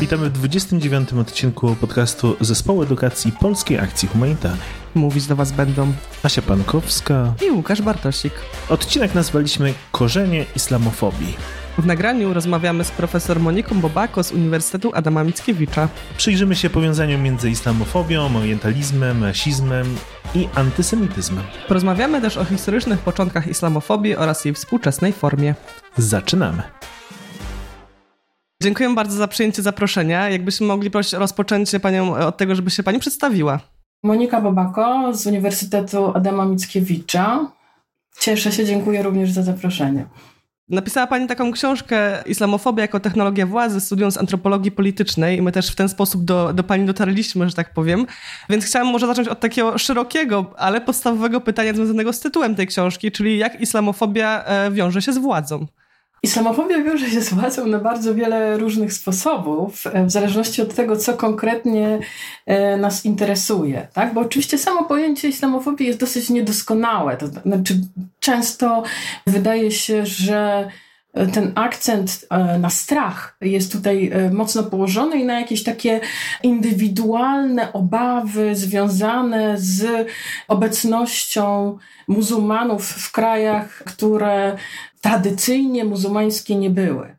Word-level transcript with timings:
Witamy 0.00 0.30
w 0.30 0.32
29. 0.32 1.12
odcinku 1.12 1.76
podcastu 1.80 2.36
Zespołu 2.40 2.82
Edukacji 2.82 3.32
Polskiej 3.32 3.78
Akcji 3.78 4.08
Humanitarnej. 4.08 4.60
Mówić 4.94 5.26
do 5.26 5.36
Was 5.36 5.52
będą 5.52 5.92
Asia 6.22 6.42
Pankowska 6.42 7.34
i 7.46 7.50
Łukasz 7.50 7.82
Bartosik. 7.82 8.32
Odcinek 8.68 9.14
nazwaliśmy 9.14 9.74
Korzenie 9.92 10.46
islamofobii. 10.56 11.36
W 11.78 11.86
nagraniu 11.86 12.34
rozmawiamy 12.34 12.84
z 12.84 12.90
profesor 12.90 13.40
Moniką 13.40 13.80
Bobako 13.80 14.24
z 14.24 14.32
Uniwersytetu 14.32 14.90
Adama 14.94 15.24
Mickiewicza. 15.24 15.88
Przyjrzymy 16.16 16.56
się 16.56 16.70
powiązaniu 16.70 17.18
między 17.18 17.50
islamofobią, 17.50 18.36
orientalizmem, 18.36 19.24
rasizmem 19.24 19.96
i 20.34 20.48
antysemityzmem. 20.54 21.44
Porozmawiamy 21.68 22.20
też 22.20 22.36
o 22.36 22.44
historycznych 22.44 23.00
początkach 23.00 23.46
islamofobii 23.46 24.16
oraz 24.16 24.44
jej 24.44 24.54
współczesnej 24.54 25.12
formie. 25.12 25.54
Zaczynamy. 25.96 26.62
Dziękuję 28.62 28.94
bardzo 28.94 29.16
za 29.16 29.28
przyjęcie 29.28 29.62
zaproszenia. 29.62 30.28
Jakbyśmy 30.28 30.66
mogli 30.66 30.90
prosić 30.90 31.14
o 31.14 31.18
rozpoczęcie 31.18 31.80
panią 31.80 32.14
od 32.16 32.36
tego, 32.36 32.54
żeby 32.54 32.70
się 32.70 32.82
pani 32.82 32.98
przedstawiła. 32.98 33.60
Monika 34.02 34.40
Bobako 34.40 35.14
z 35.14 35.26
Uniwersytetu 35.26 36.12
Adama 36.14 36.44
Mickiewicza. 36.44 37.52
Cieszę 38.18 38.52
się, 38.52 38.64
dziękuję 38.64 39.02
również 39.02 39.30
za 39.30 39.42
zaproszenie. 39.42 40.06
Napisała 40.68 41.06
Pani 41.06 41.26
taką 41.26 41.52
książkę 41.52 42.22
Islamofobia 42.26 42.82
jako 42.82 43.00
technologia 43.00 43.46
władzy, 43.46 43.80
studiując 43.80 44.18
antropologii 44.18 44.70
politycznej 44.70 45.38
i 45.38 45.42
my 45.42 45.52
też 45.52 45.70
w 45.70 45.76
ten 45.76 45.88
sposób 45.88 46.24
do, 46.24 46.52
do 46.52 46.64
Pani 46.64 46.86
dotarliśmy, 46.86 47.48
że 47.48 47.54
tak 47.54 47.74
powiem. 47.74 48.06
Więc 48.48 48.64
chciałam 48.64 48.88
może 48.88 49.06
zacząć 49.06 49.28
od 49.28 49.40
takiego 49.40 49.78
szerokiego, 49.78 50.54
ale 50.56 50.80
podstawowego 50.80 51.40
pytania 51.40 51.74
związanego 51.74 52.12
z 52.12 52.20
tytułem 52.20 52.54
tej 52.54 52.66
książki, 52.66 53.12
czyli 53.12 53.38
jak 53.38 53.60
islamofobia 53.60 54.44
e, 54.44 54.70
wiąże 54.70 55.02
się 55.02 55.12
z 55.12 55.18
władzą. 55.18 55.66
Islamofobia 56.22 56.82
wiąże 56.82 57.10
się 57.10 57.20
z 57.20 57.34
władzą 57.34 57.66
na 57.66 57.78
bardzo 57.78 58.14
wiele 58.14 58.58
różnych 58.58 58.92
sposobów, 58.92 59.86
e, 59.86 60.04
w 60.06 60.10
zależności 60.10 60.62
od 60.62 60.74
tego, 60.74 60.96
co 60.96 61.14
konkretnie 61.14 61.98
e, 62.46 62.76
nas 62.76 63.04
interesuje. 63.04 63.88
Tak? 63.92 64.14
Bo 64.14 64.20
oczywiście 64.20 64.58
samo 64.58 64.84
pojęcie 64.84 65.28
islamofobii 65.28 65.86
jest 65.86 66.00
dosyć 66.00 66.30
niedoskonałe. 66.30 67.16
To 67.16 67.26
znaczy, 67.26 67.80
często 68.20 68.82
wydaje 69.26 69.70
się, 69.70 70.06
że 70.06 70.70
ten 71.32 71.52
akcent 71.54 72.26
na 72.58 72.70
strach 72.70 73.36
jest 73.40 73.72
tutaj 73.72 74.10
mocno 74.32 74.62
położony 74.62 75.20
i 75.20 75.24
na 75.24 75.40
jakieś 75.40 75.62
takie 75.62 76.00
indywidualne 76.42 77.72
obawy 77.72 78.56
związane 78.56 79.54
z 79.58 80.08
obecnością 80.48 81.78
muzułmanów 82.10 82.86
w 82.86 83.12
krajach, 83.12 83.82
które 83.86 84.56
tradycyjnie 85.00 85.84
muzułmańskie 85.84 86.56
nie 86.56 86.70
były. 86.70 87.16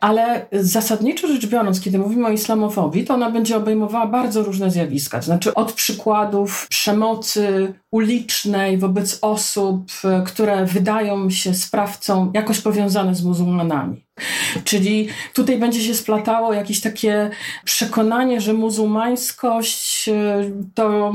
Ale 0.00 0.46
zasadniczo 0.52 1.28
rzecz 1.28 1.46
biorąc, 1.46 1.80
kiedy 1.80 1.98
mówimy 1.98 2.26
o 2.26 2.30
islamofobii, 2.30 3.04
to 3.04 3.14
ona 3.14 3.30
będzie 3.30 3.56
obejmowała 3.56 4.06
bardzo 4.06 4.42
różne 4.42 4.70
zjawiska. 4.70 5.18
To 5.18 5.24
znaczy 5.24 5.54
od 5.54 5.72
przykładów 5.72 6.66
przemocy 6.68 7.74
ulicznej 7.90 8.78
wobec 8.78 9.18
osób, 9.22 9.92
które 10.26 10.66
wydają 10.66 11.30
się 11.30 11.54
sprawcą 11.54 12.30
jakoś 12.34 12.60
powiązane 12.60 13.14
z 13.14 13.24
muzułmanami. 13.24 14.03
Czyli 14.64 15.08
tutaj 15.34 15.58
będzie 15.58 15.80
się 15.82 15.94
splatało 15.94 16.52
jakieś 16.52 16.80
takie 16.80 17.30
przekonanie, 17.64 18.40
że 18.40 18.52
muzułmańskość 18.52 20.08
e, 20.08 20.50
to 20.74 21.12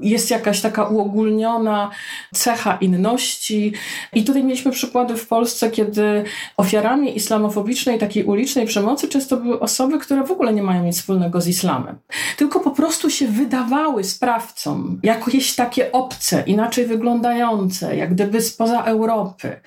jest 0.00 0.30
jakaś 0.30 0.60
taka 0.60 0.84
uogólniona 0.84 1.90
cecha 2.34 2.78
inności. 2.80 3.72
I 4.12 4.24
tutaj 4.24 4.44
mieliśmy 4.44 4.72
przykłady 4.72 5.16
w 5.16 5.26
Polsce, 5.26 5.70
kiedy 5.70 6.24
ofiarami 6.56 7.16
islamofobicznej, 7.16 7.98
takiej 7.98 8.24
ulicznej 8.24 8.66
przemocy 8.66 9.08
często 9.08 9.36
były 9.36 9.60
osoby, 9.60 9.98
które 9.98 10.24
w 10.24 10.30
ogóle 10.30 10.52
nie 10.52 10.62
mają 10.62 10.84
nic 10.84 10.96
wspólnego 10.96 11.40
z 11.40 11.48
islamem. 11.48 11.98
Tylko 12.36 12.60
po 12.60 12.70
prostu 12.70 13.10
się 13.10 13.28
wydawały 13.28 14.04
sprawcom 14.04 15.00
jakieś 15.02 15.54
takie 15.54 15.92
obce, 15.92 16.42
inaczej 16.46 16.86
wyglądające, 16.86 17.96
jak 17.96 18.14
gdyby 18.14 18.42
spoza 18.42 18.82
Europy. 18.82 19.60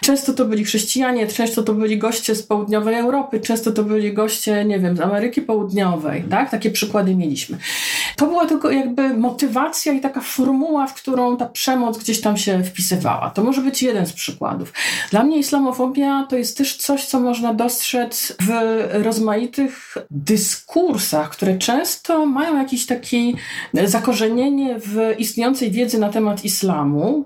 Często 0.00 0.32
to 0.32 0.44
byli 0.44 0.64
chrześcijanie, 0.64 1.26
często 1.26 1.62
to 1.62 1.74
byli 1.74 2.01
goście 2.02 2.34
z 2.34 2.42
południowej 2.42 2.94
Europy, 2.94 3.40
często 3.40 3.72
to 3.72 3.84
byli 3.84 4.12
goście, 4.12 4.64
nie 4.64 4.78
wiem, 4.80 4.96
z 4.96 5.00
Ameryki 5.00 5.42
Południowej, 5.42 6.24
tak? 6.30 6.50
Takie 6.50 6.70
przykłady 6.70 7.16
mieliśmy. 7.16 7.58
To 8.22 8.26
była 8.26 8.46
tylko 8.46 8.70
jakby 8.70 9.14
motywacja 9.14 9.92
i 9.92 10.00
taka 10.00 10.20
formuła, 10.20 10.86
w 10.86 10.94
którą 10.94 11.36
ta 11.36 11.46
przemoc 11.46 11.98
gdzieś 11.98 12.20
tam 12.20 12.36
się 12.36 12.64
wpisywała. 12.64 13.30
To 13.30 13.44
może 13.44 13.60
być 13.60 13.82
jeden 13.82 14.06
z 14.06 14.12
przykładów. 14.12 14.72
Dla 15.10 15.22
mnie 15.22 15.38
islamofobia 15.38 16.26
to 16.28 16.36
jest 16.36 16.58
też 16.58 16.76
coś, 16.76 17.04
co 17.04 17.20
można 17.20 17.54
dostrzec 17.54 18.36
w 18.40 18.50
rozmaitych 19.04 19.94
dyskursach, 20.10 21.30
które 21.30 21.58
często 21.58 22.26
mają 22.26 22.56
jakiś 22.56 22.86
taki 22.86 23.36
zakorzenienie 23.84 24.76
w 24.78 25.14
istniejącej 25.18 25.70
wiedzy 25.70 25.98
na 25.98 26.08
temat 26.08 26.44
islamu, 26.44 27.24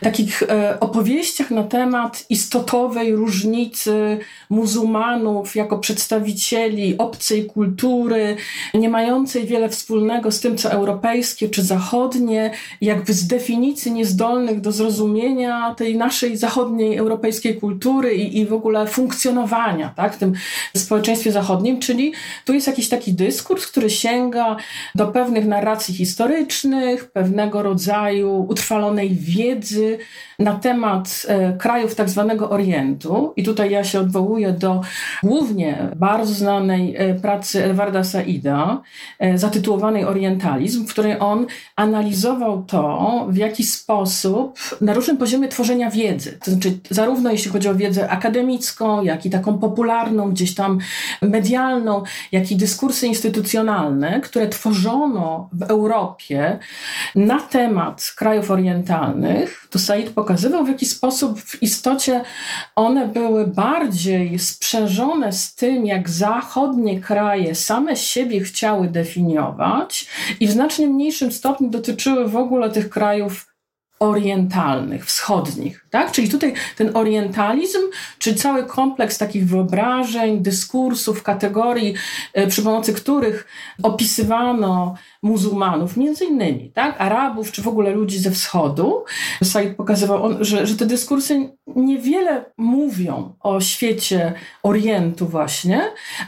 takich 0.00 0.42
e, 0.42 0.80
opowieściach 0.80 1.50
na 1.50 1.62
temat 1.62 2.24
istotowej 2.30 3.16
różnicy 3.16 4.18
muzułmanów 4.50 5.56
jako 5.56 5.78
przedstawicieli 5.78 6.98
obcej 6.98 7.46
kultury, 7.46 8.36
nie 8.74 8.88
mającej 8.88 9.46
wiele 9.46 9.68
wspólnego 9.68 10.33
z 10.34 10.40
tym, 10.40 10.58
co 10.58 10.70
europejskie 10.70 11.48
czy 11.48 11.62
zachodnie, 11.62 12.50
jakby 12.80 13.12
z 13.12 13.26
definicji 13.26 13.92
niezdolnych 13.92 14.60
do 14.60 14.72
zrozumienia 14.72 15.74
tej 15.74 15.96
naszej 15.96 16.36
zachodniej 16.36 16.96
europejskiej 16.96 17.60
kultury 17.60 18.14
i, 18.14 18.38
i 18.38 18.46
w 18.46 18.52
ogóle 18.52 18.86
funkcjonowania 18.86 19.92
tak, 19.96 20.14
w 20.14 20.18
tym 20.18 20.32
społeczeństwie 20.76 21.32
zachodnim, 21.32 21.80
czyli 21.80 22.12
tu 22.44 22.52
jest 22.52 22.66
jakiś 22.66 22.88
taki 22.88 23.12
dyskurs, 23.12 23.66
który 23.66 23.90
sięga 23.90 24.56
do 24.94 25.06
pewnych 25.06 25.46
narracji 25.46 25.94
historycznych, 25.94 27.10
pewnego 27.12 27.62
rodzaju 27.62 28.46
utrwalonej 28.48 29.10
wiedzy 29.10 29.98
na 30.38 30.54
temat 30.54 31.26
e, 31.28 31.52
krajów 31.52 31.94
tak 31.94 32.10
zwanego 32.10 32.50
Orientu. 32.50 33.32
I 33.36 33.42
tutaj 33.42 33.70
ja 33.70 33.84
się 33.84 34.00
odwołuję 34.00 34.52
do 34.52 34.80
głównie 35.22 35.90
bardzo 35.96 36.34
znanej 36.34 36.96
e, 36.96 37.14
pracy 37.14 37.64
Edwarda 37.64 38.04
Saida, 38.04 38.82
e, 39.18 39.38
zatytułowanej 39.38 40.04
Orientalizm, 40.14 40.86
w 40.86 40.90
której 40.90 41.18
on 41.20 41.46
analizował 41.76 42.62
to, 42.62 43.26
w 43.30 43.36
jaki 43.36 43.64
sposób 43.64 44.58
na 44.80 44.94
różnym 44.94 45.16
poziomie 45.16 45.48
tworzenia 45.48 45.90
wiedzy, 45.90 46.38
to 46.44 46.50
znaczy 46.50 46.78
zarówno 46.90 47.30
jeśli 47.30 47.50
chodzi 47.50 47.68
o 47.68 47.74
wiedzę 47.74 48.10
akademicką, 48.10 49.02
jak 49.02 49.26
i 49.26 49.30
taką 49.30 49.58
popularną, 49.58 50.30
gdzieś 50.30 50.54
tam 50.54 50.78
medialną, 51.22 52.02
jak 52.32 52.50
i 52.50 52.56
dyskursy 52.56 53.06
instytucjonalne, 53.06 54.20
które 54.20 54.48
tworzono 54.48 55.48
w 55.52 55.62
Europie 55.62 56.58
na 57.14 57.40
temat 57.40 58.12
krajów 58.16 58.50
orientalnych, 58.50 59.63
to 59.74 59.78
Said 59.78 60.10
pokazywał, 60.10 60.64
w 60.64 60.68
jaki 60.68 60.86
sposób 60.86 61.40
w 61.40 61.62
istocie 61.62 62.24
one 62.76 63.08
były 63.08 63.46
bardziej 63.46 64.38
sprzężone 64.38 65.32
z 65.32 65.54
tym, 65.54 65.86
jak 65.86 66.10
zachodnie 66.10 67.00
kraje 67.00 67.54
same 67.54 67.96
siebie 67.96 68.40
chciały 68.40 68.88
definiować 68.88 70.06
i 70.40 70.46
w 70.46 70.50
znacznie 70.50 70.86
mniejszym 70.86 71.32
stopniu 71.32 71.70
dotyczyły 71.70 72.28
w 72.28 72.36
ogóle 72.36 72.70
tych 72.70 72.90
krajów 72.90 73.46
orientalnych, 74.00 75.06
wschodnich. 75.06 75.83
Tak? 75.94 76.12
Czyli 76.12 76.28
tutaj 76.28 76.52
ten 76.76 76.96
orientalizm, 76.96 77.78
czy 78.18 78.34
cały 78.34 78.64
kompleks 78.64 79.18
takich 79.18 79.46
wyobrażeń, 79.46 80.42
dyskursów, 80.42 81.22
kategorii, 81.22 81.94
e, 82.32 82.46
przy 82.46 82.62
pomocy 82.62 82.92
których 82.92 83.46
opisywano 83.82 84.94
muzułmanów, 85.24 85.96
między 85.96 86.24
innymi, 86.24 86.70
tak? 86.74 87.00
Arabów, 87.00 87.52
czy 87.52 87.62
w 87.62 87.68
ogóle 87.68 87.90
ludzi 87.90 88.18
ze 88.18 88.30
wschodu. 88.30 89.04
Said 89.44 89.76
pokazywał, 89.76 90.24
on, 90.24 90.44
że, 90.44 90.66
że 90.66 90.76
te 90.76 90.86
dyskursy 90.86 91.50
niewiele 91.66 92.44
mówią 92.58 93.34
o 93.40 93.60
świecie 93.60 94.32
Orientu 94.62 95.26
właśnie, 95.26 95.80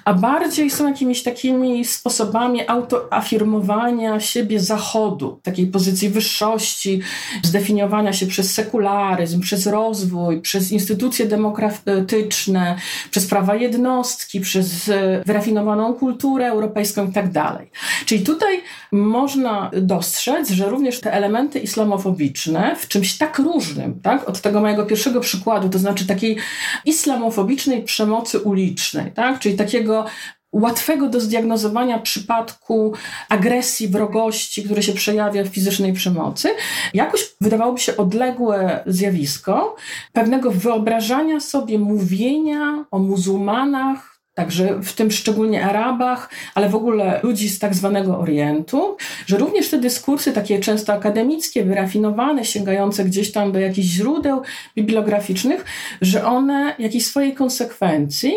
a 0.05 0.15
bardziej 0.15 0.71
są 0.71 0.89
jakimiś 0.89 1.23
takimi 1.23 1.85
sposobami 1.85 2.69
autoafirmowania 2.69 4.21
siebie 4.21 4.61
Zachodu, 4.61 5.41
takiej 5.43 5.67
pozycji 5.67 6.09
wyższości, 6.09 7.01
zdefiniowania 7.43 8.13
się 8.13 8.27
przez 8.27 8.55
sekularyzm, 8.55 9.41
przez 9.41 9.56
rozwój, 9.65 10.41
przez 10.41 10.73
instytucje 10.73 11.27
demokratyczne, 11.27 12.77
przez 13.11 13.27
prawa 13.27 13.55
jednostki, 13.55 14.41
przez 14.41 14.91
wyrafinowaną 15.27 15.95
kulturę 15.95 16.47
europejską 16.47 17.09
i 17.09 17.13
tak 17.13 17.33
dalej. 17.33 17.71
Czyli 18.07 18.25
tutaj 18.25 18.61
można 18.93 19.71
dostrzec, 19.73 20.51
że 20.51 20.69
również 20.69 21.01
te 21.01 21.13
elementy 21.13 21.59
islamofobiczne 21.59 22.77
w 22.77 22.89
czymś 22.89 23.19
tak 23.19 23.39
różnym, 23.39 24.01
tak, 24.01 24.29
od 24.29 24.41
tego 24.41 24.61
mojego 24.61 24.87
pierwszego 24.87 25.21
przykładu, 25.21 25.69
to 25.69 25.79
znaczy 25.79 26.07
takiej 26.07 26.37
islamofobicznej 26.85 27.83
przemocy 27.83 28.41
ulicznej, 28.41 29.13
tak, 29.13 29.39
czyli 29.39 29.57
takiego 29.57 30.05
łatwego 30.57 31.09
do 31.09 31.21
zdiagnozowania 31.21 31.99
przypadku 31.99 32.93
agresji, 33.29 33.89
wrogości, 33.89 34.65
które 34.65 34.83
się 34.83 34.93
przejawia 34.93 35.45
w 35.45 35.49
fizycznej 35.49 35.93
przemocy, 35.93 36.49
jakoś 36.95 37.35
wydawałoby 37.41 37.81
się 37.81 37.97
odległe 37.97 38.83
zjawisko 38.87 39.77
pewnego 40.13 40.51
wyobrażania 40.51 41.41
sobie 41.41 41.79
mówienia 41.79 42.85
o 42.91 42.99
muzułmanach 42.99 44.17
także 44.35 44.83
w 44.83 44.93
tym 44.93 45.11
szczególnie 45.11 45.65
Arabach, 45.65 46.31
ale 46.55 46.69
w 46.69 46.75
ogóle 46.75 47.21
ludzi 47.23 47.49
z 47.49 47.59
tak 47.59 47.75
zwanego 47.75 48.19
Orientu, 48.19 48.97
że 49.27 49.39
również 49.39 49.71
te 49.71 49.79
dyskursy 49.79 50.33
takie 50.33 50.61
często 50.61 50.93
akademickie, 50.93 51.65
wyrafinowane, 51.65 52.45
sięgające 52.45 53.05
gdzieś 53.05 53.33
tam 53.33 53.53
do 53.53 53.59
jakichś 53.59 53.89
źródeł 53.89 54.43
bibliograficznych, 54.77 55.65
że 56.01 56.27
one 56.27 56.75
jakiejś 56.79 57.07
swojej 57.07 57.35
konsekwencji 57.35 58.33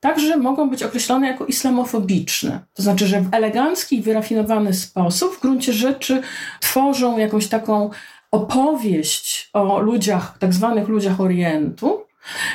także 0.00 0.36
mogą 0.36 0.70
być 0.70 0.82
określone 0.82 1.26
jako 1.26 1.46
islamofobiczne. 1.46 2.60
To 2.74 2.82
znaczy, 2.82 3.06
że 3.06 3.20
w 3.20 3.34
elegancki, 3.34 4.02
wyrafinowany 4.02 4.74
sposób 4.74 5.36
w 5.36 5.40
gruncie 5.40 5.72
rzeczy 5.72 6.22
tworzą 6.60 7.18
jakąś 7.18 7.48
taką 7.48 7.90
opowieść 8.30 9.50
o 9.52 9.80
ludziach, 9.80 10.38
tak 10.38 10.54
zwanych 10.54 10.88
ludziach 10.88 11.20
Orientu, 11.20 12.04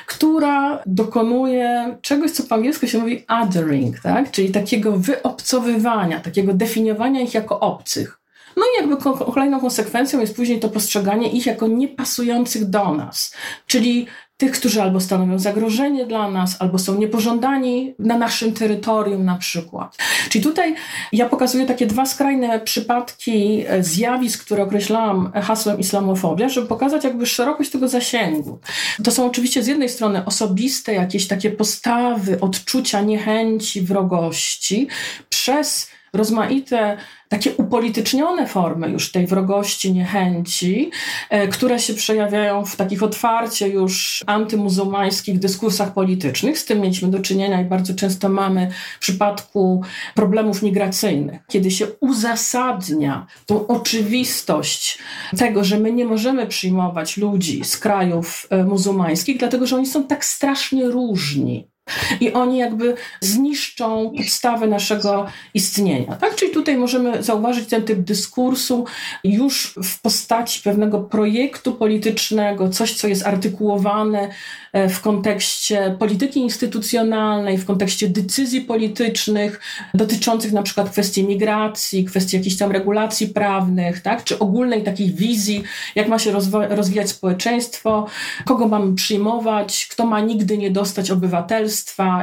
która 0.06 0.84
dokonuje 0.86 1.98
czegoś, 2.02 2.32
co 2.32 2.44
po 2.44 2.56
angielsku 2.56 2.88
się 2.88 2.98
mówi 2.98 3.26
othering, 3.28 4.00
tak? 4.00 4.32
czyli 4.32 4.52
takiego 4.52 4.92
wyobcowywania, 4.98 6.20
takiego 6.20 6.54
definiowania 6.54 7.22
ich 7.22 7.34
jako 7.34 7.60
obcych. 7.60 8.20
No 8.58 8.64
i 8.64 8.82
jakby 8.82 8.98
kolejną 9.34 9.60
konsekwencją 9.60 10.20
jest 10.20 10.36
później 10.36 10.60
to 10.60 10.70
postrzeganie 10.70 11.32
ich 11.32 11.46
jako 11.46 11.68
niepasujących 11.68 12.66
do 12.66 12.94
nas, 12.94 13.36
czyli 13.68 14.08
tych, 14.44 14.52
którzy 14.52 14.82
albo 14.82 15.00
stanowią 15.00 15.40
zagrożenie 15.40 16.06
dla 16.06 16.32
nas, 16.32 16.56
albo 16.60 16.80
są 16.80 16.96
niepożądani 16.96 17.96
na 18.00 18.18
naszym 18.18 18.54
terytorium 18.54 19.26
na 19.26 19.36
przykład. 19.36 19.98
Czyli 20.30 20.44
tutaj 20.44 20.76
ja 21.12 21.30
pokazuję 21.30 21.66
takie 21.66 21.88
dwa 21.88 22.06
skrajne 22.06 22.60
przypadki 22.60 23.64
e, 23.68 23.84
zjawisk, 23.84 24.46
które 24.46 24.64
określałam 24.64 25.32
hasłem 25.32 25.80
islamofobia, 25.80 26.50
żeby 26.50 26.68
pokazać 26.68 27.04
jakby 27.04 27.26
szerokość 27.26 27.70
tego 27.72 27.88
zasięgu. 27.88 28.60
To 29.04 29.12
są 29.12 29.26
oczywiście 29.26 29.64
z 29.64 29.68
jednej 29.68 29.90
strony 29.90 30.26
osobiste 30.26 30.94
jakieś 30.94 31.28
takie 31.28 31.52
postawy, 31.52 32.40
odczucia 32.40 33.02
niechęci, 33.02 33.82
wrogości 33.82 34.88
przez 35.30 35.90
rozmaite 36.14 36.98
takie 37.34 37.56
upolitycznione 37.56 38.48
formy 38.48 38.90
już 38.90 39.12
tej 39.12 39.28
wrogości, 39.28 39.94
niechęci, 39.94 40.92
e, 41.30 41.48
które 41.48 41.80
się 41.80 41.94
przejawiają 41.94 42.66
w 42.66 42.76
takich 42.76 43.04
otwarcie 43.04 43.68
już 43.68 44.24
antymuzułmańskich 44.28 45.40
dyskursach 45.40 45.94
politycznych. 45.94 46.60
Z 46.60 46.66
tym 46.66 46.80
mieliśmy 46.80 47.08
do 47.08 47.20
czynienia 47.20 47.62
i 47.62 47.66
bardzo 47.66 47.94
często 47.94 48.30
mamy 48.30 48.72
w 48.96 49.00
przypadku 49.00 49.82
problemów 50.16 50.64
migracyjnych, 50.64 51.42
kiedy 51.48 51.72
się 51.72 51.88
uzasadnia 52.00 53.28
tą 53.46 53.68
oczywistość 53.68 55.00
tego, 55.38 55.64
że 55.64 55.80
my 55.80 55.92
nie 55.92 56.06
możemy 56.06 56.48
przyjmować 56.48 57.18
ludzi 57.18 57.64
z 57.64 57.78
krajów 57.78 58.48
e, 58.50 58.64
muzułmańskich, 58.64 59.38
dlatego 59.38 59.68
że 59.68 59.76
oni 59.76 59.88
są 59.88 60.04
tak 60.04 60.26
strasznie 60.26 60.86
różni. 60.86 61.73
I 62.20 62.34
oni 62.34 62.58
jakby 62.58 62.96
zniszczą 63.22 64.14
podstawę 64.18 64.68
naszego 64.68 65.26
istnienia. 65.54 66.16
Tak? 66.16 66.36
Czyli 66.36 66.52
tutaj 66.52 66.78
możemy 66.78 67.24
zauważyć 67.24 67.70
ten 67.70 67.84
typ 67.84 68.00
dyskursu 68.00 68.86
już 69.24 69.76
w 69.84 70.02
postaci 70.02 70.62
pewnego 70.64 71.00
projektu 71.00 71.74
politycznego, 71.74 72.70
coś, 72.70 72.94
co 72.94 73.08
jest 73.08 73.28
artykułowane 73.28 74.30
e, 74.74 74.90
w 74.90 75.02
kontekście 75.02 75.96
polityki 76.00 76.40
instytucjonalnej, 76.40 77.58
w 77.58 77.66
kontekście 77.66 78.10
decyzji 78.10 78.62
politycznych 78.62 79.60
dotyczących 79.94 80.54
na 80.54 80.64
przykład 80.64 80.90
kwestii 80.90 81.24
migracji, 81.24 82.06
kwestii 82.06 82.38
jakichś 82.38 82.58
tam 82.58 82.72
regulacji 82.72 83.28
prawnych, 83.28 84.02
tak? 84.02 84.24
czy 84.24 84.40
ogólnej 84.40 84.84
takiej 84.84 85.12
wizji, 85.12 85.64
jak 85.96 86.08
ma 86.08 86.20
się 86.20 86.32
rozwijać 86.70 87.10
społeczeństwo, 87.10 88.08
kogo 88.46 88.68
mamy 88.68 88.96
przyjmować, 88.96 89.88
kto 89.92 90.06
ma 90.06 90.20
nigdy 90.20 90.58
nie 90.58 90.72
dostać 90.72 91.12
obywatelstwa, 91.12 91.73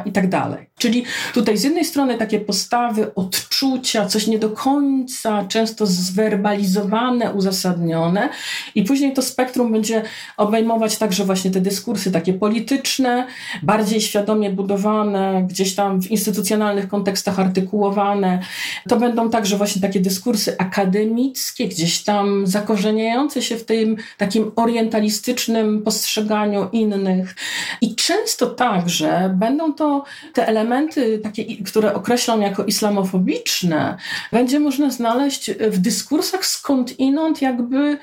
i 0.04 0.12
tak 0.12 0.28
dalej. 0.28 0.70
Czyli 0.78 1.04
tutaj 1.34 1.56
z 1.56 1.62
jednej 1.64 1.84
strony 1.84 2.18
takie 2.18 2.40
postawy, 2.40 3.14
odczucia, 3.14 4.06
coś 4.06 4.26
nie 4.26 4.38
do 4.38 4.50
końca, 4.50 5.44
często 5.44 5.86
zwerbalizowane, 5.86 7.32
uzasadnione, 7.32 8.28
i 8.74 8.82
później 8.82 9.12
to 9.12 9.22
spektrum 9.22 9.72
będzie 9.72 10.02
obejmować 10.36 10.96
także 10.96 11.24
właśnie 11.24 11.50
te 11.50 11.60
dyskursy 11.60 12.12
takie 12.12 12.32
polityczne, 12.32 13.26
bardziej 13.62 14.00
świadomie 14.00 14.50
budowane, 14.50 15.46
gdzieś 15.48 15.74
tam 15.74 16.02
w 16.02 16.10
instytucjonalnych 16.10 16.88
kontekstach 16.88 17.38
artykułowane. 17.40 18.40
To 18.88 18.96
będą 18.96 19.30
także 19.30 19.56
właśnie 19.56 19.82
takie 19.82 20.00
dyskursy 20.00 20.58
akademickie, 20.58 21.68
gdzieś 21.68 22.04
tam 22.04 22.46
zakorzeniające 22.46 23.42
się 23.42 23.56
w 23.56 23.64
tym 23.64 23.96
takim 24.18 24.52
orientalistycznym 24.56 25.82
postrzeganiu 25.82 26.68
innych. 26.72 27.36
I 27.80 27.94
często 27.94 28.46
także 28.46 29.36
będą 29.40 29.72
to 29.72 30.04
te 30.32 30.46
elementy, 30.46 31.20
takie, 31.22 31.44
które 31.64 31.94
określą 31.94 32.40
jako 32.40 32.64
islamofobiczne, 32.64 33.96
będzie 34.32 34.60
można 34.60 34.90
znaleźć 34.90 35.50
w 35.50 35.78
dyskursach 35.78 36.46
skądinąd 36.46 37.42
jakby 37.42 37.98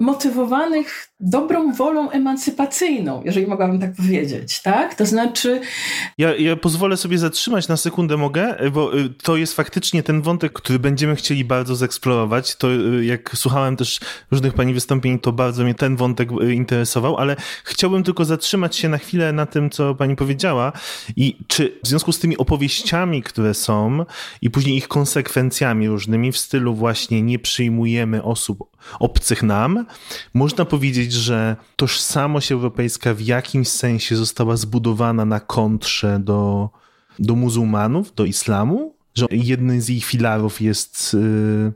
motywowanych 0.00 1.09
dobrą 1.20 1.72
wolą 1.72 2.10
emancypacyjną, 2.10 3.22
jeżeli 3.24 3.46
mogłabym 3.46 3.80
tak 3.80 3.94
powiedzieć, 3.94 4.62
tak? 4.62 4.94
To 4.94 5.06
znaczy... 5.06 5.60
Ja, 6.18 6.36
ja 6.36 6.56
pozwolę 6.56 6.96
sobie 6.96 7.18
zatrzymać 7.18 7.68
na 7.68 7.76
sekundę, 7.76 8.16
mogę? 8.16 8.56
Bo 8.72 8.98
y, 8.98 9.10
to 9.22 9.36
jest 9.36 9.54
faktycznie 9.54 10.02
ten 10.02 10.22
wątek, 10.22 10.52
który 10.52 10.78
będziemy 10.78 11.16
chcieli 11.16 11.44
bardzo 11.44 11.76
zeksplorować. 11.76 12.56
To 12.56 12.72
y, 12.72 13.04
jak 13.04 13.30
słuchałem 13.34 13.76
też 13.76 14.00
różnych 14.30 14.54
pani 14.54 14.74
wystąpień, 14.74 15.18
to 15.18 15.32
bardzo 15.32 15.64
mnie 15.64 15.74
ten 15.74 15.96
wątek 15.96 16.28
y, 16.42 16.54
interesował, 16.54 17.16
ale 17.16 17.36
chciałbym 17.64 18.02
tylko 18.02 18.24
zatrzymać 18.24 18.76
się 18.76 18.88
na 18.88 18.98
chwilę 18.98 19.32
na 19.32 19.46
tym, 19.46 19.70
co 19.70 19.94
pani 19.94 20.16
powiedziała 20.16 20.72
i 21.16 21.36
czy 21.46 21.78
w 21.84 21.88
związku 21.88 22.12
z 22.12 22.18
tymi 22.18 22.36
opowieściami, 22.36 23.22
które 23.22 23.54
są 23.54 24.04
i 24.42 24.50
później 24.50 24.76
ich 24.76 24.88
konsekwencjami 24.88 25.88
różnymi 25.88 26.32
w 26.32 26.38
stylu 26.38 26.74
właśnie 26.74 27.22
nie 27.22 27.38
przyjmujemy 27.38 28.22
osób 28.22 28.70
obcych 29.00 29.42
nam, 29.42 29.86
można 30.34 30.64
powiedzieć, 30.64 31.09
że 31.12 31.56
tożsamość 31.76 32.52
europejska 32.52 33.14
w 33.14 33.20
jakimś 33.20 33.68
sensie 33.68 34.16
została 34.16 34.56
zbudowana 34.56 35.24
na 35.24 35.40
kontrze 35.40 36.20
do, 36.20 36.70
do 37.18 37.36
muzułmanów, 37.36 38.14
do 38.14 38.24
islamu, 38.24 38.94
że 39.14 39.26
jednym 39.30 39.80
z 39.80 39.90
ich 39.90 40.04
filarów 40.04 40.60
jest, 40.60 41.14
y, 41.14 41.72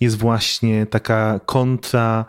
jest 0.00 0.16
właśnie 0.16 0.86
taka 0.86 1.40
kontra 1.46 2.24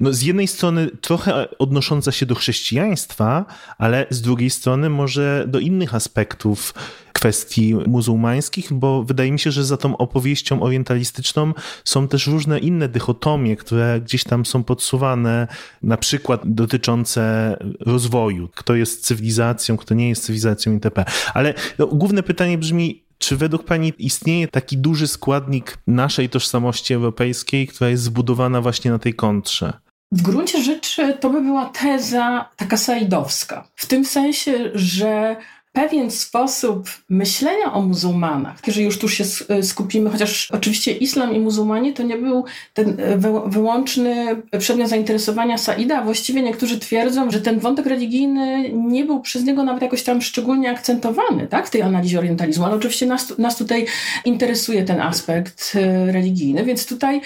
no 0.00 0.12
z 0.12 0.22
jednej 0.22 0.48
strony 0.48 0.90
trochę 1.00 1.58
odnosząca 1.58 2.12
się 2.12 2.26
do 2.26 2.34
chrześcijaństwa, 2.34 3.44
ale 3.78 4.06
z 4.10 4.20
drugiej 4.20 4.50
strony 4.50 4.90
może 4.90 5.44
do 5.48 5.58
innych 5.58 5.94
aspektów 5.94 6.74
kwestii 7.12 7.74
muzułmańskich, 7.74 8.72
bo 8.72 9.02
wydaje 9.02 9.32
mi 9.32 9.38
się, 9.38 9.50
że 9.50 9.64
za 9.64 9.76
tą 9.76 9.96
opowieścią 9.96 10.62
orientalistyczną 10.62 11.54
są 11.84 12.08
też 12.08 12.26
różne 12.26 12.58
inne 12.58 12.88
dychotomie, 12.88 13.56
które 13.56 14.00
gdzieś 14.00 14.24
tam 14.24 14.46
są 14.46 14.64
podsuwane, 14.64 15.48
na 15.82 15.96
przykład 15.96 16.40
dotyczące 16.44 17.56
rozwoju, 17.80 18.48
kto 18.54 18.74
jest 18.74 19.04
cywilizacją, 19.04 19.76
kto 19.76 19.94
nie 19.94 20.08
jest 20.08 20.24
cywilizacją 20.24 20.72
itp. 20.72 21.04
Ale 21.34 21.54
no, 21.78 21.86
główne 21.86 22.22
pytanie 22.22 22.58
brzmi, 22.58 23.02
czy 23.18 23.36
według 23.36 23.64
Pani 23.64 23.92
istnieje 23.98 24.48
taki 24.48 24.78
duży 24.78 25.06
składnik 25.06 25.78
naszej 25.86 26.28
tożsamości 26.28 26.94
europejskiej, 26.94 27.66
która 27.66 27.90
jest 27.90 28.02
zbudowana 28.02 28.60
właśnie 28.60 28.90
na 28.90 28.98
tej 28.98 29.14
kontrze? 29.14 29.85
W 30.12 30.22
gruncie 30.22 30.62
rzeczy 30.62 31.16
to 31.20 31.30
by 31.30 31.40
była 31.40 31.66
teza 31.66 32.48
taka 32.56 32.76
saidowska. 32.76 33.68
W 33.74 33.86
tym 33.86 34.04
sensie, 34.04 34.70
że 34.74 35.36
pewien 35.76 36.10
sposób 36.10 36.90
myślenia 37.08 37.72
o 37.72 37.82
muzułmanach, 37.82 38.56
jeżeli 38.66 38.86
już 38.86 38.98
tu 38.98 39.08
się 39.08 39.24
skupimy, 39.62 40.10
chociaż 40.10 40.50
oczywiście 40.50 40.92
islam 40.92 41.34
i 41.34 41.40
muzułmanie 41.40 41.92
to 41.92 42.02
nie 42.02 42.18
był 42.18 42.44
ten 42.74 43.00
e, 43.00 43.18
wyłączny 43.46 44.42
przedmiot 44.58 44.88
zainteresowania 44.88 45.58
Saida, 45.58 45.98
a 45.98 46.04
właściwie 46.04 46.42
niektórzy 46.42 46.78
twierdzą, 46.78 47.30
że 47.30 47.40
ten 47.40 47.58
wątek 47.58 47.86
religijny 47.86 48.70
nie 48.72 49.04
był 49.04 49.20
przez 49.20 49.44
niego 49.44 49.64
nawet 49.64 49.82
jakoś 49.82 50.02
tam 50.02 50.22
szczególnie 50.22 50.70
akcentowany 50.70 51.46
tak, 51.46 51.66
w 51.66 51.70
tej 51.70 51.82
analizie 51.82 52.18
orientalizmu, 52.18 52.64
ale 52.64 52.74
oczywiście 52.74 53.06
nas, 53.06 53.38
nas 53.38 53.56
tutaj 53.56 53.86
interesuje 54.24 54.84
ten 54.84 55.00
aspekt 55.00 55.72
e, 55.74 56.12
religijny, 56.12 56.64
więc 56.64 56.86
tutaj 56.86 57.20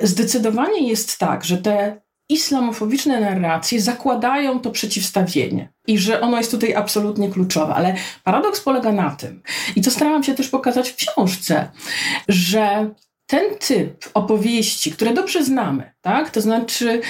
zdecydowanie 0.00 0.88
jest 0.88 1.18
tak, 1.18 1.44
że 1.44 1.58
te 1.58 2.05
islamofobiczne 2.28 3.20
narracje 3.20 3.80
zakładają 3.80 4.60
to 4.60 4.70
przeciwstawienie 4.70 5.72
i 5.86 5.98
że 5.98 6.20
ono 6.20 6.38
jest 6.38 6.50
tutaj 6.50 6.74
absolutnie 6.74 7.28
kluczowe. 7.30 7.74
Ale 7.74 7.94
paradoks 8.24 8.60
polega 8.60 8.92
na 8.92 9.10
tym, 9.10 9.42
i 9.76 9.82
to 9.82 9.90
starałam 9.90 10.22
się 10.22 10.34
też 10.34 10.48
pokazać 10.48 10.88
w 10.88 10.96
książce, 10.96 11.70
że 12.28 12.90
ten 13.26 13.44
typ 13.58 14.10
opowieści, 14.14 14.92
które 14.92 15.14
dobrze 15.14 15.44
znamy, 15.44 15.92
tak? 16.00 16.30
to 16.30 16.40
znaczy 16.40 17.00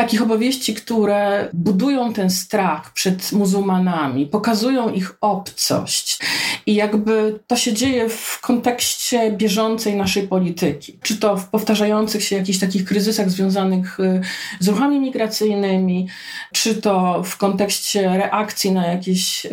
takich 0.00 0.22
opowieści, 0.22 0.74
które 0.74 1.48
budują 1.52 2.12
ten 2.12 2.30
strach 2.30 2.92
przed 2.92 3.32
muzułmanami, 3.32 4.26
pokazują 4.26 4.92
ich 4.92 5.16
obcość 5.20 6.18
I 6.66 6.74
jakby 6.74 7.40
to 7.46 7.56
się 7.56 7.72
dzieje 7.72 8.08
w 8.08 8.40
kontekście 8.40 9.32
bieżącej 9.32 9.96
naszej 9.96 10.28
polityki. 10.28 10.98
Czy 11.02 11.16
to 11.16 11.36
w 11.36 11.48
powtarzających 11.48 12.24
się 12.24 12.36
jakichś 12.36 12.58
takich 12.58 12.84
kryzysach 12.84 13.30
związanych 13.30 14.00
y, 14.00 14.20
z 14.60 14.68
ruchami 14.68 15.00
migracyjnymi, 15.00 16.08
czy 16.52 16.74
to 16.74 17.22
w 17.22 17.36
kontekście 17.36 18.08
reakcji 18.08 18.72
na 18.72 18.86
jakieś 18.86 19.46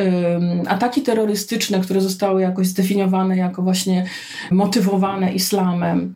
ataki 0.68 1.01
terrorystyczne, 1.01 1.80
które 1.80 2.01
zostały 2.01 2.42
jakoś 2.42 2.68
zdefiniowane 2.68 3.38
jako 3.38 3.62
właśnie 3.62 4.06
motywowane 4.51 5.34
islamem. 5.34 6.13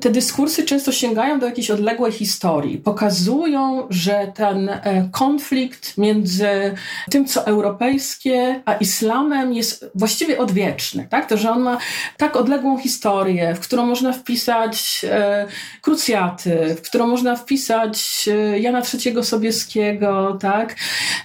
Te 0.00 0.10
dyskursy 0.10 0.62
często 0.62 0.92
sięgają 0.92 1.38
do 1.38 1.46
jakiejś 1.46 1.70
odległej 1.70 2.12
historii, 2.12 2.78
pokazują, 2.78 3.63
że 3.90 4.32
ten 4.34 4.68
e, 4.68 5.08
konflikt 5.12 5.98
między 5.98 6.74
tym, 7.10 7.26
co 7.26 7.46
europejskie, 7.46 8.60
a 8.64 8.74
islamem 8.74 9.52
jest 9.52 9.90
właściwie 9.94 10.38
odwieczny. 10.38 11.06
Tak? 11.10 11.28
To, 11.28 11.36
że 11.36 11.50
on 11.50 11.62
ma 11.62 11.78
tak 12.16 12.36
odległą 12.36 12.78
historię, 12.78 13.54
w 13.54 13.60
którą 13.60 13.86
można 13.86 14.12
wpisać 14.12 15.04
e, 15.10 15.46
krucjaty, 15.82 16.76
w 16.78 16.82
którą 16.82 17.06
można 17.06 17.36
wpisać 17.36 18.28
e, 18.28 18.58
Jana 18.58 18.82
III 18.94 19.24
Sobieskiego, 19.24 20.38
tak? 20.40 20.76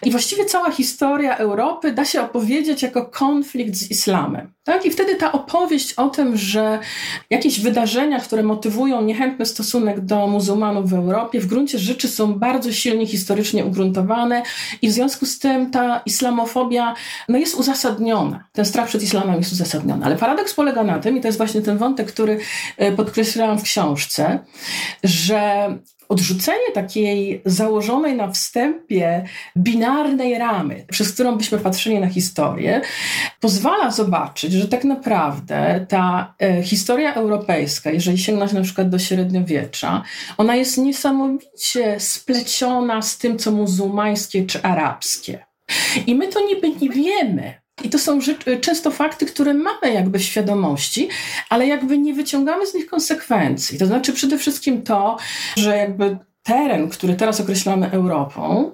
I 0.03 0.11
właściwie 0.11 0.45
cała 0.45 0.71
historia 0.71 1.37
Europy 1.37 1.91
da 1.91 2.05
się 2.05 2.21
opowiedzieć 2.21 2.83
jako 2.83 3.05
konflikt 3.05 3.75
z 3.75 3.91
islamem. 3.91 4.51
Tak? 4.63 4.85
I 4.85 4.91
wtedy 4.91 5.15
ta 5.15 5.31
opowieść 5.31 5.93
o 5.93 6.09
tym, 6.09 6.37
że 6.37 6.79
jakieś 7.29 7.59
wydarzenia, 7.59 8.19
które 8.19 8.43
motywują 8.43 9.01
niechętny 9.01 9.45
stosunek 9.45 9.99
do 9.99 10.27
muzułmanów 10.27 10.89
w 10.89 10.93
Europie, 10.93 11.39
w 11.39 11.45
gruncie 11.45 11.79
rzeczy 11.79 12.07
są 12.19 12.33
bardzo 12.33 12.71
silnie 12.71 13.07
historycznie 13.07 13.65
ugruntowane 13.65 14.43
i 14.81 14.87
w 14.89 14.91
związku 14.91 15.25
z 15.25 15.39
tym 15.39 15.71
ta 15.71 16.01
islamofobia 16.05 16.93
no, 17.29 17.37
jest 17.37 17.55
uzasadniona. 17.55 18.43
Ten 18.53 18.65
strach 18.65 18.87
przed 18.87 19.03
islamem 19.03 19.35
jest 19.35 19.51
uzasadniony. 19.51 20.05
Ale 20.05 20.15
paradoks 20.15 20.53
polega 20.53 20.83
na 20.83 20.99
tym, 20.99 21.17
i 21.17 21.21
to 21.21 21.27
jest 21.27 21.37
właśnie 21.37 21.61
ten 21.61 21.77
wątek, 21.77 22.07
który 22.07 22.39
e, 22.77 22.91
podkreślałam 22.91 23.59
w 23.59 23.63
książce, 23.63 24.39
że 25.03 25.39
odrzucenie 26.09 26.71
takiej 26.73 27.41
założonej 27.45 28.15
na 28.15 28.31
wstępie 28.31 29.25
binarnej 29.57 30.37
ramy, 30.37 30.85
przez 30.91 31.13
którą 31.13 31.35
byśmy 31.35 31.57
patrzyli 31.57 31.99
na 31.99 32.07
historię, 32.07 32.81
pozwala 33.39 33.91
zobaczyć, 33.91 34.53
że 34.53 34.67
tak 34.67 34.83
naprawdę 34.83 35.85
ta 35.89 36.33
e, 36.41 36.63
historia 36.63 37.13
europejska, 37.13 37.91
jeżeli 37.91 38.17
sięgnąć 38.17 38.53
na 38.53 38.61
przykład 38.61 38.89
do 38.89 38.99
średniowiecza, 38.99 40.03
ona 40.37 40.55
jest 40.55 40.77
niesamowicie 40.77 41.99
spleciona 41.99 43.01
z 43.01 43.17
tym, 43.17 43.39
co 43.39 43.51
muzułmańskie 43.51 44.45
czy 44.45 44.63
arabskie. 44.63 45.45
I 46.07 46.15
my 46.15 46.27
to 46.27 46.45
niby 46.45 46.69
nie 46.69 46.89
wiemy, 46.89 47.53
i 47.83 47.89
to 47.89 47.99
są 47.99 48.19
często 48.61 48.91
fakty, 48.91 49.25
które 49.25 49.53
mamy 49.53 49.93
jakby 49.93 50.19
w 50.19 50.23
świadomości, 50.23 51.09
ale 51.49 51.67
jakby 51.67 51.97
nie 51.97 52.13
wyciągamy 52.13 52.67
z 52.67 52.73
nich 52.73 52.87
konsekwencji. 52.87 53.79
To 53.79 53.85
znaczy 53.85 54.13
przede 54.13 54.37
wszystkim 54.37 54.81
to, 54.81 55.17
że 55.57 55.77
jakby 55.77 56.17
teren, 56.49 56.89
który 56.89 57.15
teraz 57.15 57.41
określamy 57.41 57.91
Europą, 57.91 58.71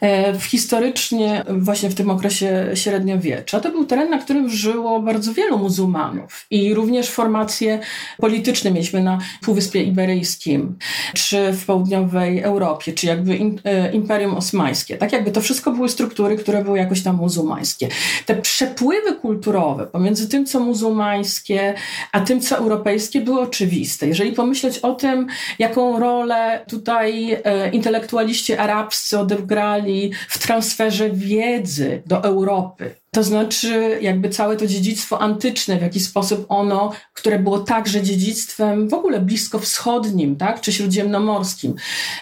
E, 0.00 0.32
w 0.32 0.44
historycznie, 0.44 1.44
właśnie 1.48 1.90
w 1.90 1.94
tym 1.94 2.10
okresie 2.10 2.70
średniowiecza, 2.74 3.60
to 3.60 3.70
był 3.70 3.84
teren, 3.84 4.10
na 4.10 4.18
którym 4.18 4.48
żyło 4.50 5.00
bardzo 5.00 5.34
wielu 5.34 5.58
muzułmanów 5.58 6.46
i 6.50 6.74
również 6.74 7.10
formacje 7.10 7.78
polityczne 8.18 8.70
mieliśmy 8.70 9.02
na 9.02 9.18
Półwyspie 9.42 9.82
Iberyjskim, 9.82 10.78
czy 11.14 11.52
w 11.52 11.66
południowej 11.66 12.40
Europie, 12.40 12.92
czy 12.92 13.06
jakby 13.06 13.40
e, 13.64 13.92
Imperium 13.92 14.34
Osmańskie. 14.34 14.96
Tak 14.96 15.12
jakby 15.12 15.30
to 15.30 15.40
wszystko 15.40 15.70
były 15.70 15.88
struktury, 15.88 16.36
które 16.36 16.64
były 16.64 16.78
jakoś 16.78 17.02
tam 17.02 17.16
muzułmańskie. 17.16 17.88
Te 18.26 18.36
przepływy 18.36 19.14
kulturowe 19.14 19.86
pomiędzy 19.86 20.28
tym, 20.28 20.46
co 20.46 20.60
muzułmańskie, 20.60 21.74
a 22.12 22.20
tym, 22.20 22.40
co 22.40 22.56
europejskie, 22.56 23.20
były 23.20 23.40
oczywiste. 23.40 24.06
Jeżeli 24.06 24.32
pomyśleć 24.32 24.78
o 24.78 24.94
tym, 24.94 25.26
jaką 25.58 25.98
rolę 25.98 26.64
tutaj 26.68 27.01
e, 27.08 27.70
intelektualiści 27.70 28.54
arabscy 28.54 29.18
odegrali 29.18 29.52
grali 29.52 30.12
w 30.28 30.38
transferze 30.38 31.10
wiedzy 31.10 32.02
do 32.06 32.24
Europy. 32.24 32.94
To 33.14 33.22
znaczy, 33.22 33.98
jakby 34.00 34.28
całe 34.28 34.56
to 34.56 34.66
dziedzictwo 34.66 35.20
antyczne, 35.20 35.78
w 35.78 35.82
jaki 35.82 36.00
sposób 36.00 36.46
ono, 36.48 36.92
które 37.14 37.38
było 37.38 37.58
także 37.58 38.02
dziedzictwem 38.02 38.88
w 38.88 38.94
ogóle 38.94 39.20
blisko 39.20 39.58
wschodnim, 39.58 40.36
tak, 40.36 40.60
czy 40.60 40.72
śródziemnomorskim, 40.72 41.74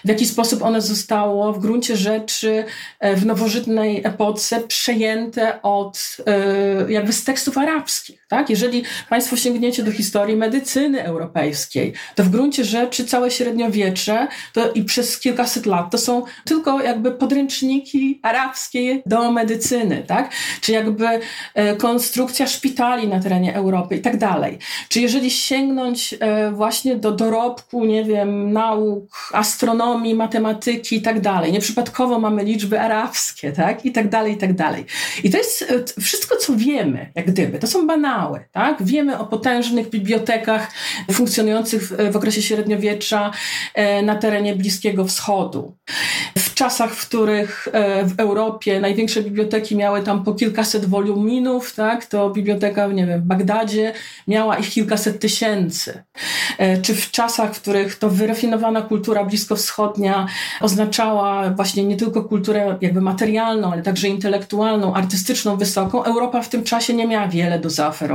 w 0.05 0.09
jaki 0.09 0.27
sposób 0.27 0.63
ono 0.63 0.81
zostało 0.81 1.53
w 1.53 1.59
gruncie 1.59 1.97
rzeczy 1.97 2.65
e, 3.01 3.17
w 3.17 3.27
nowożytnej 3.27 4.01
epoce 4.05 4.61
przejęte 4.61 5.63
od, 5.63 6.17
e, 6.27 6.93
jakby 6.93 7.13
z 7.13 7.25
tekstów 7.25 7.59
arabskich, 7.59 8.20
tak. 8.31 8.51
Jeżeli 8.51 8.83
Państwo 9.09 9.37
sięgniecie 9.37 9.83
do 9.83 9.93
historii 9.93 10.37
medycyny 10.37 11.05
europejskiej, 11.05 11.93
to 12.15 12.25
w 12.25 12.29
gruncie 12.29 12.65
rzeczy 12.65 13.05
całe 13.05 13.31
średniowiecze 13.31 14.29
to 14.53 14.73
i 14.73 14.85
przez 14.85 15.21
kilkaset 15.21 15.67
lat 15.67 15.91
to 15.91 15.99
są 15.99 16.23
tylko 16.45 16.81
jakby 16.81 17.13
podręczniki 17.13 18.21
arabskie 18.23 19.03
do 19.07 19.33
medycyny, 19.33 20.05
tak, 20.07 20.31
czy 20.61 20.73
jakby 20.73 21.07
e, 21.55 21.77
konstrukcja 21.77 22.47
szpitali 22.47 23.09
na 23.09 23.21
terenie 23.21 23.55
Europy 23.55 23.97
i 23.97 24.01
tak 24.01 24.19
dalej. 24.19 24.59
Czy 24.89 25.01
jeżeli 25.01 25.31
sięgnąć 25.31 26.15
e, 26.21 26.53
właśnie 26.53 26.97
do 26.97 27.13
dorobku, 27.13 27.85
nie 27.85 28.05
wiem, 28.05 28.53
nauk, 28.53 29.31
astronomii, 29.33 30.15
matematyki 30.15 30.97
i 30.97 31.03
tak 31.03 31.21
dalej. 31.21 31.53
Nieprzypadkowo 31.53 32.19
mamy 32.19 32.45
liczby 32.45 32.81
arabskie, 32.81 33.53
tak? 33.53 33.87
I 33.87 33.93
tak 33.93 34.09
dalej, 34.09 34.33
i 34.33 34.37
tak 34.37 34.55
dalej. 34.55 34.85
I 35.25 35.31
to 35.31 35.39
jest 35.39 35.63
e, 35.63 36.01
wszystko, 36.01 36.37
co 36.37 36.57
wiemy, 36.57 37.13
jak 37.15 37.27
gdyby. 37.27 37.59
To 37.59 37.67
są 37.67 37.87
banały, 38.21 38.45
tak? 38.53 38.83
Wiemy 38.83 39.19
o 39.19 39.27
potężnych 39.27 39.91
bibliotekach 39.91 40.71
funkcjonujących 41.13 41.83
w, 42.13 42.17
okresie 42.17 42.43
średniowiecza 42.43 43.31
na 44.03 44.15
terenie 44.15 44.57
Bliskiego 44.57 45.05
Wschodu. 45.05 45.75
W 46.39 46.55
czasach, 46.55 46.95
w 46.95 47.09
których 47.09 47.69
w 48.05 48.21
Europie 48.21 48.81
największe 48.81 49.23
biblioteki 49.23 49.77
miały 49.77 50.03
tam 50.03 50.25
po 50.25 50.35
kilkaset 50.35 50.61
kilkaset 50.61 50.87
woluminów, 50.91 51.75
tak, 51.75 52.07
to 52.07 52.31
biblioteka, 52.31 52.87
nie 52.87 53.07
wiem, 53.07 53.21
w 53.21 53.25
Bagdadzie 53.25 53.93
miała 54.29 54.57
ich 54.57 54.71
kilkaset 54.71 55.21
tysięcy. 55.21 56.03
E, 56.59 56.83
czy 56.83 56.95
w 56.95 57.11
czasach, 57.11 57.55
w 57.55 57.61
których 57.61 57.99
to 57.99 58.11
wyrafinowana 58.11 58.83
kultura 58.83 59.25
bliskowschodnia 59.25 60.27
oznaczała 60.61 61.51
właśnie 61.51 61.85
nie 61.85 61.97
tylko 61.97 62.25
kulturę 62.25 62.79
jakby 62.81 63.01
materialną, 63.01 63.73
ale 63.73 63.83
także 63.83 64.09
intelektualną, 64.09 64.95
artystyczną, 64.95 65.57
wysoką, 65.57 66.05
Europa 66.05 66.43
w 66.43 66.49
tym 66.49 66.65
czasie 66.65 66.95
nie 66.95 67.07
miała 67.07 67.29
wiele 67.29 67.59
do 67.59 67.71
zaoferowania. 67.71 68.10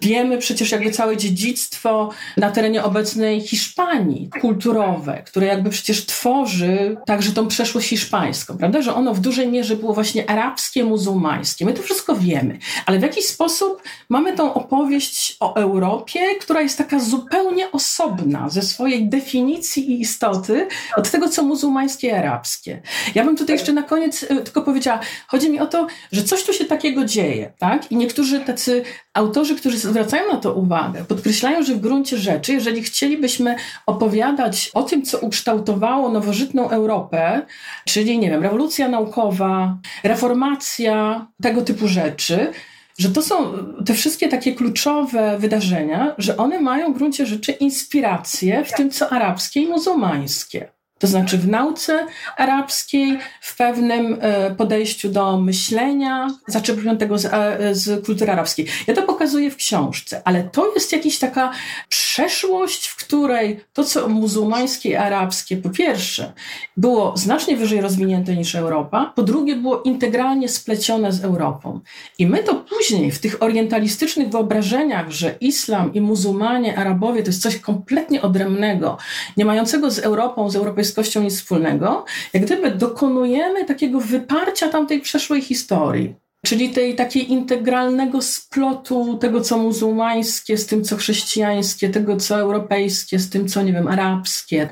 Wiemy 0.00 0.38
przecież 0.38 0.70
jakby 0.70 0.90
całe 0.90 1.16
dziedzictwo 1.16 2.10
na 2.36 2.50
terenie 2.50 2.84
obecnej 2.84 3.40
Hiszpanii 3.40 4.30
kulturowe, 4.40 5.22
które 5.26 5.46
jakby 5.46 5.70
przecież 5.70 6.06
tworzy 6.06 6.96
także 7.06 7.32
tą 7.32 7.48
przeszłość 7.48 7.88
hiszpańską, 7.88 8.58
prawda, 8.58 8.82
że 8.82 8.94
ono 8.94 9.14
w 9.14 9.20
dużej 9.20 9.48
mierze 9.48 9.76
było 9.76 9.94
właśnie 9.94 10.30
arabskie, 10.30 10.84
muzułmańskie. 10.84 11.64
My 11.64 11.72
to 11.72 11.82
wszystko 11.82 12.16
wiemy, 12.16 12.58
ale 12.86 12.98
w 12.98 13.02
jakiś 13.02 13.26
sposób 13.26 13.82
mamy 14.08 14.36
tą 14.36 14.54
opowieść 14.54 15.36
o 15.40 15.56
Europie, 15.56 16.20
która 16.40 16.60
jest 16.60 16.78
taka 16.78 17.00
zupełnie 17.00 17.70
osobna 17.70 18.48
ze 18.48 18.62
swojej 18.62 19.08
definicji 19.08 19.90
i 19.90 20.00
istoty 20.00 20.68
od 20.96 21.10
tego, 21.10 21.28
co 21.28 21.42
muzułmańskie 21.42 22.08
i 22.08 22.10
arabskie. 22.10 22.82
Ja 23.14 23.24
bym 23.24 23.36
tutaj 23.36 23.56
jeszcze 23.56 23.72
na 23.72 23.82
koniec 23.82 24.22
y, 24.22 24.26
tylko 24.28 24.62
powiedziała, 24.62 25.00
chodzi 25.26 25.50
mi 25.50 25.60
o 25.60 25.66
to, 25.66 25.86
że 26.12 26.24
coś 26.24 26.44
tu 26.44 26.52
się 26.52 26.64
takiego 26.64 27.04
dzieje, 27.04 27.52
tak? 27.58 27.92
I 27.92 27.96
niektórzy 27.96 28.40
tacy 28.40 28.84
autorzy, 29.32 29.56
którzy 29.56 29.78
zwracają 29.78 30.32
na 30.32 30.38
to 30.38 30.54
uwagę, 30.54 31.04
podkreślają, 31.04 31.62
że 31.62 31.74
w 31.74 31.80
gruncie 31.80 32.18
rzeczy, 32.18 32.52
jeżeli 32.52 32.82
chcielibyśmy 32.82 33.56
opowiadać 33.86 34.70
o 34.74 34.82
tym, 34.82 35.02
co 35.02 35.18
ukształtowało 35.18 36.08
nowożytną 36.08 36.70
Europę, 36.70 37.42
czyli, 37.84 38.18
nie 38.18 38.30
wiem, 38.30 38.42
rewolucja 38.42 38.88
naukowa, 38.88 39.76
reformacja, 40.04 41.26
tego 41.42 41.62
typu 41.62 41.88
rzeczy, 41.88 42.52
że 42.98 43.08
to 43.10 43.22
są 43.22 43.52
te 43.86 43.94
wszystkie 43.94 44.28
takie 44.28 44.54
kluczowe 44.54 45.38
wydarzenia, 45.38 46.14
że 46.18 46.36
one 46.36 46.60
mają 46.60 46.92
w 46.92 46.96
gruncie 46.96 47.26
rzeczy 47.26 47.52
inspirację 47.52 48.64
w 48.64 48.72
tym, 48.72 48.90
co 48.90 49.12
arabskie 49.12 49.60
i 49.60 49.66
muzułmańskie. 49.66 50.68
To 51.02 51.06
znaczy 51.08 51.38
w 51.38 51.48
nauce 51.48 52.06
arabskiej, 52.36 53.18
w 53.40 53.56
pewnym 53.56 54.18
e, 54.20 54.54
podejściu 54.54 55.08
do 55.08 55.40
myślenia, 55.40 56.28
zaczerpniętego 56.46 57.18
z, 57.18 57.24
e, 57.24 57.74
z 57.74 58.06
kultury 58.06 58.32
arabskiej. 58.32 58.66
Ja 58.86 58.94
to 58.94 59.02
pokazuję 59.02 59.50
w 59.50 59.56
książce, 59.56 60.22
ale 60.24 60.42
to 60.44 60.74
jest 60.74 60.92
jakaś 60.92 61.18
taka 61.18 61.52
przeszłość, 61.88 62.86
w 62.86 62.96
której 62.96 63.60
to, 63.72 63.84
co 63.84 64.08
muzułmańskie 64.08 64.88
i 64.88 64.94
arabskie, 64.94 65.56
po 65.56 65.70
pierwsze, 65.70 66.32
było 66.76 67.16
znacznie 67.16 67.56
wyżej 67.56 67.80
rozwinięte 67.80 68.36
niż 68.36 68.54
Europa, 68.54 69.12
po 69.16 69.22
drugie, 69.22 69.56
było 69.56 69.82
integralnie 69.82 70.48
splecione 70.48 71.12
z 71.12 71.24
Europą. 71.24 71.80
I 72.18 72.26
my 72.26 72.38
to 72.38 72.54
później 72.54 73.10
w 73.10 73.18
tych 73.18 73.42
orientalistycznych 73.42 74.28
wyobrażeniach, 74.28 75.10
że 75.10 75.34
islam 75.40 75.94
i 75.94 76.00
muzułmanie, 76.00 76.78
Arabowie 76.78 77.22
to 77.22 77.28
jest 77.28 77.42
coś 77.42 77.58
kompletnie 77.58 78.22
odrębnego, 78.22 78.98
nie 79.36 79.44
mającego 79.44 79.90
z 79.90 79.98
Europą, 79.98 80.50
z 80.50 80.56
europejską 80.56 80.91
ludzkością 80.92 81.22
nic 81.22 81.36
wspólnego, 81.36 82.04
jak 82.32 82.44
gdyby 82.44 82.70
dokonujemy 82.70 83.64
takiego 83.64 84.00
wyparcia 84.00 84.68
tamtej 84.68 85.00
przeszłej 85.00 85.42
historii. 85.42 86.14
czyli 86.46 86.70
tej 86.70 86.94
takiej 86.94 87.32
integralnego 87.32 88.22
splotu 88.22 89.18
tego, 89.18 89.40
co 89.40 89.58
muzułmańskie 89.58 90.58
z 90.58 90.66
tym, 90.66 90.84
co 90.84 90.96
chrześcijańskie, 90.96 91.88
tego, 91.88 92.16
co 92.16 92.38
europejskie 92.38 93.18
z 93.18 93.30
tym, 93.30 93.48
co, 93.48 93.62
nie 93.62 93.72
wiem, 93.72 93.88
arabskie. 93.88 94.68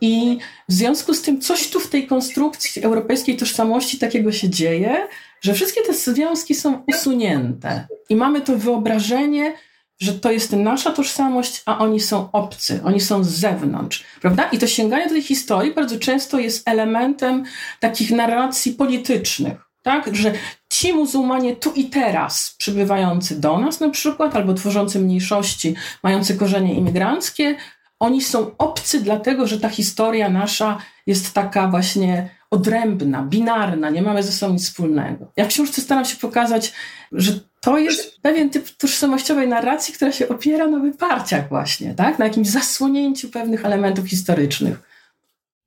I 0.00 0.38
w 0.68 0.72
związku 0.72 1.14
z 1.14 1.22
tym 1.22 1.40
coś 1.40 1.70
tu 1.70 1.80
w 1.80 1.90
tej 1.90 2.06
konstrukcji 2.06 2.82
europejskiej 2.82 3.36
tożsamości 3.36 3.98
takiego 3.98 4.32
się 4.32 4.48
dzieje, 4.48 5.06
że 5.40 5.54
wszystkie 5.54 5.80
te 5.82 5.94
związki 5.94 6.54
są 6.54 6.84
usunięte. 6.86 7.86
I 8.08 8.16
mamy 8.16 8.40
to 8.40 8.56
wyobrażenie, 8.56 9.54
że 10.00 10.12
to 10.14 10.30
jest 10.30 10.52
nasza 10.52 10.90
tożsamość, 10.90 11.62
a 11.66 11.78
oni 11.78 12.00
są 12.00 12.32
obcy, 12.32 12.80
oni 12.84 13.00
są 13.00 13.24
z 13.24 13.28
zewnątrz, 13.28 14.04
prawda? 14.20 14.48
I 14.52 14.58
to 14.58 14.66
sięganie 14.66 15.04
do 15.04 15.10
tej 15.10 15.22
historii 15.22 15.74
bardzo 15.74 15.98
często 15.98 16.38
jest 16.38 16.68
elementem 16.68 17.44
takich 17.80 18.10
narracji 18.10 18.72
politycznych, 18.72 19.58
tak? 19.82 20.16
Że 20.16 20.32
ci 20.68 20.92
muzułmanie 20.92 21.56
tu 21.56 21.72
i 21.72 21.84
teraz 21.84 22.54
przybywający 22.58 23.40
do 23.40 23.58
nas 23.58 23.80
na 23.80 23.90
przykład, 23.90 24.36
albo 24.36 24.54
tworzący 24.54 25.00
mniejszości, 25.00 25.74
mający 26.02 26.36
korzenie 26.36 26.74
imigranckie, 26.74 27.56
oni 27.98 28.22
są 28.22 28.50
obcy 28.58 29.00
dlatego, 29.00 29.46
że 29.46 29.60
ta 29.60 29.68
historia 29.68 30.28
nasza 30.28 30.78
jest 31.06 31.34
taka 31.34 31.68
właśnie 31.68 32.39
odrębna, 32.50 33.22
binarna, 33.22 33.90
nie 33.90 34.02
mamy 34.02 34.22
ze 34.22 34.32
sobą 34.32 34.52
nic 34.52 34.64
wspólnego. 34.64 35.32
Ja 35.36 35.44
w 35.44 35.48
książce 35.48 35.80
staram 35.80 36.04
się 36.04 36.16
pokazać, 36.16 36.72
że 37.12 37.32
to 37.60 37.78
jest 37.78 38.20
pewien 38.22 38.50
typ 38.50 38.70
tożsamościowej 38.70 39.48
narracji, 39.48 39.94
która 39.94 40.12
się 40.12 40.28
opiera 40.28 40.66
na 40.66 40.78
wyparciach 40.78 41.48
właśnie, 41.48 41.94
tak? 41.94 42.18
na 42.18 42.24
jakimś 42.24 42.48
zasłonięciu 42.48 43.28
pewnych 43.28 43.64
elementów 43.64 44.08
historycznych. 44.08 44.90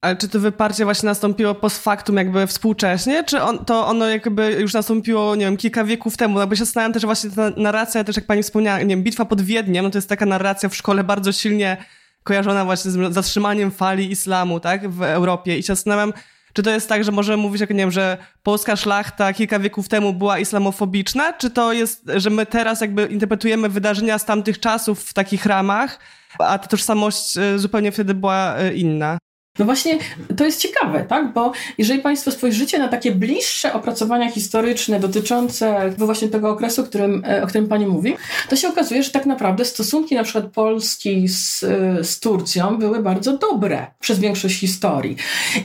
Ale 0.02 0.16
czy 0.16 0.30
to 0.30 0.40
wyparcie 0.40 0.84
właśnie 0.86 1.08
nastąpiło 1.08 1.56
post 1.56 1.84
factum 1.84 2.18
jakby 2.18 2.48
współcześnie, 2.48 3.24
czy 3.24 3.42
on, 3.42 3.66
to 3.66 3.88
ono 3.88 4.10
jakby 4.10 4.52
już 4.52 4.74
nastąpiło, 4.74 5.36
nie 5.36 5.46
wiem, 5.46 5.58
kilka 5.58 5.84
wieków 5.84 6.18
temu? 6.18 6.40
Jakby 6.40 6.58
się 6.58 6.66
zastanawiam 6.66 6.94
też, 6.94 7.06
właśnie 7.06 7.30
ta 7.30 7.50
narracja, 7.58 8.04
też 8.04 8.16
jak 8.16 8.26
pani 8.26 8.44
wspomniała, 8.44 8.80
nie 8.80 8.96
wiem, 8.96 9.04
bitwa 9.04 9.26
pod 9.26 9.42
Wiedniem, 9.42 9.86
no 9.86 9.92
to 9.92 9.98
jest 9.98 10.10
taka 10.10 10.26
narracja 10.26 10.70
w 10.70 10.76
szkole 10.76 11.04
bardzo 11.04 11.32
silnie 11.32 11.78
kojarzona 12.24 12.66
właśnie 12.66 12.92
z 12.92 13.14
zatrzymaniem 13.14 13.72
fali 13.72 14.12
islamu, 14.12 14.60
tak, 14.60 14.90
w 14.90 15.02
Europie 15.02 15.58
i 15.58 15.64
się 15.64 15.76
zastanawiam, 15.76 16.14
czy 16.54 16.64
to 16.64 16.70
jest 16.70 16.90
tak, 16.90 17.04
że 17.04 17.12
możemy 17.12 17.44
mówić, 17.44 17.62
jak 17.62 17.70
nie 17.70 17.76
wiem, 17.76 17.92
że 17.92 18.18
polska 18.44 18.76
szlachta 18.76 19.34
kilka 19.34 19.60
wieków 19.60 19.90
temu 19.90 20.14
była 20.14 20.40
islamofobiczna, 20.40 21.34
czy 21.34 21.50
to 21.50 21.74
jest, 21.74 22.12
że 22.16 22.30
my 22.30 22.46
teraz 22.46 22.82
jakby 22.82 23.06
interpretujemy 23.06 23.70
wydarzenia 23.70 24.18
z 24.20 24.26
tamtych 24.26 24.60
czasów 24.60 25.04
w 25.04 25.14
takich 25.14 25.46
ramach, 25.46 26.00
a 26.40 26.60
ta 26.60 26.68
tożsamość 26.68 27.38
y, 27.38 27.60
zupełnie 27.60 27.92
wtedy 27.92 28.14
była 28.14 28.60
y, 28.60 28.74
inna? 28.74 29.18
No 29.60 29.66
właśnie, 29.66 29.98
to 30.38 30.46
jest 30.46 30.62
ciekawe, 30.62 31.06
tak? 31.10 31.34
Bo 31.34 31.52
jeżeli 31.78 32.02
Państwo 32.02 32.32
spojrzycie 32.32 32.80
na 32.80 32.88
takie 32.88 33.12
bliższe 33.12 33.74
opracowania 33.74 34.32
historyczne 34.32 35.00
dotyczące 35.00 35.94
właśnie 35.98 36.28
tego 36.28 36.50
okresu, 36.50 36.84
którym, 36.84 37.24
e, 37.26 37.44
o 37.44 37.48
którym 37.48 37.68
Pani 37.68 37.88
mówi, 37.88 38.16
to 38.50 38.56
się 38.56 38.68
okazuje, 38.68 39.04
że 39.04 39.12
tak 39.12 39.26
naprawdę 39.26 39.66
stosunki 39.66 40.16
na 40.16 40.24
przykład 40.24 40.46
Polski 40.46 41.28
z, 41.28 41.64
e, 41.64 42.04
z 42.04 42.20
Turcją 42.20 42.78
były 42.78 43.00
bardzo 43.00 43.38
dobre 43.38 43.88
przez 44.00 44.20
większość 44.20 44.60
historii. 44.60 45.16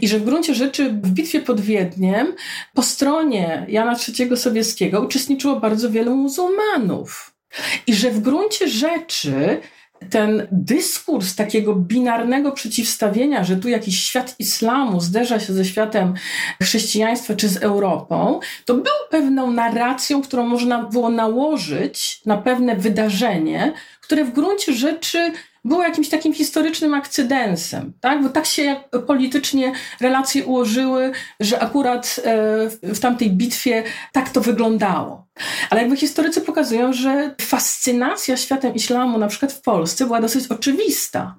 I 0.01 0.09
że 0.09 0.19
w 0.19 0.25
gruncie 0.25 0.55
rzeczy 0.55 0.91
w 0.91 1.11
bitwie 1.11 1.41
pod 1.41 1.61
Wiedniem 1.61 2.35
po 2.75 2.83
stronie 2.83 3.67
Jana 3.69 3.97
III 4.19 4.37
Sobieskiego 4.37 5.01
uczestniczyło 5.01 5.61
bardzo 5.61 5.91
wielu 5.91 6.17
muzułmanów. 6.17 7.35
I 7.87 7.95
że 7.95 8.11
w 8.11 8.21
gruncie 8.21 8.69
rzeczy 8.69 9.61
ten 10.11 10.47
dyskurs 10.53 11.35
takiego 11.35 11.75
binarnego 11.75 12.53
przeciwstawienia, 12.53 13.45
że 13.45 13.57
tu 13.57 13.69
jakiś 13.69 14.03
świat 14.03 14.35
islamu 14.39 15.01
zderza 15.01 15.41
się 15.41 15.53
ze 15.53 15.65
światem 15.65 16.15
chrześcijaństwa 16.63 17.35
czy 17.35 17.49
z 17.49 17.57
Europą, 17.57 18.41
to 18.65 18.75
był 18.75 18.93
pewną 19.11 19.51
narracją, 19.51 20.23
którą 20.23 20.47
można 20.47 20.83
było 20.83 21.11
nałożyć 21.11 22.21
na 22.27 22.37
pewne 22.37 22.77
wydarzenie, 22.77 23.73
które 24.01 24.25
w 24.25 24.33
gruncie 24.33 24.73
rzeczy 24.73 25.33
było 25.65 25.83
jakimś 25.83 26.09
takim 26.09 26.35
historycznym 26.35 26.95
akcydensem, 26.95 27.93
tak? 28.01 28.23
bo 28.23 28.29
tak 28.29 28.47
się 28.47 28.77
politycznie 29.07 29.73
relacje 30.01 30.45
ułożyły, 30.45 31.13
że 31.41 31.63
akurat 31.63 32.21
e, 32.25 32.95
w 32.95 33.01
tamtej 33.01 33.31
bitwie 33.31 33.83
tak 34.13 34.31
to 34.31 34.41
wyglądało. 34.41 35.28
Ale 35.71 35.81
jakby 35.81 35.97
historycy 35.97 36.41
pokazują, 36.41 36.93
że 36.93 37.35
fascynacja 37.41 38.37
światem 38.37 38.75
islamu, 38.75 39.19
na 39.19 39.27
przykład 39.27 39.53
w 39.53 39.61
Polsce, 39.61 40.07
była 40.07 40.21
dosyć 40.21 40.47
oczywista. 40.47 41.35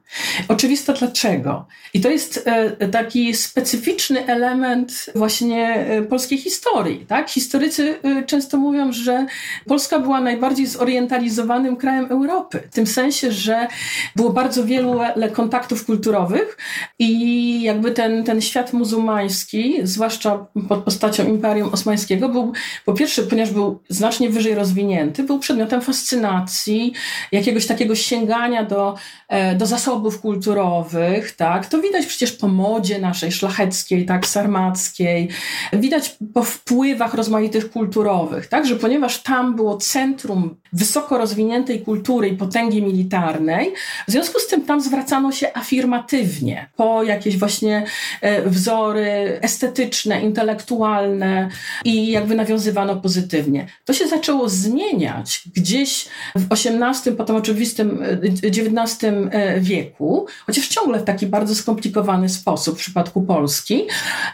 Oczywista 0.48 0.94
dlaczego? 0.94 1.68
I 1.94 2.02
to 2.02 2.10
jest 2.10 2.44
e, 2.46 2.88
taki 2.88 3.34
specyficzny 3.34 4.28
element 4.28 5.06
właśnie 5.16 5.76
e, 5.76 6.02
polskiej 6.02 6.38
historii. 6.38 7.06
Tak? 7.06 7.30
Historycy 7.30 8.00
często 8.26 8.58
mówią, 8.58 8.92
że 8.92 9.26
Polska 9.68 10.00
była 10.00 10.22
najbardziej 10.22 10.68
zorientalizowanym 10.68 11.76
krajem 11.78 12.06
Europy. 12.06 12.64
W 12.72 12.76
tym 12.76 12.88
sensie, 12.88 13.32
że 13.32 13.68
było 14.16 14.30
bardzo 14.30 14.66
wielu 14.66 15.00
kontaktów 15.34 15.86
kulturowych 15.86 16.58
i 17.00 17.62
jakby 17.62 17.92
ten, 17.92 18.24
ten 18.24 18.42
świat 18.42 18.74
muzułmański, 18.74 19.80
zwłaszcza 19.84 20.46
pod 20.70 20.84
postacią 20.84 21.28
Imperium 21.28 21.70
Osmańskiego, 21.74 22.30
był 22.30 22.54
po 22.86 22.94
pierwsze, 22.94 23.24
ponieważ 23.24 23.54
był 23.54 23.80
znacznie 23.90 24.30
wyżej 24.30 24.56
rozwinięty, 24.56 25.24
był 25.24 25.40
przedmiotem 25.40 25.82
fascynacji, 25.82 26.94
jakiegoś 27.32 27.68
takiego 27.68 27.96
sięgania 27.96 28.64
do, 28.64 28.96
e, 29.28 29.56
do 29.56 29.66
zasobów 29.66 30.22
kulturowych, 30.22 31.36
tak? 31.36 31.66
To 31.66 31.82
widać 31.82 32.06
przecież 32.06 32.32
po 32.32 32.48
modzie 32.48 33.00
naszej 33.00 33.32
szlacheckiej, 33.32 34.06
tak, 34.06 34.28
sarmackiej, 34.28 35.30
widać 35.74 36.18
po 36.34 36.44
wpływach 36.44 37.14
rozmaitych 37.14 37.72
kulturowych, 37.72 38.48
tak, 38.48 38.66
że 38.66 38.76
ponieważ 38.76 39.24
tam 39.24 39.56
było 39.56 39.78
centrum 39.78 40.56
wysoko 40.74 41.18
rozwiniętej 41.18 41.82
kultury 41.82 42.28
i 42.28 42.38
potęgi 42.38 42.82
militarnej, 42.82 43.74
w 44.08 44.12
związku 44.12 44.40
z 44.40 44.48
tym 44.48 44.66
tam 44.66 44.82
zwracano 44.82 45.32
się 45.32 45.54
afirmatywnie 45.54 46.70
po 46.76 47.04
jakieś 47.04 47.38
właśnie 47.38 47.86
e, 48.22 48.50
wzory 48.50 49.40
estetyczne, 49.42 50.22
intelektualne 50.22 51.50
i 51.86 52.12
jakby 52.12 52.36
nawiązywano 52.36 52.96
pozytywnie. 52.96 53.68
To 53.86 53.94
się 53.94 54.08
zaczęło 54.08 54.50
zmieniać 54.50 55.42
gdzieś 55.56 56.06
w 56.36 56.54
XVIII, 56.54 57.16
potem 57.16 57.36
oczywistym 57.36 58.04
XIX 58.44 59.04
e, 59.04 59.62
wieku, 59.62 60.26
chociaż 60.46 60.68
ciągle 60.68 61.00
w 61.00 61.04
taki 61.04 61.28
bardzo 61.28 61.56
skomplikowany 61.56 62.30
sposób 62.30 62.76
w 62.76 62.80
przypadku 62.80 63.22
Polski, 63.22 63.88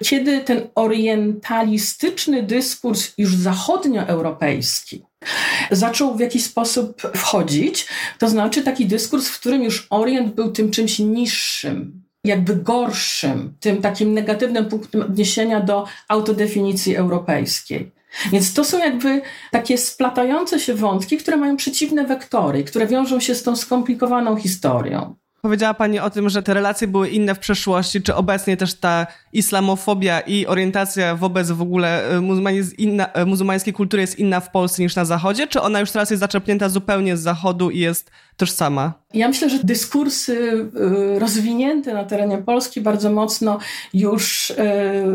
kiedy 0.03 0.41
ten 0.41 0.61
orientalistyczny 0.75 2.43
dyskurs 2.43 3.11
już 3.17 3.35
zachodnioeuropejski 3.35 5.05
zaczął 5.71 6.15
w 6.15 6.19
jakiś 6.19 6.43
sposób 6.43 7.01
wchodzić. 7.01 7.87
To 8.19 8.29
znaczy 8.29 8.61
taki 8.61 8.85
dyskurs, 8.85 9.27
w 9.27 9.39
którym 9.39 9.63
już 9.63 9.87
Orient 9.89 10.35
był 10.35 10.51
tym 10.51 10.71
czymś 10.71 10.99
niższym, 10.99 12.03
jakby 12.23 12.55
gorszym, 12.55 13.53
tym 13.59 13.81
takim 13.81 14.13
negatywnym 14.13 14.65
punktem 14.65 15.01
odniesienia 15.01 15.59
do 15.59 15.85
autodefinicji 16.07 16.95
europejskiej. 16.95 17.91
Więc 18.31 18.53
to 18.53 18.63
są 18.63 18.79
jakby 18.79 19.21
takie 19.51 19.77
splatające 19.77 20.59
się 20.59 20.73
wątki, 20.73 21.17
które 21.17 21.37
mają 21.37 21.57
przeciwne 21.57 22.07
wektory, 22.07 22.63
które 22.63 22.87
wiążą 22.87 23.19
się 23.19 23.35
z 23.35 23.43
tą 23.43 23.55
skomplikowaną 23.55 24.35
historią. 24.35 25.15
Powiedziała 25.45 25.73
Pani 25.73 25.99
o 25.99 26.09
tym, 26.09 26.29
że 26.29 26.43
te 26.43 26.53
relacje 26.53 26.87
były 26.87 27.09
inne 27.09 27.35
w 27.35 27.39
przeszłości. 27.39 28.01
Czy 28.01 28.15
obecnie 28.15 28.57
też 28.57 28.73
ta 28.73 29.07
islamofobia 29.33 30.19
i 30.19 30.45
orientacja 30.45 31.15
wobec 31.15 31.51
w 31.51 31.61
ogóle 31.61 32.09
e, 32.09 32.21
inna, 32.77 33.13
e, 33.13 33.25
muzułmańskiej 33.25 33.73
kultury 33.73 34.01
jest 34.01 34.19
inna 34.19 34.39
w 34.39 34.51
Polsce 34.51 34.81
niż 34.81 34.95
na 34.95 35.05
Zachodzie? 35.05 35.47
Czy 35.47 35.61
ona 35.61 35.79
już 35.79 35.91
teraz 35.91 36.09
jest 36.09 36.19
zaczerpnięta 36.19 36.69
zupełnie 36.69 37.17
z 37.17 37.21
Zachodu 37.21 37.69
i 37.69 37.79
jest 37.79 38.11
tożsama? 38.37 38.93
Ja 39.15 39.27
myślę, 39.27 39.49
że 39.49 39.59
dyskursy 39.63 40.33
y, 40.35 41.19
rozwinięte 41.19 41.93
na 41.93 42.03
terenie 42.03 42.37
Polski 42.37 42.81
bardzo 42.81 43.11
mocno 43.11 43.59
już 43.93 44.49
y, 44.49 44.55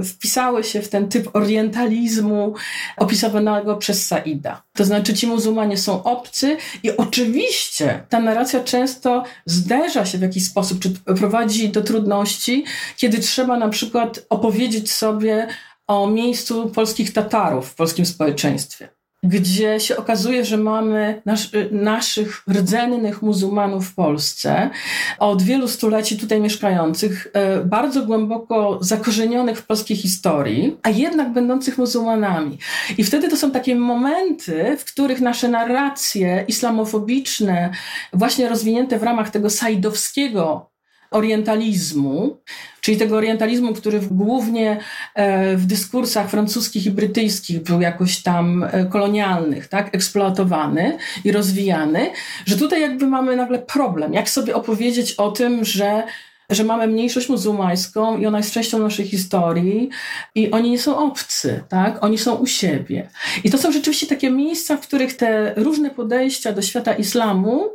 wpisały 0.04 0.64
się 0.64 0.82
w 0.82 0.88
ten 0.88 1.08
typ 1.08 1.36
orientalizmu 1.36 2.54
opisywanego 2.96 3.76
przez 3.76 4.06
Saida. 4.06 4.62
To 4.72 4.84
znaczy 4.84 5.14
ci 5.14 5.26
muzułmanie 5.26 5.78
są 5.78 6.02
obcy 6.02 6.56
i 6.82 6.96
oczywiście 6.96 8.04
ta 8.08 8.20
narracja 8.20 8.64
często 8.64 9.24
zderza 9.46 10.06
się 10.06 10.18
w 10.18 10.22
jakiś 10.22 10.46
sposób, 10.46 10.80
czy 10.80 10.90
prowadzi 10.90 11.68
do 11.68 11.82
trudności, 11.82 12.64
kiedy 12.96 13.18
trzeba 13.18 13.58
na 13.58 13.68
przykład 13.68 14.26
opowiedzieć 14.28 14.92
sobie 14.92 15.48
o 15.86 16.06
miejscu 16.06 16.70
polskich 16.70 17.12
Tatarów 17.12 17.68
w 17.68 17.74
polskim 17.74 18.06
społeczeństwie 18.06 18.99
gdzie 19.22 19.80
się 19.80 19.96
okazuje, 19.96 20.44
że 20.44 20.56
mamy 20.56 21.22
y, 21.54 21.68
naszych 21.72 22.42
rdzennych 22.50 23.22
muzułmanów 23.22 23.88
w 23.88 23.94
Polsce, 23.94 24.70
od 25.18 25.42
wielu 25.42 25.68
stuleci 25.68 26.16
tutaj 26.16 26.40
mieszkających, 26.40 27.26
y, 27.26 27.64
bardzo 27.64 28.06
głęboko 28.06 28.78
zakorzenionych 28.80 29.58
w 29.58 29.66
polskiej 29.66 29.96
historii, 29.96 30.76
a 30.82 30.90
jednak 30.90 31.32
będących 31.32 31.78
muzułmanami. 31.78 32.58
I 32.98 33.04
wtedy 33.04 33.28
to 33.28 33.36
są 33.36 33.50
takie 33.50 33.76
momenty, 33.76 34.76
w 34.78 34.84
których 34.84 35.20
nasze 35.20 35.48
narracje 35.48 36.44
islamofobiczne, 36.48 37.70
właśnie 38.12 38.48
rozwinięte 38.48 38.98
w 38.98 39.02
ramach 39.02 39.30
tego 39.30 39.50
sajdowskiego 39.50 40.70
orientalizmu, 41.10 42.36
czyli 42.80 42.96
tego 42.96 43.16
orientalizmu, 43.16 43.74
który 43.74 44.00
głównie 44.00 44.80
e, 45.14 45.56
w 45.56 45.66
dyskursach 45.66 46.30
francuskich 46.30 46.86
i 46.86 46.90
brytyjskich 46.90 47.62
był 47.62 47.80
jakoś 47.80 48.22
tam 48.22 48.64
e, 48.64 48.84
kolonialnych, 48.84 49.68
tak, 49.68 49.94
eksploatowany 49.94 50.98
i 51.24 51.32
rozwijany, 51.32 52.10
że 52.46 52.56
tutaj 52.56 52.80
jakby 52.80 53.06
mamy 53.06 53.36
nagle 53.36 53.58
problem, 53.58 54.14
jak 54.14 54.30
sobie 54.30 54.54
opowiedzieć 54.54 55.12
o 55.12 55.30
tym, 55.30 55.64
że 55.64 56.02
że 56.50 56.64
mamy 56.64 56.86
mniejszość 56.86 57.28
muzułmańską 57.28 58.18
i 58.18 58.26
ona 58.26 58.38
jest 58.38 58.52
częścią 58.52 58.78
naszej 58.78 59.06
historii 59.06 59.88
i 60.34 60.50
oni 60.50 60.70
nie 60.70 60.78
są 60.78 60.98
obcy, 60.98 61.64
tak? 61.68 62.04
Oni 62.04 62.18
są 62.18 62.34
u 62.34 62.46
siebie. 62.46 63.08
I 63.44 63.50
to 63.50 63.58
są 63.58 63.72
rzeczywiście 63.72 64.06
takie 64.06 64.30
miejsca, 64.30 64.76
w 64.76 64.80
których 64.80 65.16
te 65.16 65.54
różne 65.56 65.90
podejścia 65.90 66.52
do 66.52 66.62
świata 66.62 66.94
islamu 66.94 67.70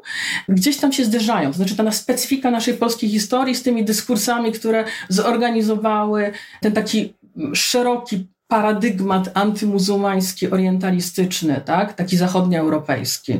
gdzieś 0.50 0.78
tam 0.78 0.94
się 0.94 1.06
zderzają. 1.06 1.52
To 1.52 1.58
znaczy 1.58 1.76
ta 1.76 1.92
specyfika 1.92 2.52
naszej 2.52 2.74
polskiej 2.74 3.10
historii 3.10 3.56
z 3.56 3.64
tymi 3.64 3.86
dyskursami, 3.86 4.52
które 4.52 4.86
zorganizowały 5.10 6.32
ten 6.62 6.74
taki 6.74 7.14
szeroki 7.54 8.28
paradygmat 8.48 9.32
antymuzułmański, 9.34 10.52
orientalistyczny, 10.52 11.62
tak? 11.66 11.94
Taki 11.94 12.18
zachodnioeuropejski. 12.18 13.40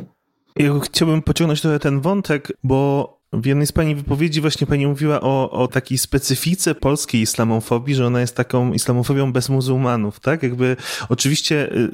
Ja 0.56 0.80
chciałbym 0.82 1.22
pociągnąć 1.22 1.60
trochę 1.60 1.78
ten 1.78 2.00
wątek, 2.00 2.52
bo 2.62 3.15
w 3.32 3.46
jednej 3.46 3.66
z 3.66 3.72
Pani 3.72 3.94
wypowiedzi 3.94 4.40
właśnie 4.40 4.66
Pani 4.66 4.86
mówiła 4.86 5.20
o, 5.20 5.50
o 5.50 5.68
takiej 5.68 5.98
specyfice 5.98 6.74
polskiej 6.74 7.20
islamofobii, 7.20 7.94
że 7.94 8.06
ona 8.06 8.20
jest 8.20 8.36
taką 8.36 8.72
islamofobią 8.72 9.32
bez 9.32 9.48
muzułmanów, 9.48 10.20
tak? 10.20 10.42
Jakby 10.42 10.76
oczywiście 11.08 11.72
y, 11.72 11.90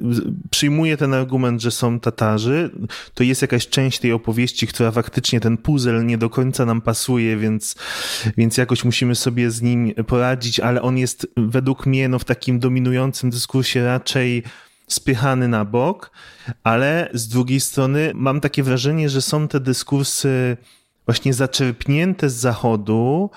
przyjmuję 0.50 0.96
ten 0.96 1.14
argument, 1.14 1.62
że 1.62 1.70
są 1.70 2.00
Tatarzy, 2.00 2.70
to 3.14 3.24
jest 3.24 3.42
jakaś 3.42 3.68
część 3.68 3.98
tej 3.98 4.12
opowieści, 4.12 4.66
która 4.66 4.90
faktycznie 4.90 5.40
ten 5.40 5.56
puzzle 5.56 6.04
nie 6.04 6.18
do 6.18 6.30
końca 6.30 6.66
nam 6.66 6.80
pasuje, 6.80 7.36
więc, 7.36 7.74
więc 8.36 8.56
jakoś 8.56 8.84
musimy 8.84 9.14
sobie 9.14 9.50
z 9.50 9.62
nim 9.62 9.94
poradzić, 10.06 10.60
ale 10.60 10.82
on 10.82 10.98
jest 10.98 11.26
według 11.36 11.86
mnie 11.86 12.08
no, 12.08 12.18
w 12.18 12.24
takim 12.24 12.58
dominującym 12.58 13.30
dyskursie 13.30 13.84
raczej 13.84 14.42
spychany 14.88 15.48
na 15.48 15.64
bok, 15.64 16.10
ale 16.64 17.08
z 17.12 17.28
drugiej 17.28 17.60
strony 17.60 18.12
mam 18.14 18.40
takie 18.40 18.62
wrażenie, 18.62 19.08
że 19.08 19.22
są 19.22 19.48
te 19.48 19.60
dyskursy 19.60 20.56
właśnie 21.06 21.34
zaczerpnięte 21.34 22.30
z 22.30 22.34
zachodu 22.34 23.30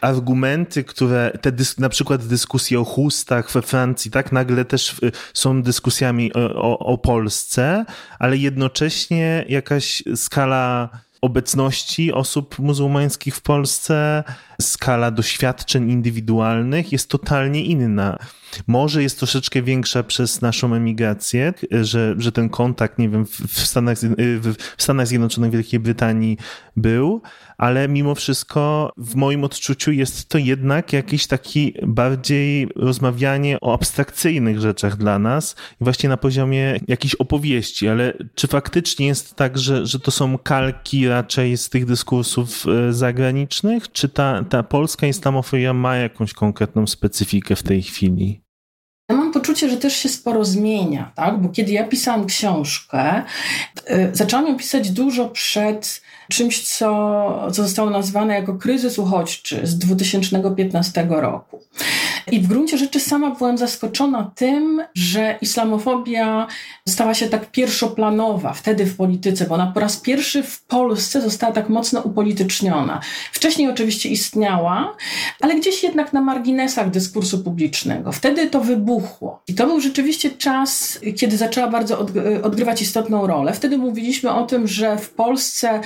argumenty, 0.00 0.84
które 0.84 1.38
te 1.40 1.52
na 1.78 1.88
przykład 1.88 2.26
dyskusje 2.26 2.80
o 2.80 2.84
chustach 2.84 3.52
we 3.52 3.62
Francji, 3.62 4.10
tak 4.10 4.32
nagle 4.32 4.64
też 4.64 4.96
są 5.34 5.62
dyskusjami 5.62 6.32
o, 6.32 6.54
o, 6.54 6.78
o 6.78 6.98
Polsce, 6.98 7.84
ale 8.18 8.36
jednocześnie 8.36 9.44
jakaś 9.48 10.02
skala 10.16 10.88
obecności 11.20 12.12
osób 12.12 12.58
muzułmańskich 12.58 13.36
w 13.36 13.42
Polsce, 13.42 14.24
skala 14.60 15.10
doświadczeń 15.10 15.90
indywidualnych 15.90 16.92
jest 16.92 17.08
totalnie 17.08 17.64
inna. 17.64 18.18
Może 18.66 19.02
jest 19.02 19.18
troszeczkę 19.18 19.62
większa 19.62 20.02
przez 20.02 20.40
naszą 20.40 20.74
emigrację, 20.74 21.54
że, 21.82 22.14
że 22.18 22.32
ten 22.32 22.48
kontakt, 22.48 22.98
nie 22.98 23.08
wiem, 23.08 23.26
w 23.26 23.60
Stanach, 23.60 23.98
w 24.76 24.82
Stanach 24.82 25.06
Zjednoczonych, 25.06 25.50
Wielkiej 25.50 25.80
Brytanii 25.80 26.36
był, 26.76 27.22
ale 27.58 27.88
mimo 27.88 28.14
wszystko 28.14 28.92
w 28.96 29.14
moim 29.14 29.44
odczuciu 29.44 29.92
jest 29.92 30.28
to 30.28 30.38
jednak 30.38 30.92
jakiś 30.92 31.26
taki 31.26 31.74
bardziej 31.82 32.68
rozmawianie 32.76 33.60
o 33.60 33.74
abstrakcyjnych 33.74 34.60
rzeczach 34.60 34.96
dla 34.96 35.18
nas, 35.18 35.56
właśnie 35.80 36.08
na 36.08 36.16
poziomie 36.16 36.80
jakiejś 36.88 37.14
opowieści, 37.14 37.88
ale 37.88 38.12
czy 38.34 38.46
faktycznie 38.46 39.06
jest 39.06 39.34
tak, 39.34 39.58
że, 39.58 39.86
że 39.86 40.00
to 40.00 40.10
są 40.10 40.38
kalki 40.38 41.08
raczej 41.08 41.56
z 41.56 41.68
tych 41.68 41.86
dyskursów 41.86 42.66
e, 42.66 42.92
zagranicznych, 42.92 43.92
czy 43.92 44.08
ta, 44.08 44.44
ta 44.50 44.62
polska 44.62 45.06
islamofobia 45.06 45.72
ma 45.72 45.96
jakąś 45.96 46.32
konkretną 46.32 46.86
specyfikę 46.86 47.56
w 47.56 47.62
tej 47.62 47.82
chwili? 47.82 48.42
Ja 49.10 49.16
mam 49.16 49.32
poczucie, 49.32 49.70
że 49.70 49.76
też 49.76 49.96
się 49.96 50.08
sporo 50.08 50.44
zmienia, 50.44 51.12
tak? 51.16 51.40
bo 51.40 51.48
kiedy 51.48 51.72
ja 51.72 51.84
pisałam 51.84 52.26
książkę, 52.26 53.22
y, 53.90 54.10
zaczęłam 54.12 54.46
ją 54.46 54.56
pisać 54.56 54.90
dużo 54.90 55.28
przed 55.28 56.02
czymś, 56.30 56.62
co, 56.62 57.48
co 57.52 57.62
zostało 57.62 57.90
nazwane 57.90 58.34
jako 58.34 58.54
kryzys 58.54 58.98
uchodźczy 58.98 59.60
z 59.66 59.78
2015 59.78 61.06
roku. 61.08 61.60
I 62.32 62.40
w 62.40 62.46
gruncie 62.46 62.78
rzeczy 62.78 63.00
sama 63.00 63.30
byłam 63.30 63.58
zaskoczona 63.58 64.30
tym, 64.34 64.82
że 64.94 65.38
islamofobia 65.40 66.46
stała 66.88 67.14
się 67.14 67.28
tak 67.28 67.50
pierwszoplanowa 67.50 68.52
wtedy 68.52 68.86
w 68.86 68.96
polityce, 68.96 69.46
bo 69.46 69.54
ona 69.54 69.66
po 69.66 69.80
raz 69.80 69.96
pierwszy 69.96 70.42
w 70.42 70.62
Polsce 70.62 71.20
została 71.20 71.52
tak 71.52 71.68
mocno 71.68 72.00
upolityczniona. 72.00 73.00
Wcześniej 73.32 73.68
oczywiście 73.68 74.08
istniała, 74.08 74.96
ale 75.40 75.54
gdzieś 75.54 75.82
jednak 75.82 76.12
na 76.12 76.20
marginesach 76.20 76.90
dyskursu 76.90 77.38
publicznego. 77.44 78.12
Wtedy 78.12 78.46
to 78.46 78.60
wybuchło. 78.60 79.42
I 79.48 79.54
to 79.54 79.66
był 79.66 79.80
rzeczywiście 79.80 80.30
czas, 80.30 80.98
kiedy 81.16 81.36
zaczęła 81.36 81.68
bardzo 81.68 82.06
odgrywać 82.42 82.82
istotną 82.82 83.26
rolę. 83.26 83.52
Wtedy 83.52 83.78
mówiliśmy 83.78 84.30
o 84.30 84.46
tym, 84.46 84.66
że 84.68 84.96
w 84.96 85.10
Polsce 85.10 85.80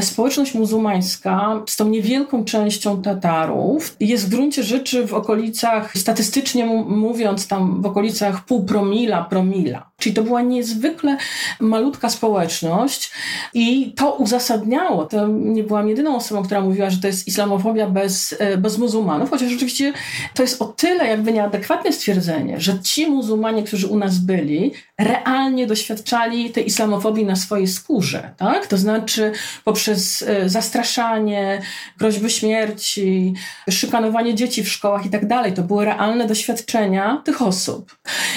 społeczność 0.00 0.54
muzułmańska 0.54 1.62
z 1.66 1.76
tą 1.76 1.88
niewielką 1.88 2.44
częścią 2.44 3.02
Tatarów 3.02 3.96
jest 4.00 4.26
w 4.26 4.30
gruncie 4.30 4.62
rzeczy 4.62 5.06
w 5.06 5.14
okolicach, 5.14 5.92
statystycznie 5.96 6.66
mówiąc, 6.86 7.48
tam 7.48 7.82
w 7.82 7.86
okolicach 7.86 8.44
pół 8.44 8.64
promila, 8.64 9.24
promila. 9.24 9.90
Czyli 10.06 10.16
to 10.16 10.22
była 10.22 10.42
niezwykle 10.42 11.16
malutka 11.60 12.10
społeczność 12.10 13.10
i 13.54 13.92
to 13.96 14.12
uzasadniało, 14.12 15.04
to 15.04 15.26
nie 15.28 15.62
byłam 15.62 15.88
jedyną 15.88 16.16
osobą, 16.16 16.42
która 16.42 16.60
mówiła, 16.60 16.90
że 16.90 16.98
to 17.00 17.06
jest 17.06 17.28
islamofobia 17.28 17.90
bez, 17.90 18.34
e, 18.38 18.56
bez 18.56 18.78
muzułmanów, 18.78 19.30
chociaż 19.30 19.50
rzeczywiście 19.50 19.92
to 20.34 20.42
jest 20.42 20.62
o 20.62 20.64
tyle 20.64 21.06
jakby 21.06 21.32
nieadekwatne 21.32 21.92
stwierdzenie, 21.92 22.60
że 22.60 22.80
ci 22.80 23.06
muzułmanie, 23.06 23.62
którzy 23.62 23.86
u 23.86 23.98
nas 23.98 24.18
byli, 24.18 24.72
realnie 24.98 25.66
doświadczali 25.66 26.50
tej 26.50 26.66
islamofobii 26.66 27.24
na 27.24 27.36
swojej 27.36 27.66
skórze, 27.66 28.34
tak? 28.36 28.66
To 28.66 28.76
znaczy 28.76 29.32
poprzez 29.64 30.22
e, 30.22 30.48
zastraszanie, 30.48 31.62
groźby 31.98 32.30
śmierci, 32.30 33.34
szykanowanie 33.70 34.34
dzieci 34.34 34.62
w 34.62 34.68
szkołach 34.68 35.06
i 35.06 35.10
tak 35.10 35.26
dalej. 35.26 35.52
To 35.52 35.62
były 35.62 35.84
realne 35.84 36.26
doświadczenia 36.26 37.22
tych 37.24 37.42
osób. 37.42 37.96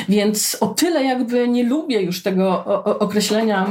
Więc 0.10 0.58
o 0.60 0.68
tyle 0.68 1.04
jakby 1.04 1.48
nie 1.48 1.59
lubię 1.64 2.02
już 2.02 2.24
tego 2.24 2.66
określenia 3.00 3.68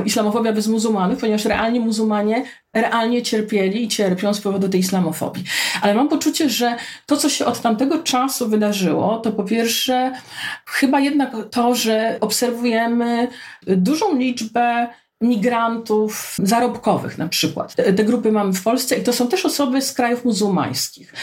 y, 0.00 0.04
islamofobia 0.04 0.52
bez 0.52 0.68
muzułmanów, 0.68 1.20
ponieważ 1.20 1.44
realnie 1.44 1.80
muzułmanie 1.80 2.44
realnie 2.74 3.22
cierpieli 3.22 3.84
i 3.84 3.88
cierpią 3.88 4.34
z 4.34 4.40
powodu 4.40 4.68
tej 4.68 4.80
islamofobii. 4.80 5.44
Ale 5.82 5.94
mam 5.94 6.08
poczucie, 6.08 6.48
że 6.48 6.76
to, 7.06 7.16
co 7.16 7.28
się 7.28 7.44
od 7.46 7.60
tamtego 7.60 8.02
czasu 8.02 8.48
wydarzyło, 8.48 9.18
to 9.18 9.32
po 9.32 9.44
pierwsze 9.44 10.12
chyba 10.66 11.00
jednak 11.00 11.32
to, 11.50 11.74
że 11.74 12.16
obserwujemy 12.20 13.28
dużą 13.66 14.16
liczbę 14.16 14.88
migrantów 15.22 16.36
zarobkowych 16.42 17.18
na 17.18 17.28
przykład. 17.28 17.74
Te, 17.74 17.92
te, 17.92 18.04
grupy 18.04 18.32
mamy 18.32 18.52
w 18.52 18.62
Polsce 18.62 18.96
i 18.96 19.02
to 19.02 19.12
są 19.12 19.28
też 19.28 19.46
osoby 19.46 19.82
z 19.82 19.92
krajów 19.92 20.24
muzułmańskich. 20.24 21.14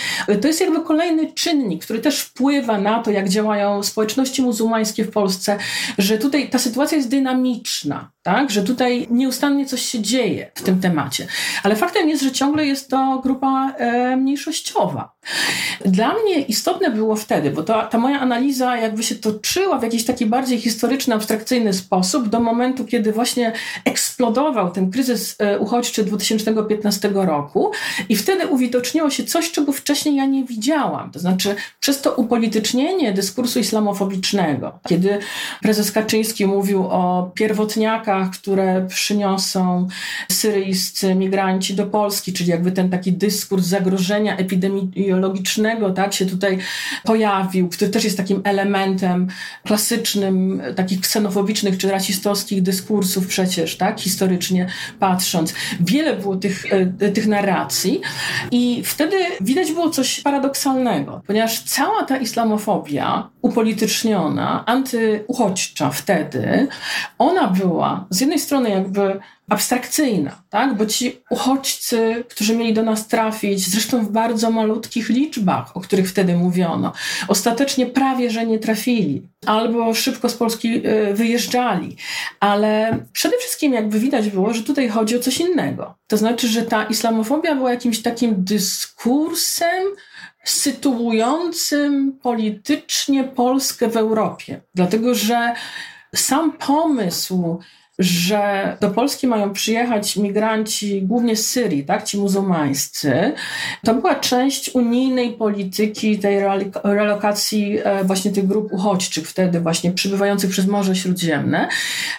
To 0.41 0.47
jest 0.47 0.61
jakby 0.61 0.81
kolejny 0.81 1.33
czynnik, 1.33 1.83
który 1.83 1.99
też 1.99 2.19
wpływa 2.21 2.77
na 2.77 3.03
to, 3.03 3.11
jak 3.11 3.29
działają 3.29 3.83
społeczności 3.83 4.41
muzułmańskie 4.41 5.03
w 5.03 5.11
Polsce, 5.11 5.57
że 5.97 6.17
tutaj 6.17 6.49
ta 6.49 6.59
sytuacja 6.59 6.97
jest 6.97 7.09
dynamiczna, 7.09 8.11
tak? 8.23 8.51
że 8.51 8.63
tutaj 8.63 9.07
nieustannie 9.11 9.65
coś 9.65 9.81
się 9.81 10.01
dzieje 10.01 10.51
w 10.55 10.63
tym 10.63 10.79
temacie. 10.79 11.27
Ale 11.63 11.75
faktem 11.75 12.09
jest, 12.09 12.23
że 12.23 12.31
ciągle 12.31 12.65
jest 12.65 12.89
to 12.89 13.19
grupa 13.23 13.73
e, 13.77 14.17
mniejszościowa. 14.17 15.18
Dla 15.85 16.13
mnie 16.13 16.41
istotne 16.41 16.91
było 16.91 17.15
wtedy, 17.15 17.51
bo 17.51 17.63
to, 17.63 17.87
ta 17.87 17.97
moja 17.97 18.19
analiza 18.19 18.77
jakby 18.77 19.03
się 19.03 19.15
toczyła 19.15 19.79
w 19.79 19.83
jakiś 19.83 20.05
taki 20.05 20.25
bardziej 20.25 20.59
historyczny, 20.59 21.15
abstrakcyjny 21.15 21.73
sposób 21.73 22.29
do 22.29 22.39
momentu, 22.39 22.85
kiedy 22.85 23.11
właśnie 23.11 23.53
eksplodował 23.85 24.71
ten 24.71 24.91
kryzys 24.91 25.35
e, 25.39 25.59
uchodźczy 25.59 26.03
2015 26.03 27.11
roku 27.13 27.71
i 28.09 28.15
wtedy 28.15 28.47
uwidoczniło 28.47 29.09
się 29.09 29.23
coś, 29.23 29.51
czego 29.51 29.71
wcześniej 29.71 30.15
ja 30.15 30.25
nie 30.25 30.43
widziałam. 30.43 31.11
To 31.11 31.19
znaczy 31.19 31.55
przez 31.79 32.01
to 32.01 32.13
upolitycznienie 32.13 33.13
dyskursu 33.13 33.59
islamofobicznego, 33.59 34.79
kiedy 34.87 35.19
prezes 35.61 35.91
Kaczyński 35.91 36.45
mówił 36.45 36.87
o 36.87 37.31
pierwotniakach, 37.35 38.29
które 38.29 38.85
przyniosą 38.87 39.87
syryjscy 40.31 41.15
migranci 41.15 41.73
do 41.73 41.85
Polski, 41.85 42.33
czyli 42.33 42.49
jakby 42.49 42.71
ten 42.71 42.89
taki 42.89 43.11
dyskurs 43.13 43.65
zagrożenia 43.65 44.37
epidemiologicznego, 45.19 45.91
tak, 45.91 46.13
się 46.13 46.25
tutaj 46.25 46.57
pojawił, 47.03 47.69
który 47.69 47.91
też 47.91 48.03
jest 48.03 48.17
takim 48.17 48.41
elementem 48.43 49.27
klasycznym 49.65 50.61
takich 50.75 51.01
ksenofobicznych 51.01 51.77
czy 51.77 51.91
rasistowskich 51.91 52.61
dyskursów 52.61 53.27
przecież, 53.27 53.77
tak, 53.77 53.99
historycznie 53.99 54.67
patrząc. 54.99 55.53
Wiele 55.79 56.15
było 56.15 56.35
tych, 56.35 56.65
e, 56.99 57.11
tych 57.11 57.27
narracji 57.27 58.01
i 58.51 58.83
wtedy 58.85 59.15
widać 59.41 59.71
było 59.71 59.89
coś 59.89 60.21
paradoksalnego, 60.21 61.21
ponieważ 61.27 61.59
cała 61.59 62.03
ta 62.03 62.17
islamofobia 62.17 63.29
upolityczniona, 63.41 64.63
antyuchodźcza 64.65 65.89
wtedy, 65.89 66.67
ona 67.17 67.47
była 67.47 68.05
z 68.09 68.21
jednej 68.21 68.39
strony 68.39 68.69
jakby 68.69 69.19
abstrakcyjna, 69.49 70.41
tak? 70.49 70.77
bo 70.77 70.85
ci 70.85 71.21
uchodźcy, 71.29 72.23
którzy 72.29 72.55
mieli 72.55 72.73
do 72.73 72.83
nas 72.83 73.07
trafić, 73.07 73.69
zresztą 73.69 74.05
w 74.05 74.09
bardzo 74.09 74.51
malutkich 74.51 75.09
liczbach, 75.09 75.77
o 75.77 75.81
których 75.81 76.09
wtedy 76.09 76.35
mówiono, 76.35 76.93
ostatecznie 77.27 77.85
prawie, 77.85 78.29
że 78.29 78.45
nie 78.45 78.59
trafili, 78.59 79.21
albo 79.45 79.93
szybko 79.93 80.29
z 80.29 80.33
Polski 80.33 80.87
y, 80.87 81.13
wyjeżdżali. 81.13 81.95
Ale 82.39 82.97
przede 83.13 83.37
wszystkim 83.37 83.73
jakby 83.73 83.99
widać 83.99 84.29
było, 84.29 84.53
że 84.53 84.63
tutaj 84.63 84.89
chodzi 84.89 85.15
o 85.15 85.19
coś 85.19 85.39
innego. 85.39 85.95
To 86.07 86.17
znaczy, 86.17 86.47
że 86.47 86.61
ta 86.61 86.83
islamofobia 86.83 87.55
była 87.55 87.71
jakimś 87.71 88.01
takim 88.01 88.35
dyskursem, 88.37 89.83
sytuującym 90.43 92.19
politycznie 92.21 93.23
Polskę 93.23 93.87
w 93.89 93.97
Europie. 93.97 94.61
Dlatego, 94.75 95.15
że 95.15 95.53
sam 96.15 96.51
pomysł 96.51 97.59
że 97.99 98.77
do 98.81 98.89
Polski 98.89 99.27
mają 99.27 99.53
przyjechać 99.53 100.17
migranci 100.17 101.01
głównie 101.01 101.35
z 101.35 101.47
Syrii, 101.47 101.83
tak, 101.83 102.03
ci 102.03 102.17
muzułmańscy. 102.17 103.33
To 103.85 103.93
była 103.93 104.15
część 104.15 104.69
unijnej 104.75 105.33
polityki 105.33 106.19
tej 106.19 106.39
relokacji 106.83 107.79
e, 107.83 108.03
właśnie 108.03 108.31
tych 108.31 108.47
grup 108.47 108.73
uchodźczych 108.73 109.27
wtedy 109.27 109.59
właśnie 109.59 109.91
przybywających 109.91 110.49
przez 110.49 110.67
Morze 110.67 110.95
Śródziemne. 110.95 111.67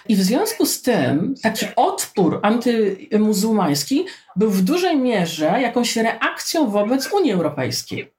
I 0.09 0.15
w 0.15 0.21
związku 0.21 0.65
z 0.65 0.81
tym 0.81 1.35
taki 1.43 1.65
odpór 1.75 2.39
antymuzułmański 2.43 4.05
był 4.35 4.49
w 4.49 4.61
dużej 4.61 4.97
mierze 4.97 5.45
jakąś 5.61 5.95
reakcją 5.95 6.69
wobec 6.69 7.13
Unii 7.13 7.31
Europejskiej. 7.31 8.11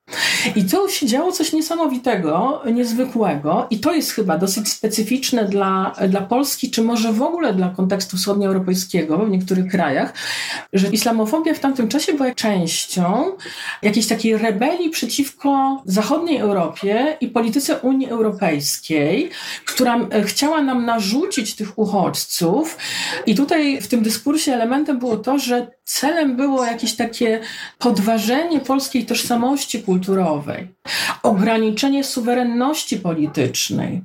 I 0.57 0.65
tu 0.65 0.89
się 0.89 1.07
działo 1.07 1.33
coś 1.33 1.53
niesamowitego, 1.53 2.63
niezwykłego, 2.73 3.67
i 3.71 3.79
to 3.79 3.95
jest 3.95 4.13
chyba 4.13 4.39
dosyć 4.39 4.69
specyficzne 4.69 5.45
dla, 5.45 5.95
dla 6.09 6.21
Polski, 6.21 6.71
czy 6.71 6.83
może 6.83 7.13
w 7.13 7.23
ogóle 7.23 7.55
dla 7.55 7.69
kontekstu 7.69 8.17
wschodnioeuropejskiego 8.17 9.19
w 9.19 9.31
niektórych 9.31 9.71
krajach, 9.71 10.15
że 10.73 10.89
islamofobia 10.89 11.55
w 11.55 11.59
tamtym 11.59 11.89
czasie 11.89 12.13
była 12.13 12.35
częścią 12.35 13.33
jakiejś 13.83 14.07
takiej 14.07 14.39
rebelii 14.39 14.91
przeciwko 14.91 15.83
zachodniej 15.87 16.39
Europie 16.39 17.17
i 17.21 17.29
polityce 17.29 17.79
Unii 17.79 18.09
Europejskiej, 18.09 19.31
która 19.65 19.97
e, 20.11 20.23
chciała 20.23 20.63
nam 20.63 20.85
narzucić 20.85 21.57
tych 21.57 21.79
uchodźców. 21.79 22.79
I 23.27 23.35
tutaj 23.35 23.81
w 23.81 23.89
tym 23.89 24.03
dyskursie 24.03 24.53
elementem 24.53 24.99
było 24.99 25.17
to, 25.17 25.39
że 25.39 25.67
celem 25.85 26.37
było 26.37 26.65
jakieś 26.65 26.97
takie 26.97 27.41
podważenie 27.79 28.61
polskiej 28.61 29.07
tożsamości 29.07 29.83
kulturowej, 29.83 30.02
ograniczenie 31.23 32.05
suwerenności 32.05 32.97
politycznej. 32.97 34.03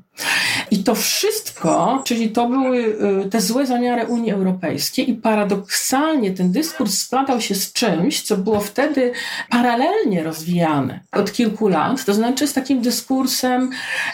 I 0.71 0.83
to 0.83 0.95
wszystko, 0.95 2.01
czyli 2.05 2.29
to 2.29 2.49
były 2.49 2.77
y, 3.25 3.29
te 3.29 3.41
złe 3.41 3.65
zamiary 3.65 4.05
Unii 4.05 4.31
Europejskiej, 4.31 5.09
i 5.09 5.13
paradoksalnie 5.13 6.31
ten 6.31 6.51
dyskurs 6.51 6.97
splatał 6.97 7.41
się 7.41 7.55
z 7.55 7.73
czymś, 7.73 8.21
co 8.21 8.37
było 8.37 8.59
wtedy 8.59 9.11
paralelnie 9.49 10.23
rozwijane 10.23 10.99
od 11.11 11.31
kilku 11.31 11.67
lat, 11.67 12.05
to 12.05 12.13
znaczy 12.13 12.47
z 12.47 12.53
takim 12.53 12.81
dyskursem 12.81 13.69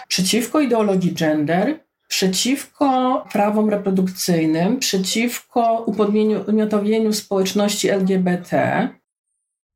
przeciwko 0.08 0.60
ideologii 0.60 1.14
gender, 1.14 1.80
przeciwko 2.08 3.26
prawom 3.32 3.70
reprodukcyjnym, 3.70 4.80
przeciwko 4.80 5.84
upodmiotowieniu 5.86 7.14
społeczności 7.14 7.90
LGBT. 7.90 8.90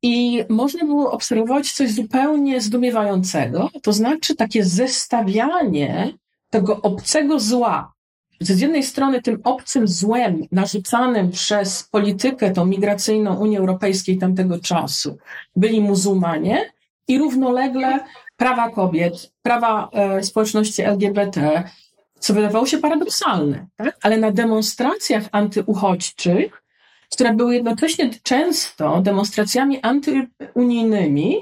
I 0.02 0.44
można 0.48 0.84
było 0.84 1.12
obserwować 1.12 1.72
coś 1.72 1.90
zupełnie 1.90 2.60
zdumiewającego, 2.60 3.70
to 3.82 3.92
znaczy 3.92 4.36
takie 4.36 4.64
zestawianie 4.64 6.12
tego 6.50 6.82
obcego 6.82 7.40
zła. 7.40 7.92
Z 8.40 8.60
jednej 8.60 8.82
strony 8.82 9.22
tym 9.22 9.40
obcym 9.44 9.88
złem 9.88 10.42
narzucanym 10.52 11.30
przez 11.30 11.82
politykę 11.82 12.50
tą 12.50 12.66
migracyjną 12.66 13.36
Unii 13.36 13.58
Europejskiej 13.58 14.18
tamtego 14.18 14.58
czasu 14.58 15.18
byli 15.56 15.80
muzułmanie 15.80 16.72
i 17.08 17.18
równolegle 17.18 18.00
prawa 18.36 18.70
kobiet, 18.70 19.32
prawa 19.42 19.88
e, 19.92 20.22
społeczności 20.22 20.82
LGBT, 20.82 21.64
co 22.18 22.34
wydawało 22.34 22.66
się 22.66 22.78
paradoksalne, 22.78 23.66
tak? 23.76 23.98
ale 24.02 24.18
na 24.18 24.30
demonstracjach 24.30 25.24
antyuchodźczych, 25.32 26.62
które 27.12 27.34
były 27.34 27.54
jednocześnie 27.54 28.10
często 28.22 29.00
demonstracjami 29.00 29.80
antyunijnymi, 29.82 31.36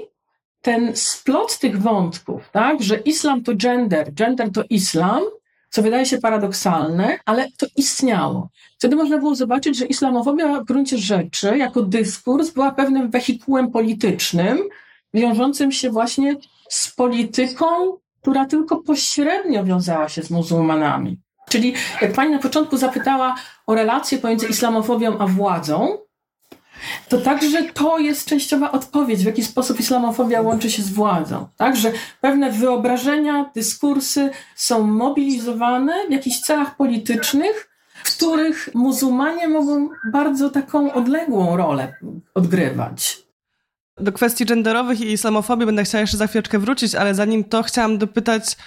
ten 0.61 0.95
splot 0.95 1.59
tych 1.59 1.81
wątków, 1.81 2.49
tak, 2.51 2.83
że 2.83 2.97
islam 2.97 3.43
to 3.43 3.55
gender, 3.55 4.13
gender 4.13 4.51
to 4.51 4.63
islam, 4.69 5.23
co 5.69 5.81
wydaje 5.81 6.05
się 6.05 6.17
paradoksalne, 6.17 7.19
ale 7.25 7.47
to 7.57 7.65
istniało. 7.75 8.49
Wtedy 8.77 8.95
można 8.95 9.17
było 9.17 9.35
zobaczyć, 9.35 9.77
że 9.77 9.85
islamofobia 9.85 10.59
w 10.59 10.65
gruncie 10.65 10.97
rzeczy, 10.97 11.57
jako 11.57 11.83
dyskurs, 11.83 12.49
była 12.49 12.71
pewnym 12.71 13.09
wehikułem 13.09 13.71
politycznym, 13.71 14.59
wiążącym 15.13 15.71
się 15.71 15.89
właśnie 15.89 16.35
z 16.69 16.95
polityką 16.95 17.65
która 18.27 18.45
tylko 18.45 18.77
pośrednio 18.77 19.63
wiązała 19.63 20.09
się 20.09 20.23
z 20.23 20.29
muzułmanami. 20.29 21.17
Czyli 21.49 21.73
jak 22.01 22.13
pani 22.13 22.31
na 22.31 22.39
początku 22.39 22.77
zapytała 22.77 23.35
o 23.67 23.75
relację 23.75 24.17
pomiędzy 24.17 24.47
islamofobią 24.47 25.17
a 25.17 25.27
władzą, 25.27 25.97
to 27.09 27.17
także 27.17 27.63
to 27.63 27.99
jest 27.99 28.27
częściowa 28.27 28.71
odpowiedź, 28.71 29.23
w 29.23 29.25
jaki 29.25 29.43
sposób 29.43 29.79
islamofobia 29.79 30.41
łączy 30.41 30.71
się 30.71 30.81
z 30.81 30.89
władzą. 30.89 31.47
Tak, 31.57 31.75
że 31.75 31.91
pewne 32.21 32.51
wyobrażenia, 32.51 33.51
dyskursy 33.55 34.29
są 34.55 34.87
mobilizowane 34.87 35.93
w 36.07 36.11
jakichś 36.11 36.39
celach 36.39 36.75
politycznych, 36.75 37.69
w 38.03 38.15
których 38.15 38.69
muzułmanie 38.73 39.47
mogą 39.47 39.89
bardzo 40.11 40.49
taką 40.49 40.93
odległą 40.93 41.57
rolę 41.57 41.93
odgrywać. 42.33 43.17
Do 43.97 44.11
kwestii 44.11 44.45
genderowych 44.45 45.01
i 45.01 45.11
islamofobii 45.11 45.65
będę 45.65 45.83
chciała 45.83 46.01
jeszcze 46.01 46.17
za 46.17 46.27
chwileczkę 46.27 46.59
wrócić, 46.59 46.95
ale 46.95 47.15
zanim 47.15 47.43
to 47.43 47.63
chciałam 47.63 47.97
dopytać 47.97 48.57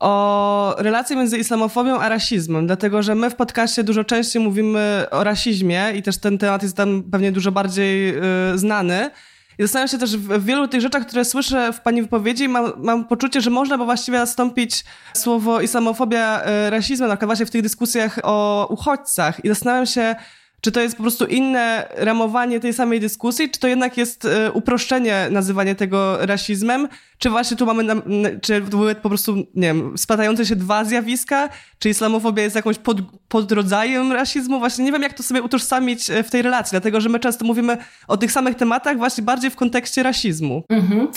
o 0.00 0.74
relację 0.78 1.16
między 1.16 1.38
islamofobią 1.38 1.98
a 1.98 2.08
rasizmem, 2.08 2.66
dlatego 2.66 3.02
że 3.02 3.14
my 3.14 3.30
w 3.30 3.34
podcaście 3.34 3.84
dużo 3.84 4.04
częściej 4.04 4.42
mówimy 4.42 5.06
o 5.10 5.24
rasizmie 5.24 5.92
i 5.96 6.02
też 6.02 6.18
ten 6.18 6.38
temat 6.38 6.62
jest 6.62 6.76
tam 6.76 7.02
pewnie 7.12 7.32
dużo 7.32 7.52
bardziej 7.52 8.16
y, 8.54 8.58
znany. 8.58 9.10
I 9.58 9.62
zastanawiam 9.62 9.88
się 9.88 9.98
też 9.98 10.16
w 10.16 10.44
wielu 10.44 10.68
tych 10.68 10.80
rzeczach, 10.80 11.06
które 11.06 11.24
słyszę 11.24 11.72
w 11.72 11.80
Pani 11.80 12.02
wypowiedzi, 12.02 12.48
mam, 12.48 12.72
mam 12.76 13.04
poczucie, 13.04 13.40
że 13.40 13.50
można 13.50 13.78
by 13.78 13.84
właściwie 13.84 14.18
zastąpić 14.18 14.84
słowo 15.14 15.60
islamofobia 15.60 16.42
y, 16.66 16.70
rasizmem, 16.70 17.08
na 17.08 17.16
przykład 17.16 17.28
właśnie 17.28 17.46
w 17.46 17.50
tych 17.50 17.62
dyskusjach 17.62 18.18
o 18.22 18.66
uchodźcach. 18.70 19.44
I 19.44 19.48
zastanawiam 19.48 19.86
się, 19.86 20.16
czy 20.60 20.72
to 20.72 20.80
jest 20.80 20.96
po 20.96 21.02
prostu 21.02 21.26
inne 21.26 21.88
ramowanie 21.96 22.60
tej 22.60 22.72
samej 22.72 23.00
dyskusji, 23.00 23.50
czy 23.50 23.60
to 23.60 23.68
jednak 23.68 23.96
jest 23.96 24.24
e, 24.24 24.52
uproszczenie 24.52 25.28
nazywanie 25.30 25.74
tego 25.74 26.26
rasizmem? 26.26 26.88
Czy 27.18 27.30
właśnie 27.30 27.56
tu 27.56 27.66
mamy, 27.66 28.02
czy 28.42 28.60
były 28.60 28.94
po 28.94 29.08
prostu, 29.08 29.34
nie 29.36 29.46
wiem, 29.54 29.98
splatające 29.98 30.46
się 30.46 30.56
dwa 30.56 30.84
zjawiska? 30.84 31.48
Czy 31.78 31.88
islamofobia 31.88 32.42
jest 32.42 32.56
jakąś 32.56 32.78
pod, 32.78 32.98
podrodzajem 33.28 34.12
rasizmu? 34.12 34.58
Właśnie 34.58 34.84
nie 34.84 34.92
wiem, 34.92 35.02
jak 35.02 35.12
to 35.12 35.22
sobie 35.22 35.42
utożsamić 35.42 36.10
e, 36.10 36.22
w 36.22 36.30
tej 36.30 36.42
relacji, 36.42 36.70
dlatego 36.70 37.00
że 37.00 37.08
my 37.08 37.20
często 37.20 37.44
mówimy 37.44 37.76
o 38.08 38.16
tych 38.16 38.32
samych 38.32 38.56
tematach 38.56 38.96
właśnie 38.96 39.24
bardziej 39.24 39.50
w 39.50 39.56
kontekście 39.56 40.02
rasizmu. 40.02 40.62
Mhm. 40.68 41.08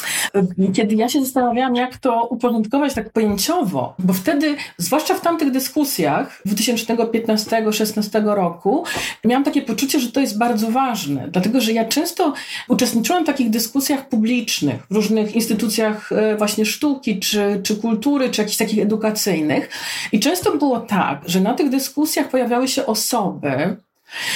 Kiedy 0.74 0.96
ja 0.96 1.10
się 1.10 1.22
zastanawiałam, 1.26 1.76
jak 1.76 1.98
to 1.98 2.28
uporządkować 2.28 2.94
tak 2.94 3.10
pojęciowo, 3.10 3.96
bo 4.00 4.14
wtedy, 4.14 4.56
zwłaszcza 4.78 5.14
w 5.14 5.22
tamtych 5.22 5.52
dyskusjach 5.52 6.42
2015-16 6.48 8.36
roku, 8.36 8.86
miałam 9.32 9.44
takie 9.44 9.62
poczucie, 9.62 10.00
że 10.00 10.12
to 10.12 10.20
jest 10.20 10.38
bardzo 10.38 10.72
ważne, 10.72 11.28
dlatego 11.32 11.62
że 11.62 11.72
ja 11.74 11.86
często 11.86 12.34
uczestniczyłam 12.68 13.24
w 13.24 13.28
takich 13.28 13.50
dyskusjach 13.50 14.10
publicznych 14.10 14.76
w 14.90 14.96
różnych 14.96 15.36
instytucjach 15.36 16.12
e, 16.12 16.38
właśnie 16.38 16.66
sztuki, 16.66 17.20
czy, 17.20 17.62
czy 17.64 17.76
kultury, 17.76 18.30
czy 18.30 18.42
jakichś 18.42 18.58
takich 18.58 18.80
edukacyjnych. 18.80 19.70
I 20.12 20.20
często 20.20 20.58
było 20.58 20.80
tak, 20.80 21.22
że 21.26 21.42
na 21.42 21.54
tych 21.54 21.70
dyskusjach 21.70 22.30
pojawiały 22.30 22.68
się 22.68 22.86
osoby, 22.86 23.78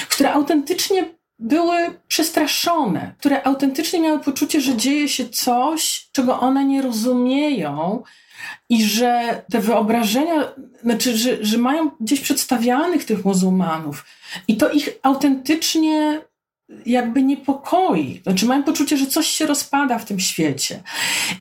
które 0.09 0.33
autentycznie 0.33 1.05
były 1.39 1.77
przestraszone, 2.07 3.13
które 3.19 3.43
autentycznie 3.43 3.99
miały 3.99 4.19
poczucie, 4.19 4.61
że 4.61 4.75
dzieje 4.75 5.09
się 5.09 5.29
coś, 5.29 6.07
czego 6.11 6.39
one 6.39 6.65
nie 6.65 6.81
rozumieją, 6.81 8.03
i 8.69 8.83
że 8.83 9.41
te 9.51 9.59
wyobrażenia, 9.59 10.43
znaczy, 10.83 11.17
że, 11.17 11.45
że 11.45 11.57
mają 11.57 11.91
gdzieś 12.01 12.19
przedstawianych 12.19 13.05
tych 13.05 13.25
muzułmanów 13.25 14.05
i 14.47 14.57
to 14.57 14.71
ich 14.71 14.89
autentycznie 15.03 16.21
jakby 16.85 17.23
niepokoi. 17.23 18.21
Znaczy 18.23 18.45
mają 18.45 18.63
poczucie, 18.63 18.97
że 18.97 19.05
coś 19.05 19.27
się 19.27 19.45
rozpada 19.45 19.99
w 19.99 20.05
tym 20.05 20.19
świecie. 20.19 20.83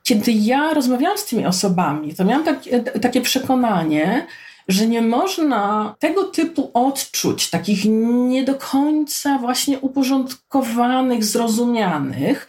Kiedy 0.03 0.33
ja 0.33 0.75
rozmawiałam 0.75 1.19
z 1.19 1.25
tymi 1.25 1.47
osobami, 1.47 2.15
to 2.15 2.25
miałam 2.25 2.45
takie, 2.45 2.81
takie 2.81 3.21
przekonanie, 3.21 4.27
że 4.69 4.87
nie 4.87 5.03
można 5.03 5.95
tego 5.99 6.25
typu 6.25 6.71
odczuć, 6.75 7.51
takich 7.51 7.85
nie 8.29 8.45
do 8.45 8.55
końca 8.55 9.39
właśnie 9.39 9.79
uporządkowanych, 9.79 11.25
zrozumianych, 11.25 12.49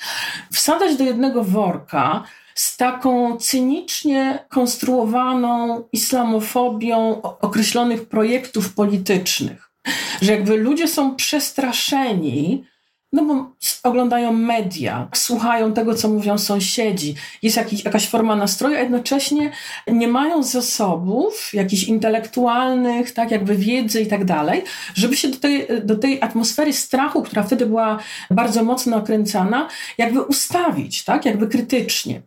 wsadzać 0.53 0.95
do 0.95 1.03
jednego 1.03 1.43
worka 1.43 2.23
z 2.55 2.77
taką 2.77 3.37
cynicznie 3.37 4.45
konstruowaną 4.49 5.83
islamofobią 5.91 7.21
określonych 7.21 8.09
projektów 8.09 8.73
politycznych. 8.73 9.71
Że 10.21 10.31
jakby 10.31 10.57
ludzie 10.57 10.87
są 10.87 11.15
przestraszeni 11.15 12.65
no 13.15 13.25
bo 13.25 13.51
oglądają 13.83 14.33
media, 14.33 15.07
słuchają 15.13 15.73
tego, 15.73 15.95
co 15.95 16.09
mówią 16.09 16.37
sąsiedzi, 16.37 17.15
jest 17.41 17.57
jakiś, 17.57 17.85
jakaś 17.85 18.07
forma 18.07 18.35
nastroju, 18.35 18.75
a 18.75 18.79
jednocześnie 18.79 19.51
nie 19.87 20.07
mają 20.07 20.43
zasobów 20.43 21.49
jakichś 21.53 21.83
intelektualnych, 21.83 23.11
tak 23.11 23.31
jakby 23.31 23.55
wiedzy 23.55 24.01
i 24.01 24.07
tak 24.07 24.25
dalej, 24.25 24.63
żeby 24.95 25.15
się 25.15 25.27
do 25.27 25.37
tej, 25.37 25.67
do 25.83 25.95
tej 25.95 26.21
atmosfery 26.21 26.73
strachu, 26.73 27.23
która 27.23 27.43
wtedy 27.43 27.65
była 27.65 27.99
bardzo 28.31 28.63
mocno 28.63 28.97
okręcana, 28.97 29.67
jakby 29.97 30.21
ustawić, 30.21 31.03
tak, 31.03 31.25
jakby 31.25 31.47
krytycznie. 31.47 32.21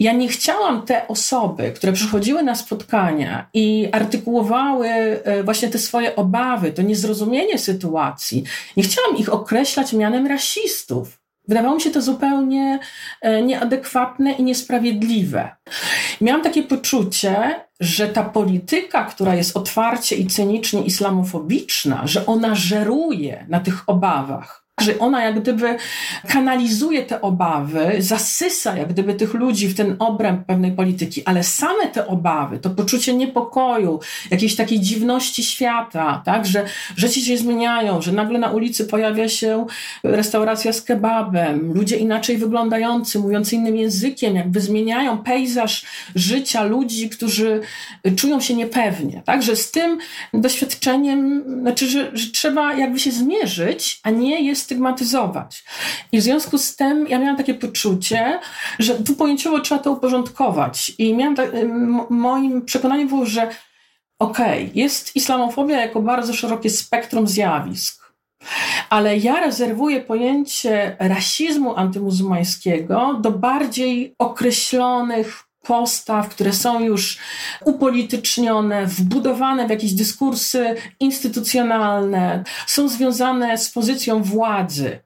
Ja 0.00 0.12
nie 0.12 0.28
chciałam 0.28 0.82
te 0.82 1.08
osoby, 1.08 1.72
które 1.76 1.92
przychodziły 1.92 2.42
na 2.42 2.54
spotkania 2.54 3.48
i 3.54 3.88
artykułowały 3.92 4.88
e, 4.88 5.42
właśnie 5.42 5.68
te 5.68 5.78
swoje 5.78 6.16
obawy, 6.16 6.72
to 6.72 6.82
niezrozumienie 6.82 7.58
sytuacji, 7.58 8.44
nie 8.76 8.82
chciałam 8.82 9.16
ich 9.16 9.32
określać 9.32 9.92
mianem 9.92 10.29
rasistów. 10.30 11.20
Wydawało 11.48 11.74
mi 11.74 11.80
się 11.80 11.90
to 11.90 12.02
zupełnie 12.02 12.78
e, 13.20 13.42
nieadekwatne 13.42 14.32
i 14.32 14.42
niesprawiedliwe. 14.42 15.56
Miałam 16.20 16.42
takie 16.42 16.62
poczucie, 16.62 17.64
że 17.80 18.08
ta 18.08 18.24
polityka, 18.24 19.04
która 19.04 19.34
jest 19.34 19.56
otwarcie 19.56 20.16
i 20.16 20.26
cynicznie 20.26 20.82
islamofobiczna, 20.82 22.06
że 22.06 22.26
ona 22.26 22.54
żeruje 22.54 23.46
na 23.48 23.60
tych 23.60 23.82
obawach, 23.86 24.59
że 24.82 24.98
ona 24.98 25.24
jak 25.24 25.40
gdyby 25.40 25.76
kanalizuje 26.28 27.02
te 27.02 27.20
obawy, 27.20 27.96
zasysa 27.98 28.76
jak 28.76 28.88
gdyby 28.88 29.14
tych 29.14 29.34
ludzi 29.34 29.68
w 29.68 29.74
ten 29.74 29.96
obręb 29.98 30.46
pewnej 30.46 30.72
polityki, 30.72 31.24
ale 31.24 31.44
same 31.44 31.86
te 31.86 32.06
obawy, 32.06 32.58
to 32.58 32.70
poczucie 32.70 33.14
niepokoju, 33.14 34.00
jakiejś 34.30 34.56
takiej 34.56 34.80
dziwności 34.80 35.44
świata, 35.44 36.22
tak, 36.24 36.46
że 36.46 36.64
rzeczy 36.96 37.20
się 37.20 37.38
zmieniają, 37.38 38.02
że 38.02 38.12
nagle 38.12 38.38
na 38.38 38.50
ulicy 38.50 38.84
pojawia 38.84 39.28
się 39.28 39.66
restauracja 40.02 40.72
z 40.72 40.82
kebabem, 40.82 41.72
ludzie 41.74 41.96
inaczej 41.96 42.36
wyglądający, 42.36 43.18
mówiący 43.18 43.56
innym 43.56 43.76
językiem, 43.76 44.36
jakby 44.36 44.60
zmieniają 44.60 45.18
pejzaż 45.18 45.84
życia 46.14 46.64
ludzi, 46.64 47.08
którzy 47.08 47.60
czują 48.16 48.40
się 48.40 48.54
niepewnie, 48.54 49.22
tak, 49.24 49.42
że 49.42 49.56
z 49.56 49.70
tym 49.70 49.98
doświadczeniem, 50.34 51.44
znaczy, 51.60 51.86
że, 51.86 52.10
że 52.12 52.30
trzeba 52.30 52.74
jakby 52.74 52.98
się 52.98 53.10
zmierzyć, 53.10 54.00
a 54.02 54.10
nie 54.10 54.44
jest 54.44 54.69
stygmatyzować. 54.70 55.64
I 56.12 56.18
w 56.18 56.22
związku 56.22 56.58
z 56.58 56.76
tym 56.76 57.08
ja 57.08 57.18
miałam 57.18 57.36
takie 57.36 57.54
poczucie, 57.54 58.40
że 58.78 58.94
tu 58.94 59.14
pojęciowo 59.14 59.60
trzeba 59.60 59.80
to 59.82 59.92
uporządkować. 59.92 60.92
I 60.98 61.14
miałam 61.14 61.36
tak, 61.36 61.50
moim 62.10 62.62
przekonaniem 62.62 63.08
było, 63.08 63.26
że 63.26 63.48
okej, 64.18 64.62
okay, 64.62 64.70
jest 64.74 65.16
islamofobia 65.16 65.80
jako 65.80 66.02
bardzo 66.02 66.32
szerokie 66.32 66.70
spektrum 66.70 67.26
zjawisk. 67.26 68.00
Ale 68.90 69.16
ja 69.16 69.40
rezerwuję 69.40 70.00
pojęcie 70.00 70.96
rasizmu 70.98 71.76
antymuzułmańskiego 71.76 73.18
do 73.20 73.30
bardziej 73.30 74.14
określonych 74.18 75.49
postaw, 75.62 76.28
które 76.28 76.52
są 76.52 76.80
już 76.80 77.18
upolitycznione, 77.64 78.86
wbudowane 78.86 79.66
w 79.66 79.70
jakieś 79.70 79.92
dyskursy 79.92 80.74
instytucjonalne, 81.00 82.44
są 82.66 82.88
związane 82.88 83.58
z 83.58 83.70
pozycją 83.70 84.22
władzy. 84.22 84.98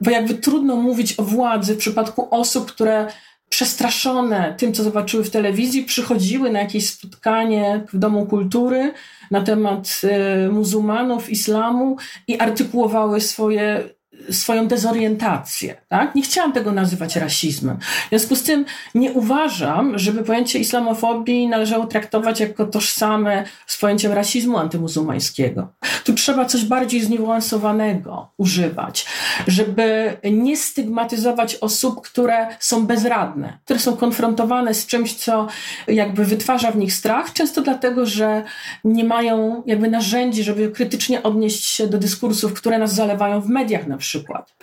Bo 0.00 0.10
jakby 0.10 0.34
trudno 0.34 0.76
mówić 0.76 1.14
o 1.18 1.22
władzy 1.22 1.74
w 1.74 1.78
przypadku 1.78 2.28
osób, 2.30 2.72
które 2.72 3.06
przestraszone 3.48 4.54
tym, 4.58 4.72
co 4.72 4.82
zobaczyły 4.82 5.24
w 5.24 5.30
telewizji, 5.30 5.84
przychodziły 5.84 6.50
na 6.50 6.58
jakieś 6.58 6.90
spotkanie 6.90 7.86
w 7.92 7.98
Domu 7.98 8.26
Kultury 8.26 8.92
na 9.30 9.40
temat 9.40 10.00
y, 10.46 10.52
muzułmanów, 10.52 11.30
islamu 11.30 11.96
i 12.26 12.38
artykułowały 12.38 13.20
swoje 13.20 13.97
swoją 14.30 14.68
dezorientację. 14.68 15.76
Tak? 15.88 16.14
Nie 16.14 16.22
chciałam 16.22 16.52
tego 16.52 16.72
nazywać 16.72 17.16
rasizmem. 17.16 17.78
W 17.80 18.08
związku 18.08 18.36
z 18.36 18.42
tym 18.42 18.64
nie 18.94 19.12
uważam, 19.12 19.98
żeby 19.98 20.24
pojęcie 20.24 20.58
islamofobii 20.58 21.48
należało 21.48 21.86
traktować 21.86 22.40
jako 22.40 22.66
tożsame 22.66 23.44
z 23.66 23.78
pojęciem 23.78 24.12
rasizmu 24.12 24.58
antymuzułmańskiego. 24.58 25.68
Tu 26.04 26.14
trzeba 26.14 26.44
coś 26.44 26.64
bardziej 26.64 27.00
zniuansowanego 27.00 28.30
używać, 28.36 29.06
żeby 29.46 30.16
nie 30.24 30.56
stygmatyzować 30.56 31.54
osób, 31.54 32.00
które 32.00 32.46
są 32.60 32.86
bezradne, 32.86 33.58
które 33.64 33.78
są 33.78 33.96
konfrontowane 33.96 34.74
z 34.74 34.86
czymś, 34.86 35.14
co 35.14 35.46
jakby 35.88 36.24
wytwarza 36.24 36.70
w 36.70 36.76
nich 36.76 36.92
strach, 36.92 37.32
często 37.32 37.62
dlatego, 37.62 38.06
że 38.06 38.42
nie 38.84 39.04
mają 39.04 39.62
jakby 39.66 39.90
narzędzi, 39.90 40.44
żeby 40.44 40.70
krytycznie 40.70 41.22
odnieść 41.22 41.64
się 41.64 41.86
do 41.86 41.98
dyskursów, 41.98 42.54
które 42.54 42.78
nas 42.78 42.94
zalewają 42.94 43.40
w 43.40 43.48
mediach 43.48 43.86
na 43.86 43.96
przykład 43.96 44.17
przykład. 44.18 44.54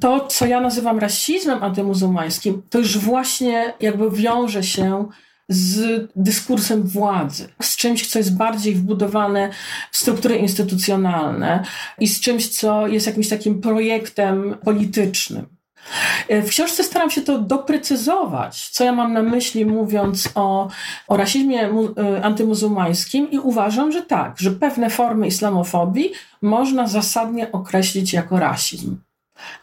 To, 0.00 0.26
co 0.26 0.46
ja 0.46 0.60
nazywam 0.60 0.98
rasizmem 0.98 1.62
antymuzułmańskim, 1.62 2.62
to 2.70 2.78
już 2.78 2.98
właśnie 2.98 3.72
jakby 3.80 4.10
wiąże 4.10 4.62
się 4.62 5.08
z 5.48 6.08
dyskursem 6.16 6.82
władzy, 6.82 7.48
z 7.62 7.76
czymś, 7.76 8.06
co 8.06 8.18
jest 8.18 8.36
bardziej 8.36 8.74
wbudowane 8.74 9.50
w 9.90 9.96
struktury 9.96 10.36
instytucjonalne 10.36 11.64
i 12.00 12.08
z 12.08 12.20
czymś, 12.20 12.48
co 12.48 12.86
jest 12.86 13.06
jakimś 13.06 13.28
takim 13.28 13.60
projektem 13.60 14.56
politycznym. 14.64 15.59
W 16.28 16.48
książce 16.48 16.84
staram 16.84 17.10
się 17.10 17.20
to 17.20 17.38
doprecyzować, 17.38 18.68
co 18.68 18.84
ja 18.84 18.92
mam 18.92 19.12
na 19.12 19.22
myśli, 19.22 19.66
mówiąc 19.66 20.28
o, 20.34 20.68
o 21.08 21.16
rasizmie 21.16 21.68
y, 21.68 22.24
antymuzułmańskim, 22.24 23.30
i 23.30 23.38
uważam, 23.38 23.92
że 23.92 24.02
tak, 24.02 24.34
że 24.38 24.50
pewne 24.50 24.90
formy 24.90 25.26
islamofobii 25.26 26.12
można 26.42 26.86
zasadnie 26.86 27.52
określić 27.52 28.12
jako 28.12 28.38
rasizm. 28.38 28.96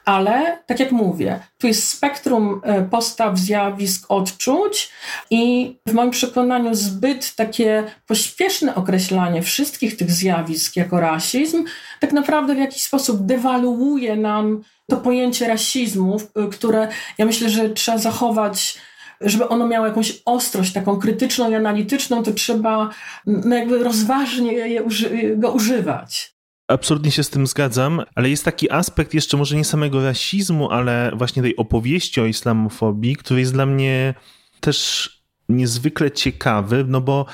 Ale, 0.05 0.63
tak 0.65 0.79
jak 0.79 0.91
mówię, 0.91 1.39
tu 1.57 1.67
jest 1.67 1.87
spektrum 1.87 2.61
y, 2.81 2.89
postaw, 2.89 3.37
zjawisk, 3.37 4.05
odczuć, 4.09 4.89
i 5.29 5.75
w 5.87 5.93
moim 5.93 6.11
przekonaniu 6.11 6.75
zbyt 6.75 7.35
takie 7.35 7.83
pośpieszne 8.07 8.75
określanie 8.75 9.41
wszystkich 9.41 9.97
tych 9.97 10.11
zjawisk 10.11 10.75
jako 10.75 10.99
rasizm 10.99 11.65
tak 11.99 12.13
naprawdę 12.13 12.55
w 12.55 12.57
jakiś 12.57 12.83
sposób 12.83 13.25
dewaluuje 13.25 14.15
nam 14.15 14.63
to 14.89 14.97
pojęcie 14.97 15.47
rasizmu, 15.47 16.17
które 16.51 16.87
ja 17.17 17.25
myślę, 17.25 17.49
że 17.49 17.69
trzeba 17.69 17.97
zachować 17.97 18.77
żeby 19.21 19.47
ono 19.47 19.67
miało 19.67 19.87
jakąś 19.87 20.21
ostrość 20.25 20.73
taką 20.73 20.99
krytyczną 20.99 21.51
i 21.51 21.55
analityczną, 21.55 22.23
to 22.23 22.31
trzeba 22.31 22.89
no 23.25 23.55
jakby 23.55 23.83
rozważnie 23.83 24.51
je, 24.51 24.83
go 25.35 25.51
używać. 25.51 26.37
Absolutnie 26.67 27.11
się 27.11 27.23
z 27.23 27.29
tym 27.29 27.47
zgadzam, 27.47 28.01
ale 28.15 28.29
jest 28.29 28.45
taki 28.45 28.71
aspekt 28.71 29.13
jeszcze 29.13 29.37
może 29.37 29.55
nie 29.55 29.65
samego 29.65 30.03
rasizmu, 30.03 30.71
ale 30.71 31.11
właśnie 31.15 31.41
tej 31.41 31.55
opowieści 31.55 32.21
o 32.21 32.25
islamofobii, 32.25 33.15
który 33.15 33.39
jest 33.39 33.53
dla 33.53 33.65
mnie 33.65 34.13
też 34.59 35.09
niezwykle 35.49 36.11
ciekawy, 36.11 36.85
no 36.87 37.01
bo 37.01 37.25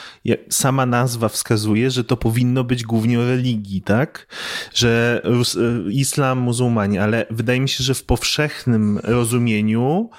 sama 0.50 0.86
nazwa 0.86 1.30
wskazuje, 1.30 1.92
że 1.92 2.04
to 2.04 2.18
powinno 2.18 2.64
być 2.64 2.84
głównie 2.84 3.20
o 3.20 3.28
religii, 3.28 3.82
tak? 3.82 4.28
Że 4.74 5.22
e, 5.26 5.92
islam, 5.92 6.40
muzułmanie, 6.40 7.04
ale 7.04 7.26
wydaje 7.30 7.60
mi 7.60 7.70
się, 7.70 7.84
że 7.84 7.94
w 7.94 8.04
powszechnym 8.04 9.00
rozumieniu 9.04 10.10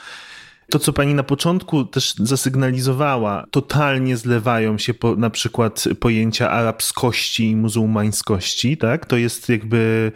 to, 0.70 0.78
co 0.78 0.92
pani 0.92 1.14
na 1.14 1.22
początku 1.22 1.84
też 1.84 2.14
zasygnalizowała, 2.18 3.46
totalnie 3.50 4.16
zlewają 4.16 4.78
się 4.78 4.94
po, 4.94 5.16
na 5.16 5.30
przykład 5.30 5.84
pojęcia 6.00 6.50
arabskości 6.50 7.50
i 7.50 7.56
muzułmańskości, 7.56 8.76
tak? 8.76 9.06
To 9.06 9.16
jest 9.16 9.48
jakby 9.48 10.12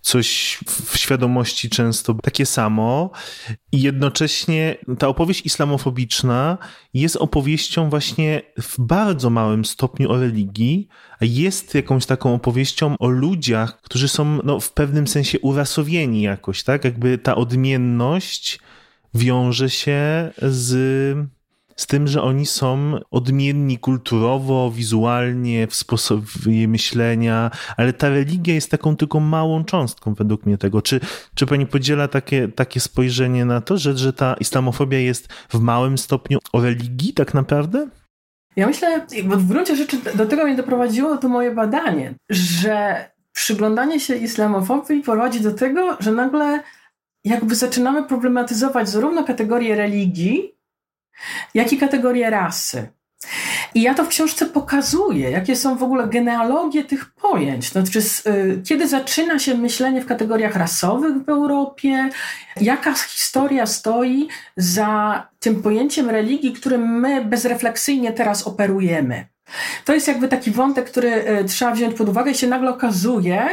coś 0.00 0.58
w 0.90 0.98
świadomości 0.98 1.70
często 1.70 2.14
takie 2.14 2.46
samo. 2.46 3.10
I 3.72 3.82
jednocześnie 3.82 4.76
ta 4.98 5.08
opowieść 5.08 5.46
islamofobiczna 5.46 6.58
jest 6.94 7.16
opowieścią 7.16 7.90
właśnie 7.90 8.42
w 8.62 8.74
bardzo 8.78 9.30
małym 9.30 9.64
stopniu 9.64 10.10
o 10.10 10.20
religii, 10.20 10.88
a 11.20 11.24
jest 11.24 11.74
jakąś 11.74 12.06
taką 12.06 12.34
opowieścią 12.34 12.94
o 12.98 13.08
ludziach, 13.08 13.80
którzy 13.80 14.08
są 14.08 14.38
no, 14.44 14.60
w 14.60 14.72
pewnym 14.72 15.06
sensie 15.06 15.38
urasowieni 15.40 16.22
jakoś, 16.22 16.62
tak? 16.62 16.84
Jakby 16.84 17.18
ta 17.18 17.34
odmienność 17.34 18.60
wiąże 19.16 19.70
się 19.70 20.30
z, 20.42 20.68
z 21.76 21.86
tym, 21.86 22.08
że 22.08 22.22
oni 22.22 22.46
są 22.46 22.98
odmienni 23.10 23.78
kulturowo, 23.78 24.72
wizualnie, 24.74 25.66
w 25.66 25.74
sposobie 25.74 26.68
myślenia, 26.68 27.50
ale 27.76 27.92
ta 27.92 28.08
religia 28.08 28.54
jest 28.54 28.70
taką 28.70 28.96
tylko 28.96 29.20
małą 29.20 29.64
cząstką 29.64 30.14
według 30.14 30.46
mnie 30.46 30.58
tego. 30.58 30.82
Czy, 30.82 31.00
czy 31.34 31.46
pani 31.46 31.66
podziela 31.66 32.08
takie, 32.08 32.48
takie 32.48 32.80
spojrzenie 32.80 33.44
na 33.44 33.60
to, 33.60 33.78
że, 33.78 33.96
że 33.96 34.12
ta 34.12 34.34
islamofobia 34.40 34.98
jest 34.98 35.28
w 35.48 35.60
małym 35.60 35.98
stopniu 35.98 36.38
o 36.52 36.60
religii 36.60 37.12
tak 37.12 37.34
naprawdę? 37.34 37.88
Ja 38.56 38.66
myślę, 38.66 39.06
bo 39.24 39.36
w 39.36 39.46
gruncie 39.46 39.76
rzeczy 39.76 39.98
do 40.14 40.26
tego 40.26 40.44
mnie 40.44 40.56
doprowadziło 40.56 41.16
to 41.16 41.28
moje 41.28 41.50
badanie, 41.50 42.14
że 42.30 43.04
przyglądanie 43.32 44.00
się 44.00 44.16
islamofobii 44.16 45.02
prowadzi 45.02 45.40
do 45.40 45.52
tego, 45.52 45.96
że 46.00 46.12
nagle 46.12 46.62
jakby 47.26 47.54
zaczynamy 47.54 48.02
problematyzować 48.02 48.88
zarówno 48.88 49.24
kategorię 49.24 49.74
religii, 49.74 50.54
jak 51.54 51.72
i 51.72 51.78
kategorię 51.78 52.30
rasy. 52.30 52.88
I 53.74 53.82
ja 53.82 53.94
to 53.94 54.04
w 54.04 54.08
książce 54.08 54.46
pokazuję, 54.46 55.30
jakie 55.30 55.56
są 55.56 55.76
w 55.76 55.82
ogóle 55.82 56.06
genealogie 56.06 56.84
tych 56.84 57.14
pojęć. 57.14 57.68
Znaczy, 57.68 57.98
y, 58.26 58.62
kiedy 58.64 58.88
zaczyna 58.88 59.38
się 59.38 59.54
myślenie 59.54 60.02
w 60.02 60.06
kategoriach 60.06 60.56
rasowych 60.56 61.24
w 61.24 61.28
Europie, 61.28 62.10
jaka 62.60 62.94
historia 62.94 63.66
stoi 63.66 64.28
za 64.56 65.28
tym 65.38 65.62
pojęciem 65.62 66.10
religii, 66.10 66.52
którym 66.52 67.00
my 67.00 67.24
bezrefleksyjnie 67.24 68.12
teraz 68.12 68.46
operujemy. 68.46 69.26
To 69.84 69.94
jest 69.94 70.08
jakby 70.08 70.28
taki 70.28 70.50
wątek, 70.50 70.90
który 70.90 71.28
y, 71.40 71.44
trzeba 71.44 71.72
wziąć 71.72 71.96
pod 71.96 72.08
uwagę 72.08 72.30
i 72.30 72.34
się 72.34 72.46
nagle 72.46 72.70
okazuje, 72.70 73.48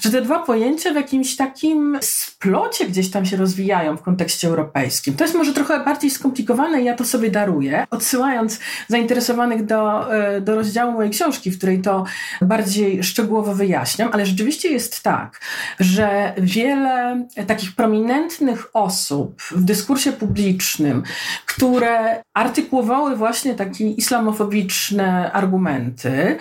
że 0.00 0.10
te 0.10 0.22
dwa 0.22 0.38
pojęcia 0.38 0.92
w 0.92 0.96
jakimś 0.96 1.36
takim 1.36 1.98
splocie 2.00 2.86
gdzieś 2.86 3.10
tam 3.10 3.26
się 3.26 3.36
rozwijają 3.36 3.96
w 3.96 4.02
kontekście 4.02 4.48
europejskim. 4.48 5.14
To 5.14 5.24
jest 5.24 5.34
może 5.34 5.52
trochę 5.52 5.84
bardziej 5.84 6.10
skomplikowane 6.10 6.82
i 6.82 6.84
ja 6.84 6.94
to 6.94 7.04
sobie 7.04 7.30
daruję, 7.30 7.86
odsyłając 7.90 8.60
zainteresowanych 8.88 9.66
do, 9.66 10.14
e, 10.14 10.40
do 10.40 10.54
rozdziału 10.54 10.92
mojej 10.92 11.10
książki, 11.10 11.50
w 11.50 11.58
której 11.58 11.82
to 11.82 12.04
bardziej 12.42 13.02
szczegółowo 13.04 13.54
wyjaśniam, 13.54 14.08
ale 14.12 14.26
rzeczywiście 14.26 14.68
jest 14.68 15.02
tak, 15.02 15.40
że 15.80 16.34
wiele 16.38 17.26
takich 17.46 17.74
prominentnych 17.74 18.66
osób 18.72 19.42
w 19.42 19.64
dyskursie 19.64 20.12
publicznym, 20.12 21.02
które 21.46 22.22
artykułowały 22.34 23.16
właśnie 23.16 23.54
takie 23.54 23.90
islamofobiczne 23.90 25.32
argumenty, 25.32 26.38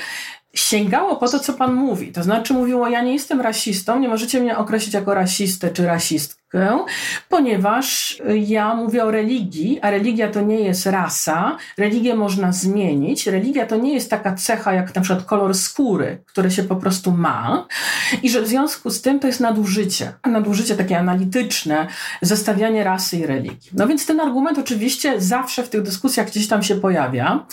sięgało 0.55 1.15
po 1.15 1.29
to, 1.29 1.39
co 1.39 1.53
pan 1.53 1.73
mówi. 1.73 2.11
To 2.11 2.23
znaczy 2.23 2.53
mówiło, 2.53 2.87
ja 2.87 3.01
nie 3.01 3.13
jestem 3.13 3.41
rasistą, 3.41 3.99
nie 3.99 4.09
możecie 4.09 4.39
mnie 4.41 4.57
określić 4.57 4.93
jako 4.93 5.13
rasistę 5.13 5.71
czy 5.71 5.85
rasistkę, 5.85 6.42
ponieważ 7.29 8.17
ja 8.35 8.75
mówię 8.75 9.03
o 9.03 9.11
religii, 9.11 9.79
a 9.81 9.91
religia 9.91 10.31
to 10.31 10.41
nie 10.41 10.59
jest 10.59 10.85
rasa, 10.85 11.57
religię 11.77 12.15
można 12.15 12.51
zmienić, 12.51 13.27
religia 13.27 13.65
to 13.65 13.75
nie 13.77 13.93
jest 13.93 14.09
taka 14.09 14.35
cecha 14.35 14.73
jak 14.73 14.95
na 14.95 15.01
przykład 15.01 15.25
kolor 15.25 15.55
skóry, 15.55 16.23
które 16.25 16.51
się 16.51 16.63
po 16.63 16.75
prostu 16.75 17.11
ma 17.11 17.67
i 18.23 18.29
że 18.29 18.41
w 18.41 18.47
związku 18.47 18.89
z 18.89 19.01
tym 19.01 19.19
to 19.19 19.27
jest 19.27 19.39
nadużycie, 19.39 20.13
nadużycie 20.25 20.75
takie 20.75 20.99
analityczne, 20.99 21.87
zestawianie 22.21 22.83
rasy 22.83 23.17
i 23.17 23.25
religii. 23.25 23.71
No 23.73 23.87
więc 23.87 24.05
ten 24.05 24.19
argument 24.19 24.57
oczywiście 24.57 25.21
zawsze 25.21 25.63
w 25.63 25.69
tych 25.69 25.81
dyskusjach 25.81 26.27
gdzieś 26.27 26.47
tam 26.47 26.63
się 26.63 26.75
pojawia. 26.75 27.45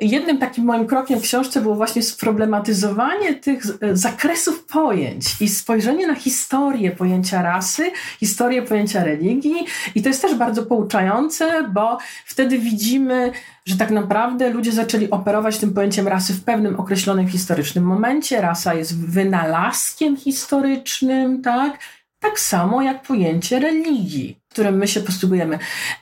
Jednym 0.00 0.38
takim 0.38 0.64
moim 0.64 0.86
krokiem 0.86 1.20
w 1.20 1.22
książce 1.22 1.60
było 1.60 1.74
właśnie 1.74 2.02
sproblematyzowanie 2.02 3.34
tych 3.34 3.62
zakresów 3.92 4.64
pojęć 4.64 5.24
i 5.40 5.48
spojrzenie 5.48 6.06
na 6.06 6.14
historię 6.14 6.90
pojęcia 6.90 7.42
rasy, 7.42 7.90
historię 8.20 8.39
historię 8.40 8.62
pojęcia 8.62 9.04
religii 9.04 9.64
i 9.94 10.02
to 10.02 10.08
jest 10.08 10.22
też 10.22 10.34
bardzo 10.34 10.66
pouczające, 10.66 11.68
bo 11.74 11.98
wtedy 12.24 12.58
widzimy, 12.58 13.32
że 13.66 13.76
tak 13.76 13.90
naprawdę 13.90 14.50
ludzie 14.50 14.72
zaczęli 14.72 15.10
operować 15.10 15.58
tym 15.58 15.74
pojęciem 15.74 16.08
rasy 16.08 16.32
w 16.32 16.44
pewnym 16.44 16.80
określonym 16.80 17.28
historycznym 17.28 17.84
momencie. 17.84 18.40
Rasa 18.40 18.74
jest 18.74 19.06
wynalazkiem 19.06 20.16
historycznym, 20.16 21.42
tak? 21.42 21.78
Tak 22.18 22.40
samo 22.40 22.82
jak 22.82 23.02
pojęcie 23.02 23.58
religii, 23.58 24.39
którym 24.50 24.76
my 24.76 24.88
się 24.88 25.00
posługujemy. 25.00 25.58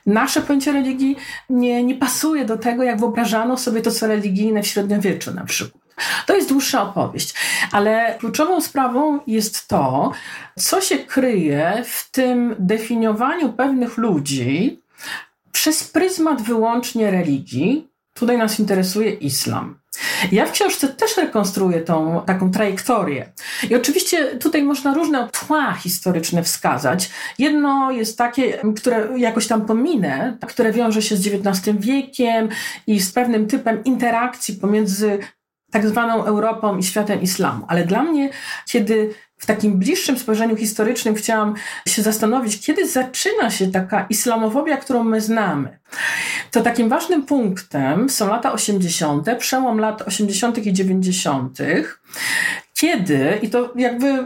Nasze 0.07 0.43
pojęcie 0.43 0.73
religii 0.73 1.17
nie, 1.51 1.85
nie 1.85 1.95
pasuje 1.95 2.45
do 2.45 2.59
tego, 2.59 2.83
jak 2.83 3.01
wyobrażano 3.01 3.57
sobie 3.57 3.83
to, 3.83 3.91
co 3.91 4.07
religijne 4.07 4.63
w 4.63 4.67
średniowieczu 4.67 5.35
na 5.35 5.45
przykład. 5.45 5.83
To 6.27 6.37
jest 6.37 6.49
dłuższa 6.49 6.83
opowieść, 6.83 7.35
ale 7.73 8.17
kluczową 8.19 8.61
sprawą 8.61 9.21
jest 9.27 9.69
to, 9.69 10.13
co 10.59 10.81
się 10.81 10.99
kryje 10.99 11.83
w 11.87 12.11
tym 12.11 12.57
definiowaniu 12.59 13.53
pewnych 13.53 13.97
ludzi 13.97 14.81
przez 15.53 15.85
pryzmat 15.85 16.43
wyłącznie 16.43 17.11
religii. 17.11 17.89
Tutaj 18.15 18.39
nas 18.39 18.61
interesuje 18.61 19.11
islam. 19.11 19.79
Ja 20.33 20.47
w 20.47 20.53
książce 20.53 20.89
też 20.89 21.17
rekonstruuję 21.17 21.81
tą 21.81 22.23
taką 22.27 22.51
trajektorię. 22.51 23.33
I 23.71 23.75
oczywiście 23.75 24.25
tutaj 24.25 24.63
można 24.63 24.95
różne 24.95 25.29
tła 25.29 25.73
historyczne 25.73 26.43
wskazać. 26.43 27.11
Jedno 27.39 27.91
jest 27.91 28.19
takie, 28.19 28.59
które 28.77 29.09
jakoś 29.17 29.47
tam 29.47 29.67
pominę, 29.67 30.39
które 30.47 30.73
wiąże 30.73 31.03
się 31.03 31.17
z 31.17 31.27
XIX 31.27 31.77
wiekiem 31.79 32.49
i 32.87 33.01
z 33.01 33.13
pewnym 33.13 33.47
typem 33.47 33.85
interakcji 33.85 34.55
pomiędzy 34.55 35.19
tak 35.71 35.89
zwaną 35.89 36.25
Europą 36.25 36.79
i 36.79 36.83
światem 36.83 37.23
islamu. 37.23 37.65
Ale 37.69 37.85
dla 37.85 38.03
mnie, 38.03 38.31
kiedy 38.67 39.15
w 39.39 39.47
takim 39.47 39.79
bliższym 39.79 40.19
spojrzeniu 40.19 40.57
historycznym 40.57 41.15
chciałam 41.15 41.55
się 41.89 42.03
zastanowić, 42.03 42.67
kiedy 42.67 42.89
zaczyna 42.89 43.51
się 43.51 43.71
taka 43.71 44.07
islamofobia, 44.11 44.77
którą 44.77 45.05
my 45.05 45.21
znamy. 45.21 45.79
To 46.51 46.61
takim 46.61 46.89
ważnym 46.89 47.23
punktem 47.23 48.11
są 48.11 48.29
lata 48.29 48.53
80., 48.53 49.29
przełom 49.39 49.79
lat 49.79 50.03
80. 50.03 50.67
i 50.67 50.73
90., 50.73 51.59
kiedy, 52.75 53.39
i 53.43 53.51
to 53.51 53.73
jakby 53.77 54.25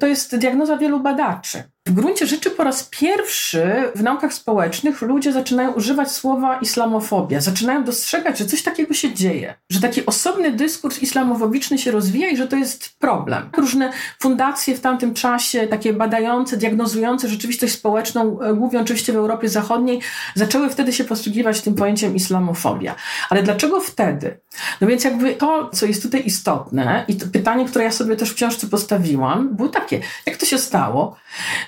to 0.00 0.06
jest 0.06 0.36
diagnoza 0.36 0.76
wielu 0.76 1.00
badaczy, 1.00 1.62
w 1.88 1.92
gruncie 1.92 2.26
rzeczy 2.26 2.50
po 2.50 2.64
raz 2.64 2.84
pierwszy 2.84 3.64
w 3.94 4.02
naukach 4.02 4.34
społecznych 4.34 5.02
ludzie 5.02 5.32
zaczynają 5.32 5.72
używać 5.72 6.12
słowa 6.12 6.58
islamofobia, 6.58 7.40
zaczynają 7.40 7.84
dostrzegać, 7.84 8.38
że 8.38 8.46
coś 8.46 8.62
takiego 8.62 8.94
się 8.94 9.14
dzieje, 9.14 9.54
że 9.70 9.80
taki 9.80 10.06
osobny 10.06 10.52
dyskurs 10.52 11.02
islamofobiczny 11.02 11.78
się 11.78 11.90
rozwija 11.90 12.28
i 12.28 12.36
że 12.36 12.46
to 12.46 12.56
jest 12.56 12.98
problem. 12.98 13.50
Różne 13.56 13.92
fundacje 14.20 14.76
w 14.76 14.80
tamtym 14.80 15.14
czasie, 15.14 15.66
takie 15.66 15.92
badające, 15.92 16.56
diagnozujące 16.56 17.28
rzeczywistość 17.28 17.72
społeczną, 17.72 18.40
e, 18.40 18.54
głównie 18.54 18.80
oczywiście 18.80 19.12
w 19.12 19.16
Europie 19.16 19.48
Zachodniej, 19.48 20.00
zaczęły 20.34 20.70
wtedy 20.70 20.92
się 20.92 21.04
posługiwać 21.04 21.60
tym 21.60 21.74
pojęciem 21.74 22.14
islamofobia. 22.14 22.94
Ale 23.30 23.42
dlaczego 23.42 23.80
wtedy? 23.80 24.40
No 24.80 24.86
więc 24.86 25.04
jakby 25.04 25.34
to, 25.34 25.70
co 25.72 25.86
jest 25.86 26.02
tutaj 26.02 26.22
istotne 26.26 27.04
i 27.08 27.16
to 27.16 27.26
pytanie, 27.26 27.64
które 27.64 27.84
ja 27.84 27.92
sobie 27.92 28.16
też 28.16 28.30
w 28.30 28.34
książce 28.34 28.66
postawiłam, 28.66 29.56
było 29.56 29.68
takie, 29.68 30.00
jak 30.26 30.36
to 30.36 30.46
się 30.46 30.58
stało, 30.58 31.16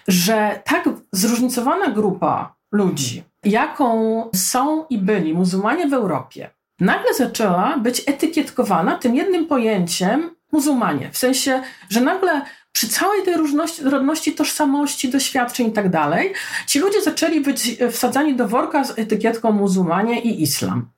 że 0.08 0.60
tak 0.64 0.88
zróżnicowana 1.12 1.86
grupa 1.90 2.54
ludzi, 2.72 3.24
jaką 3.44 4.24
są 4.34 4.84
i 4.90 4.98
byli 4.98 5.34
muzułmanie 5.34 5.88
w 5.88 5.92
Europie, 5.92 6.50
nagle 6.80 7.14
zaczęła 7.14 7.78
być 7.78 8.02
etykietkowana 8.06 8.98
tym 8.98 9.14
jednym 9.14 9.46
pojęciem 9.46 10.30
muzułmanie. 10.52 11.10
W 11.12 11.18
sensie, 11.18 11.62
że 11.88 12.00
nagle 12.00 12.42
przy 12.76 12.88
całej 12.88 13.22
tej 13.22 13.34
różności, 13.36 14.32
tożsamości, 14.32 15.08
doświadczeń 15.08 15.66
i 15.66 15.72
tak 15.72 15.90
dalej, 15.90 16.32
ci 16.66 16.78
ludzie 16.78 17.02
zaczęli 17.02 17.40
być 17.40 17.76
wsadzani 17.92 18.36
do 18.36 18.48
worka 18.48 18.84
z 18.84 18.98
etykietką 18.98 19.52
muzułmanie 19.52 20.20
i 20.20 20.42
islam. 20.42 20.88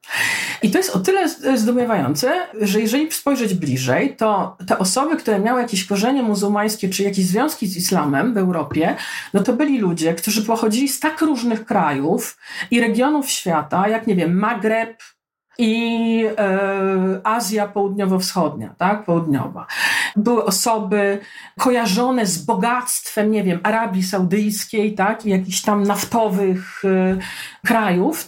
I 0.62 0.70
to 0.70 0.79
jest 0.79 0.97
o 0.97 0.99
tyle 0.99 1.29
zdumiewające, 1.59 2.33
że 2.61 2.81
jeżeli 2.81 3.12
spojrzeć 3.12 3.55
bliżej, 3.55 4.16
to 4.16 4.57
te 4.66 4.79
osoby, 4.79 5.16
które 5.16 5.39
miały 5.39 5.62
jakieś 5.62 5.85
korzenie 5.85 6.22
muzułmańskie 6.22 6.89
czy 6.89 7.03
jakieś 7.03 7.26
związki 7.26 7.66
z 7.66 7.76
islamem 7.76 8.35
w 8.35 8.39
Europie, 8.39 8.97
no 9.35 9.43
to 9.43 9.53
byli 9.53 9.79
ludzie, 9.79 10.14
którzy 10.14 10.43
pochodzili 10.43 10.89
z 10.89 11.01
tak 11.01 11.20
różnych 11.20 11.64
krajów 11.64 12.39
i 12.70 12.81
regionów 12.81 13.31
świata, 13.31 13.89
jak 13.89 14.07
nie 14.07 14.16
wiem, 14.16 14.39
Magreb, 14.39 15.03
i 15.59 16.24
e, 16.38 17.20
Azja 17.24 17.68
Południowo-Wschodnia, 17.68 18.74
tak, 18.78 19.04
południowa. 19.04 19.66
Były 20.16 20.44
osoby 20.44 21.18
kojarzone 21.59 22.26
z 22.26 22.38
bogactwem, 22.38 23.30
nie 23.30 23.42
wiem, 23.42 23.61
Arabii 23.62 24.02
Saudyjskiej, 24.02 24.94
tak, 24.94 25.26
jakichś 25.26 25.61
tam 25.61 25.82
naftowych 25.82 26.82
e, 26.84 27.18
krajów 27.66 28.26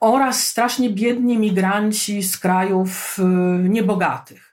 oraz 0.00 0.46
strasznie 0.46 0.90
biedni 0.90 1.38
migranci 1.38 2.22
z 2.22 2.38
krajów 2.38 3.16
e, 3.18 3.22
niebogatych. 3.68 4.47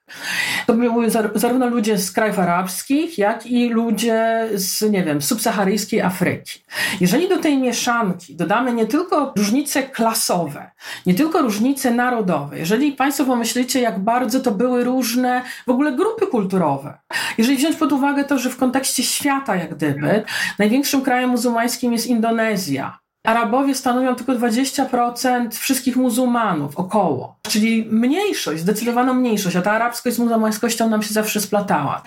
To 0.68 0.74
były 0.74 1.10
zarówno 1.36 1.68
ludzie 1.68 1.98
z 1.98 2.12
krajów 2.12 2.40
arabskich, 2.40 3.18
jak 3.18 3.46
i 3.46 3.70
ludzie 3.70 4.50
z, 4.54 4.82
nie 4.92 5.04
wiem, 5.04 5.22
subsaharyjskiej 5.22 6.02
Afryki. 6.02 6.60
Jeżeli 7.02 7.30
do 7.30 7.38
tej 7.38 7.58
mieszanki 7.58 8.36
dodamy 8.36 8.74
nie 8.74 8.86
tylko 8.86 9.34
różnice 9.38 9.84
klasowe, 9.84 10.72
nie 11.06 11.14
tylko 11.14 11.42
różnice 11.42 11.92
narodowe, 11.92 12.60
jeżeli 12.60 12.92
Państwo 12.92 13.26
pomyślicie, 13.26 13.82
jak 13.82 14.00
bardzo 14.00 14.40
to 14.40 14.52
były 14.52 14.84
różne 14.84 15.42
w 15.66 15.70
ogóle 15.70 15.92
grupy 15.92 16.28
kulturowe, 16.28 16.98
jeżeli 17.38 17.58
wziąć 17.58 17.76
pod 17.76 17.92
uwagę 17.92 18.24
to, 18.24 18.40
że 18.40 18.50
w 18.50 18.58
kontekście 18.58 19.04
świata, 19.04 19.56
jak 19.56 19.76
gdyby, 19.76 20.24
największym 20.60 21.02
krajem 21.02 21.30
muzułmańskim 21.30 21.94
jest 21.94 22.08
Indonezja, 22.08 23.05
Arabowie 23.26 23.76
stanowią 23.76 24.16
tylko 24.16 24.34
20% 24.34 25.50
wszystkich 25.52 25.96
muzułmanów, 25.96 26.78
około. 26.78 27.40
Czyli 27.48 27.88
mniejszość, 27.92 28.62
zdecydowaną 28.62 29.14
mniejszość, 29.14 29.56
a 29.56 29.62
ta 29.62 29.72
arabskość 29.72 30.16
z 30.16 30.20
muzułmańskością 30.20 30.90
nam 30.90 31.04
się 31.04 31.14
zawsze 31.14 31.42
splatała. 31.42 32.02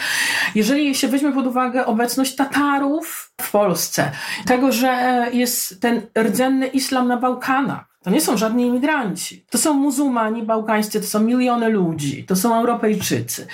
Jeżeli 0.54 0.94
się 0.94 1.08
weźmie 1.08 1.32
pod 1.32 1.46
uwagę 1.46 1.86
obecność 1.86 2.36
Tatarów 2.36 3.32
w 3.40 3.50
Polsce, 3.50 4.10
tego, 4.46 4.72
że 4.72 5.26
jest 5.32 5.80
ten 5.80 6.02
rdzenny 6.18 6.66
islam 6.66 7.08
na 7.08 7.16
Bałkanach, 7.16 7.97
To 8.08 8.14
nie 8.14 8.20
są 8.20 8.36
żadni 8.36 8.66
imigranci. 8.66 9.44
To 9.50 9.58
są 9.58 9.74
muzułmani 9.74 10.42
bałkańscy, 10.42 11.00
to 11.00 11.06
są 11.06 11.20
miliony 11.20 11.68
ludzi, 11.68 12.24
to 12.24 12.36
są 12.36 12.54
Europejczycy. 12.54 13.46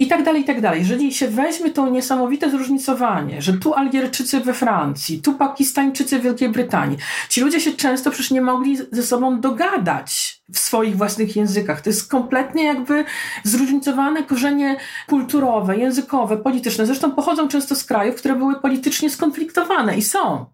I 0.00 0.06
tak 0.06 0.24
dalej, 0.24 0.42
i 0.42 0.44
tak 0.44 0.60
dalej. 0.60 0.80
Jeżeli 0.80 1.14
się 1.14 1.28
weźmie 1.28 1.70
to 1.70 1.88
niesamowite 1.88 2.50
zróżnicowanie, 2.50 3.42
że 3.42 3.52
tu 3.52 3.74
Algierczycy 3.74 4.40
we 4.40 4.54
Francji, 4.54 5.22
tu 5.22 5.34
Pakistańczycy 5.34 6.18
w 6.18 6.22
Wielkiej 6.22 6.48
Brytanii, 6.48 6.98
ci 7.28 7.40
ludzie 7.40 7.60
się 7.60 7.72
często 7.72 8.10
przecież 8.10 8.30
nie 8.30 8.40
mogli 8.40 8.76
ze 8.92 9.02
sobą 9.02 9.40
dogadać 9.40 10.39
w 10.52 10.58
swoich 10.58 10.96
własnych 10.96 11.36
językach. 11.36 11.80
To 11.80 11.90
jest 11.90 12.10
kompletnie 12.10 12.64
jakby 12.64 13.04
zróżnicowane 13.44 14.22
korzenie 14.22 14.76
kulturowe, 15.08 15.76
językowe, 15.76 16.36
polityczne. 16.36 16.86
Zresztą 16.86 17.10
pochodzą 17.10 17.48
często 17.48 17.76
z 17.76 17.84
krajów, 17.84 18.16
które 18.16 18.36
były 18.36 18.60
politycznie 18.60 19.10
skonfliktowane 19.10 19.96
i 19.96 20.02
są. 20.02 20.46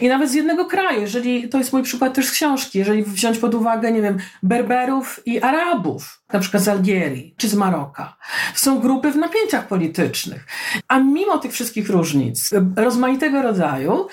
I 0.00 0.08
nawet 0.08 0.30
z 0.30 0.34
jednego 0.34 0.64
kraju, 0.64 1.00
jeżeli, 1.00 1.48
to 1.48 1.58
jest 1.58 1.72
mój 1.72 1.82
przykład 1.82 2.14
też 2.14 2.26
z 2.26 2.30
książki, 2.30 2.78
jeżeli 2.78 3.02
wziąć 3.02 3.38
pod 3.38 3.54
uwagę, 3.54 3.92
nie 3.92 4.02
wiem, 4.02 4.18
Berberów 4.42 5.20
i 5.26 5.42
Arabów, 5.42 6.22
na 6.32 6.38
przykład 6.38 6.62
z 6.62 6.68
Algierii 6.68 7.34
czy 7.36 7.48
z 7.48 7.54
Maroka. 7.54 8.16
Są 8.54 8.80
grupy 8.80 9.10
w 9.10 9.16
napięciach 9.16 9.68
politycznych. 9.68 10.46
A 10.88 10.98
mimo 10.98 11.38
tych 11.38 11.52
wszystkich 11.52 11.90
różnic, 11.90 12.50
rozmaitego 12.76 13.42
rodzaju, 13.42 14.06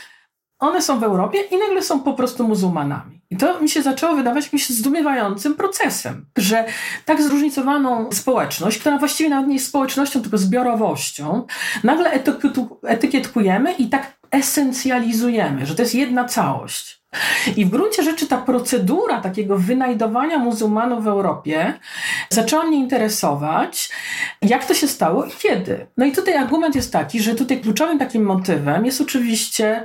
one 0.64 0.82
są 0.82 1.00
w 1.00 1.04
Europie 1.04 1.40
i 1.52 1.58
nagle 1.58 1.82
są 1.82 2.00
po 2.00 2.14
prostu 2.14 2.48
muzułmanami. 2.48 3.22
I 3.30 3.38
to 3.38 3.62
mi 3.62 3.70
się 3.70 3.82
zaczęło 3.82 4.16
wydawać 4.16 4.44
jakimś 4.44 4.70
zdumiewającym 4.70 5.56
procesem, 5.56 6.26
że 6.38 6.66
tak 7.06 7.22
zróżnicowaną 7.22 8.12
społeczność, 8.12 8.80
która 8.80 8.98
właściwie 8.98 9.30
nawet 9.30 9.48
nie 9.48 9.54
jest 9.54 9.68
społecznością, 9.68 10.22
tylko 10.22 10.38
zbiorowością, 10.38 11.46
nagle 11.84 12.12
etykietkujemy 12.84 13.74
i 13.74 13.90
tak 13.90 14.14
esencjalizujemy, 14.32 15.66
że 15.66 15.76
to 15.76 15.82
jest 15.82 15.96
jedna 15.96 16.26
całość. 16.26 17.04
I 17.56 17.66
w 17.66 17.70
gruncie 17.70 18.04
rzeczy 18.04 18.28
ta 18.28 18.38
procedura 18.38 19.22
takiego 19.22 19.58
wynajdowania 19.58 20.38
muzułmanów 20.38 21.04
w 21.04 21.08
Europie 21.08 21.74
zaczęła 22.30 22.64
mnie 22.64 22.78
interesować, 22.78 23.90
jak 24.42 24.66
to 24.66 24.74
się 24.74 24.88
stało 24.88 25.26
i 25.26 25.32
kiedy. 25.32 25.88
No 25.98 26.06
i 26.06 26.12
tutaj 26.12 26.38
argument 26.38 26.76
jest 26.76 26.94
taki, 26.94 27.20
że 27.20 27.36
tutaj 27.36 27.62
kluczowym 27.62 28.00
takim 28.00 28.24
motywem 28.24 28.86
jest 28.86 29.02
oczywiście 29.02 29.84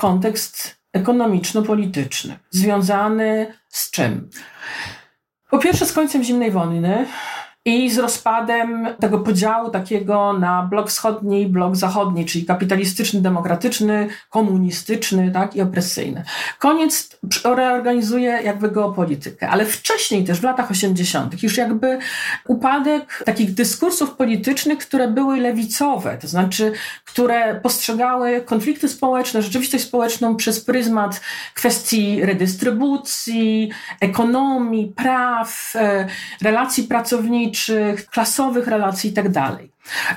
kontekst 0.00 0.76
ekonomiczno-polityczny, 0.92 2.38
związany 2.50 3.54
z 3.68 3.90
czym? 3.90 4.30
Po 5.50 5.58
pierwsze 5.58 5.86
z 5.86 5.92
końcem 5.92 6.24
zimnej 6.24 6.50
wojny, 6.50 7.06
i 7.64 7.90
z 7.90 7.98
rozpadem 7.98 8.86
tego 9.00 9.18
podziału 9.18 9.70
takiego 9.70 10.32
na 10.32 10.62
blok 10.62 10.88
wschodni 10.88 11.42
i 11.42 11.46
blok 11.46 11.76
zachodni, 11.76 12.26
czyli 12.26 12.44
kapitalistyczny, 12.44 13.20
demokratyczny, 13.20 14.08
komunistyczny 14.30 15.30
tak, 15.30 15.56
i 15.56 15.62
opresyjny. 15.62 16.24
Koniec 16.58 17.18
reorganizuje 17.44 18.40
jakby 18.44 18.70
geopolitykę, 18.70 19.48
ale 19.48 19.66
wcześniej 19.66 20.24
też 20.24 20.40
w 20.40 20.42
latach 20.42 20.70
80. 20.70 21.42
już 21.42 21.56
jakby 21.56 21.98
upadek 22.48 23.22
takich 23.26 23.54
dyskursów 23.54 24.10
politycznych, 24.10 24.78
które 24.78 25.08
były 25.08 25.40
lewicowe, 25.40 26.18
to 26.20 26.28
znaczy, 26.28 26.72
które 27.04 27.60
postrzegały 27.60 28.40
konflikty 28.40 28.88
społeczne, 28.88 29.42
rzeczywistość 29.42 29.84
społeczną 29.84 30.36
przez 30.36 30.64
pryzmat 30.64 31.20
kwestii 31.54 32.24
redystrybucji, 32.24 33.70
ekonomii, 34.00 34.92
praw, 34.96 35.72
e, 35.76 36.06
relacji 36.42 36.84
pracowniczych, 36.84 37.49
rolniczych, 37.50 38.06
klasowych 38.06 38.66
relacji 38.66 39.10
itd. 39.10 39.32
Tak 39.32 39.58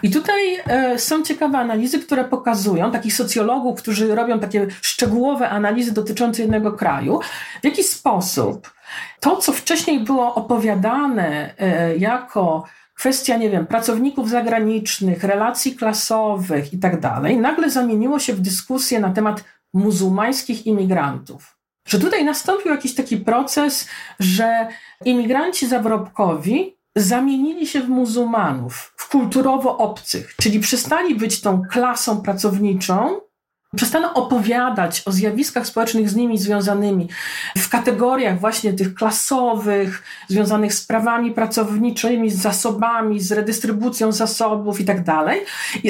I 0.03 0.11
tutaj 0.11 0.59
e, 0.65 0.99
są 0.99 1.23
ciekawe 1.23 1.57
analizy, 1.57 1.99
które 1.99 2.25
pokazują 2.25 2.91
takich 2.91 3.13
socjologów, 3.13 3.81
którzy 3.81 4.15
robią 4.15 4.39
takie 4.39 4.67
szczegółowe 4.81 5.49
analizy 5.49 5.93
dotyczące 5.93 6.41
jednego 6.41 6.71
kraju, 6.71 7.19
w 7.61 7.65
jaki 7.65 7.83
sposób 7.83 8.73
to, 9.19 9.35
co 9.37 9.51
wcześniej 9.51 9.99
było 9.99 10.35
opowiadane 10.35 11.53
e, 11.57 11.97
jako 11.97 12.63
kwestia, 12.95 13.37
nie 13.37 13.49
wiem, 13.49 13.67
pracowników 13.67 14.29
zagranicznych, 14.29 15.23
relacji 15.23 15.75
klasowych 15.75 16.73
i 16.73 16.77
tak 16.77 17.01
nagle 17.39 17.69
zamieniło 17.69 18.19
się 18.19 18.33
w 18.33 18.41
dyskusję 18.41 18.99
na 18.99 19.09
temat 19.09 19.43
muzułmańskich 19.73 20.65
imigrantów. 20.65 21.57
Że 21.87 21.99
tutaj 21.99 22.25
nastąpił 22.25 22.71
jakiś 22.71 22.95
taki 22.95 23.17
proces, 23.17 23.89
że 24.19 24.67
imigranci 25.05 25.67
zawrobkowi 25.67 26.77
zamienili 26.95 27.67
się 27.67 27.81
w 27.81 27.89
muzułmanów, 27.89 28.93
w 28.97 29.09
kulturowo 29.09 29.77
obcych, 29.77 30.35
czyli 30.35 30.59
przestali 30.59 31.15
być 31.15 31.41
tą 31.41 31.61
klasą 31.61 32.21
pracowniczą, 32.21 33.19
przestaną 33.75 34.13
opowiadać 34.13 35.03
o 35.05 35.11
zjawiskach 35.11 35.67
społecznych 35.67 36.09
z 36.09 36.15
nimi 36.15 36.37
związanymi 36.37 37.09
w 37.57 37.69
kategoriach 37.69 38.39
właśnie 38.39 38.73
tych 38.73 38.93
klasowych, 38.93 40.03
związanych 40.27 40.73
z 40.73 40.85
prawami 40.85 41.31
pracowniczymi, 41.31 42.29
z 42.29 42.41
zasobami, 42.41 43.19
z 43.19 43.31
redystrybucją 43.31 44.11
zasobów 44.11 44.79
i 44.79 44.85
tak 44.85 45.03
dalej. 45.03 45.41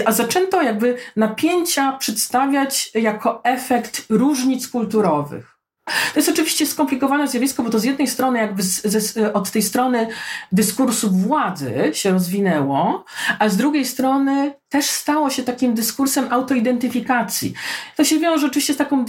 A 0.05 0.11
zaczęto 0.11 0.61
jakby 0.61 0.97
napięcia 1.15 1.91
przedstawiać 1.91 2.91
jako 2.93 3.43
efekt 3.43 4.05
różnic 4.09 4.67
kulturowych. 4.67 5.52
To 5.85 6.19
jest 6.19 6.29
oczywiście 6.29 6.65
skomplikowane 6.65 7.27
zjawisko, 7.27 7.63
bo 7.63 7.69
to 7.69 7.79
z 7.79 7.83
jednej 7.83 8.07
strony 8.07 8.39
jakby 8.39 8.63
z, 8.63 8.81
z, 8.81 9.35
od 9.35 9.51
tej 9.51 9.61
strony 9.61 10.07
dyskursu 10.51 11.11
władzy 11.11 11.73
się 11.93 12.11
rozwinęło, 12.11 13.05
a 13.39 13.49
z 13.49 13.57
drugiej 13.57 13.85
strony 13.85 14.53
też 14.73 14.85
stało 14.85 15.29
się 15.29 15.43
takim 15.43 15.73
dyskursem 15.73 16.25
autoidentyfikacji. 16.29 17.53
To 17.97 18.03
się 18.03 18.19
wiąże 18.19 18.47
oczywiście 18.47 18.73
z 18.73 18.77
taką 18.77 19.05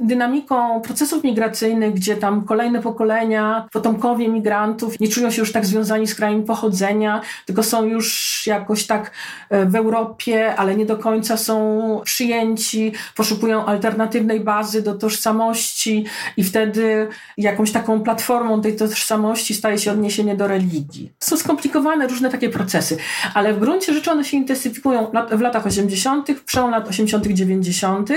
dynamiką 0.00 0.80
procesów 0.80 1.24
migracyjnych, 1.24 1.94
gdzie 1.94 2.16
tam 2.16 2.44
kolejne 2.44 2.82
pokolenia, 2.82 3.68
potomkowie 3.72 4.28
migrantów 4.28 5.00
nie 5.00 5.08
czują 5.08 5.30
się 5.30 5.40
już 5.40 5.52
tak 5.52 5.66
związani 5.66 6.06
z 6.06 6.14
krajem 6.14 6.44
pochodzenia, 6.44 7.20
tylko 7.46 7.62
są 7.62 7.84
już 7.84 8.42
jakoś 8.46 8.86
tak 8.86 9.10
e, 9.50 9.66
w 9.66 9.76
Europie, 9.76 10.54
ale 10.56 10.76
nie 10.76 10.86
do 10.86 10.96
końca 10.96 11.36
są 11.36 12.00
przyjęci, 12.04 12.92
poszukują 13.16 13.66
alternatywnej 13.66 14.40
bazy 14.40 14.82
do 14.82 14.94
tożsamości 14.94 16.04
i 16.36 16.44
wtedy 16.44 17.08
jakąś 17.38 17.72
taką 17.72 18.00
platformą 18.00 18.62
tej 18.62 18.76
tożsamości 18.76 19.54
staje 19.54 19.78
się 19.78 19.92
odniesienie 19.92 20.36
do 20.36 20.48
religii. 20.48 21.12
Są 21.18 21.36
skomplikowane 21.36 22.06
różne 22.06 22.30
takie 22.30 22.48
procesy, 22.48 22.96
ale 23.34 23.54
w 23.54 23.58
gruncie 23.58 23.94
rzeczy 23.94 24.10
one 24.10 24.24
się 24.24 24.36
intensyfikują 24.36 24.91
w 25.30 25.40
latach 25.40 25.66
80., 25.66 26.40
przełom 26.44 26.70
lat 26.70 26.88
80., 26.88 27.26
90. 27.26 28.10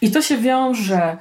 i 0.00 0.10
to 0.10 0.22
się 0.22 0.36
wiąże 0.36 1.16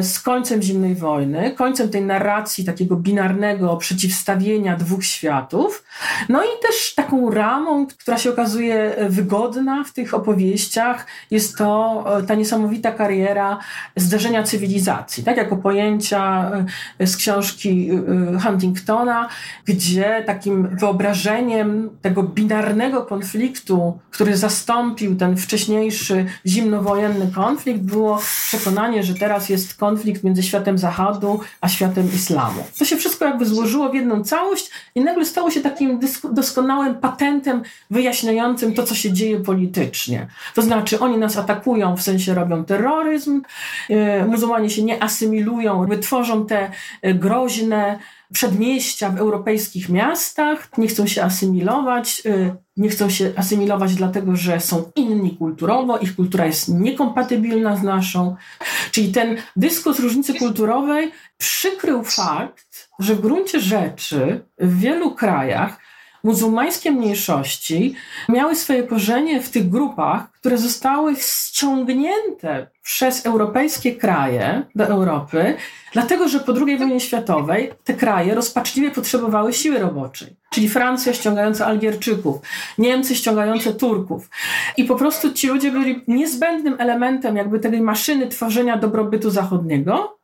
z 0.00 0.20
końcem 0.20 0.62
zimnej 0.62 0.94
wojny, 0.94 1.50
końcem 1.50 1.88
tej 1.88 2.02
narracji 2.02 2.64
takiego 2.64 2.96
binarnego 2.96 3.76
przeciwstawienia 3.76 4.76
dwóch 4.76 5.04
światów, 5.04 5.84
no 6.28 6.44
i 6.44 6.48
też 6.62 6.94
taką 6.94 7.30
ramą, 7.30 7.86
która 7.86 8.18
się 8.18 8.30
okazuje 8.30 8.96
wygodna 9.08 9.84
w 9.84 9.92
tych 9.92 10.14
opowieściach, 10.14 11.06
jest 11.30 11.58
to 11.58 12.04
e, 12.18 12.22
ta 12.22 12.34
niesamowita 12.34 12.92
kariera 12.92 13.58
zderzenia 13.96 14.42
cywilizacji, 14.42 15.24
tak 15.24 15.36
jako 15.36 15.56
pojęcia 15.56 16.50
e, 16.98 17.06
z 17.06 17.16
książki 17.16 17.90
Huntingtona, 18.42 19.28
gdzie 19.64 20.22
takim 20.26 20.76
wyobrażeniem 20.76 21.90
tego 22.02 22.22
binarnego 22.22 23.02
konfliktu, 23.02 23.98
który 24.10 24.36
zastąpił 24.36 25.16
ten 25.16 25.36
wcześniejszy 25.36 26.26
zimnowojenny 26.46 27.30
konflikt, 27.34 27.80
było 27.80 28.20
przekonanie, 28.48 29.02
że 29.02 29.14
teraz 29.14 29.48
jest 29.48 29.63
jest 29.64 29.78
konflikt 29.78 30.24
między 30.24 30.42
światem 30.42 30.78
Zachodu 30.78 31.40
a 31.60 31.68
światem 31.68 32.08
islamu. 32.14 32.64
To 32.78 32.84
się 32.84 32.96
wszystko 32.96 33.24
jakby 33.24 33.46
złożyło 33.46 33.88
w 33.88 33.94
jedną 33.94 34.24
całość 34.24 34.70
i 34.94 35.00
nagle 35.00 35.24
stało 35.24 35.50
się 35.50 35.60
takim 35.60 36.00
doskonałym 36.32 36.94
patentem 36.94 37.62
wyjaśniającym 37.90 38.74
to, 38.74 38.82
co 38.82 38.94
się 38.94 39.12
dzieje 39.12 39.40
politycznie. 39.40 40.26
To 40.54 40.62
znaczy, 40.62 41.00
oni 41.00 41.18
nas 41.18 41.36
atakują, 41.36 41.96
w 41.96 42.02
sensie 42.02 42.34
robią 42.34 42.64
terroryzm, 42.64 43.42
yy, 43.88 44.24
muzułmanie 44.26 44.70
się 44.70 44.82
nie 44.82 45.02
asymilują, 45.02 45.86
wytworzą 45.86 46.46
te 46.46 46.70
yy, 47.02 47.14
groźne 47.14 47.98
przedmieścia 48.34 49.10
w 49.10 49.18
europejskich 49.18 49.88
miastach, 49.88 50.68
nie 50.78 50.88
chcą 50.88 51.06
się 51.06 51.22
asymilować, 51.22 52.22
y, 52.26 52.54
nie 52.76 52.88
chcą 52.88 53.10
się 53.10 53.32
asymilować 53.36 53.94
dlatego, 53.94 54.36
że 54.36 54.60
są 54.60 54.90
inni 54.96 55.36
kulturowo, 55.36 55.98
ich 55.98 56.16
kultura 56.16 56.46
jest 56.46 56.68
niekompatybilna 56.68 57.76
z 57.76 57.82
naszą. 57.82 58.36
Czyli 58.90 59.12
ten 59.12 59.36
dyskurs 59.56 59.98
różnicy 59.98 60.34
kulturowej 60.34 61.12
przykrył 61.38 62.04
fakt, 62.04 62.90
że 62.98 63.14
w 63.14 63.20
gruncie 63.20 63.60
rzeczy 63.60 64.44
w 64.58 64.80
wielu 64.80 65.14
krajach 65.14 65.83
muzułmańskie 66.24 66.90
mniejszości 66.90 67.94
miały 68.28 68.56
swoje 68.56 68.82
korzenie 68.82 69.40
w 69.40 69.50
tych 69.50 69.68
grupach, 69.68 70.30
które 70.32 70.58
zostały 70.58 71.16
ściągnięte 71.16 72.66
przez 72.82 73.26
europejskie 73.26 73.96
kraje 73.96 74.62
do 74.74 74.86
Europy, 74.86 75.56
dlatego 75.92 76.28
że 76.28 76.40
po 76.40 76.52
II 76.66 76.78
wojnie 76.78 77.00
światowej 77.00 77.70
te 77.84 77.94
kraje 77.94 78.34
rozpaczliwie 78.34 78.90
potrzebowały 78.90 79.52
siły 79.52 79.78
roboczej. 79.78 80.36
Czyli 80.50 80.68
Francja 80.68 81.12
ściągająca 81.12 81.66
Algierczyków, 81.66 82.36
Niemcy 82.78 83.14
ściągające 83.14 83.74
Turków. 83.74 84.30
I 84.76 84.84
po 84.84 84.96
prostu 84.96 85.32
ci 85.32 85.48
ludzie 85.48 85.72
byli 85.72 86.02
niezbędnym 86.08 86.76
elementem 86.78 87.36
jakby 87.36 87.60
tej 87.60 87.80
maszyny 87.80 88.26
tworzenia 88.26 88.76
dobrobytu 88.76 89.30
zachodniego, 89.30 90.18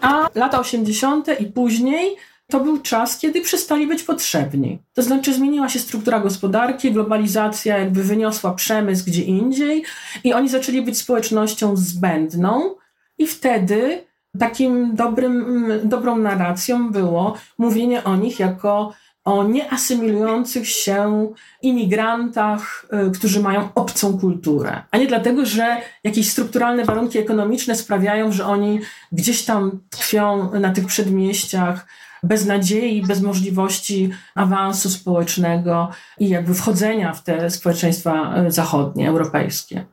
a 0.00 0.28
lata 0.34 0.60
80. 0.60 1.40
i 1.40 1.46
później 1.46 2.16
to 2.54 2.60
był 2.60 2.80
czas, 2.80 3.18
kiedy 3.18 3.40
przestali 3.40 3.86
być 3.86 4.02
potrzebni. 4.02 4.78
To 4.92 5.02
znaczy 5.02 5.34
zmieniła 5.34 5.68
się 5.68 5.78
struktura 5.78 6.20
gospodarki, 6.20 6.92
globalizacja 6.92 7.78
jakby 7.78 8.02
wyniosła 8.02 8.54
przemysł 8.54 9.04
gdzie 9.06 9.22
indziej 9.22 9.84
i 10.24 10.32
oni 10.32 10.48
zaczęli 10.48 10.82
być 10.82 10.98
społecznością 10.98 11.76
zbędną 11.76 12.74
i 13.18 13.26
wtedy 13.26 14.04
takim 14.38 14.96
dobrym, 14.96 15.66
dobrą 15.84 16.18
narracją 16.18 16.92
było 16.92 17.34
mówienie 17.58 18.04
o 18.04 18.16
nich 18.16 18.40
jako 18.40 18.92
o 19.24 19.44
nieasymilujących 19.44 20.68
się 20.68 21.28
imigrantach, 21.62 22.86
y, 23.08 23.10
którzy 23.10 23.40
mają 23.40 23.68
obcą 23.74 24.18
kulturę, 24.18 24.82
a 24.90 24.98
nie 24.98 25.06
dlatego, 25.06 25.46
że 25.46 25.76
jakieś 26.04 26.30
strukturalne 26.30 26.84
warunki 26.84 27.18
ekonomiczne 27.18 27.76
sprawiają, 27.76 28.32
że 28.32 28.46
oni 28.46 28.80
gdzieś 29.12 29.44
tam 29.44 29.80
tkwią 29.90 30.50
na 30.60 30.72
tych 30.72 30.86
przedmieściach, 30.86 31.86
bez 32.24 32.46
nadziei, 32.46 33.02
bez 33.02 33.22
możliwości 33.22 34.10
awansu 34.34 34.90
społecznego 34.90 35.88
i 36.18 36.28
jakby 36.28 36.54
wchodzenia 36.54 37.12
w 37.12 37.22
te 37.22 37.50
społeczeństwa 37.50 38.34
e, 38.34 38.50
zachodnie, 38.50 39.08
europejskie. 39.08 39.84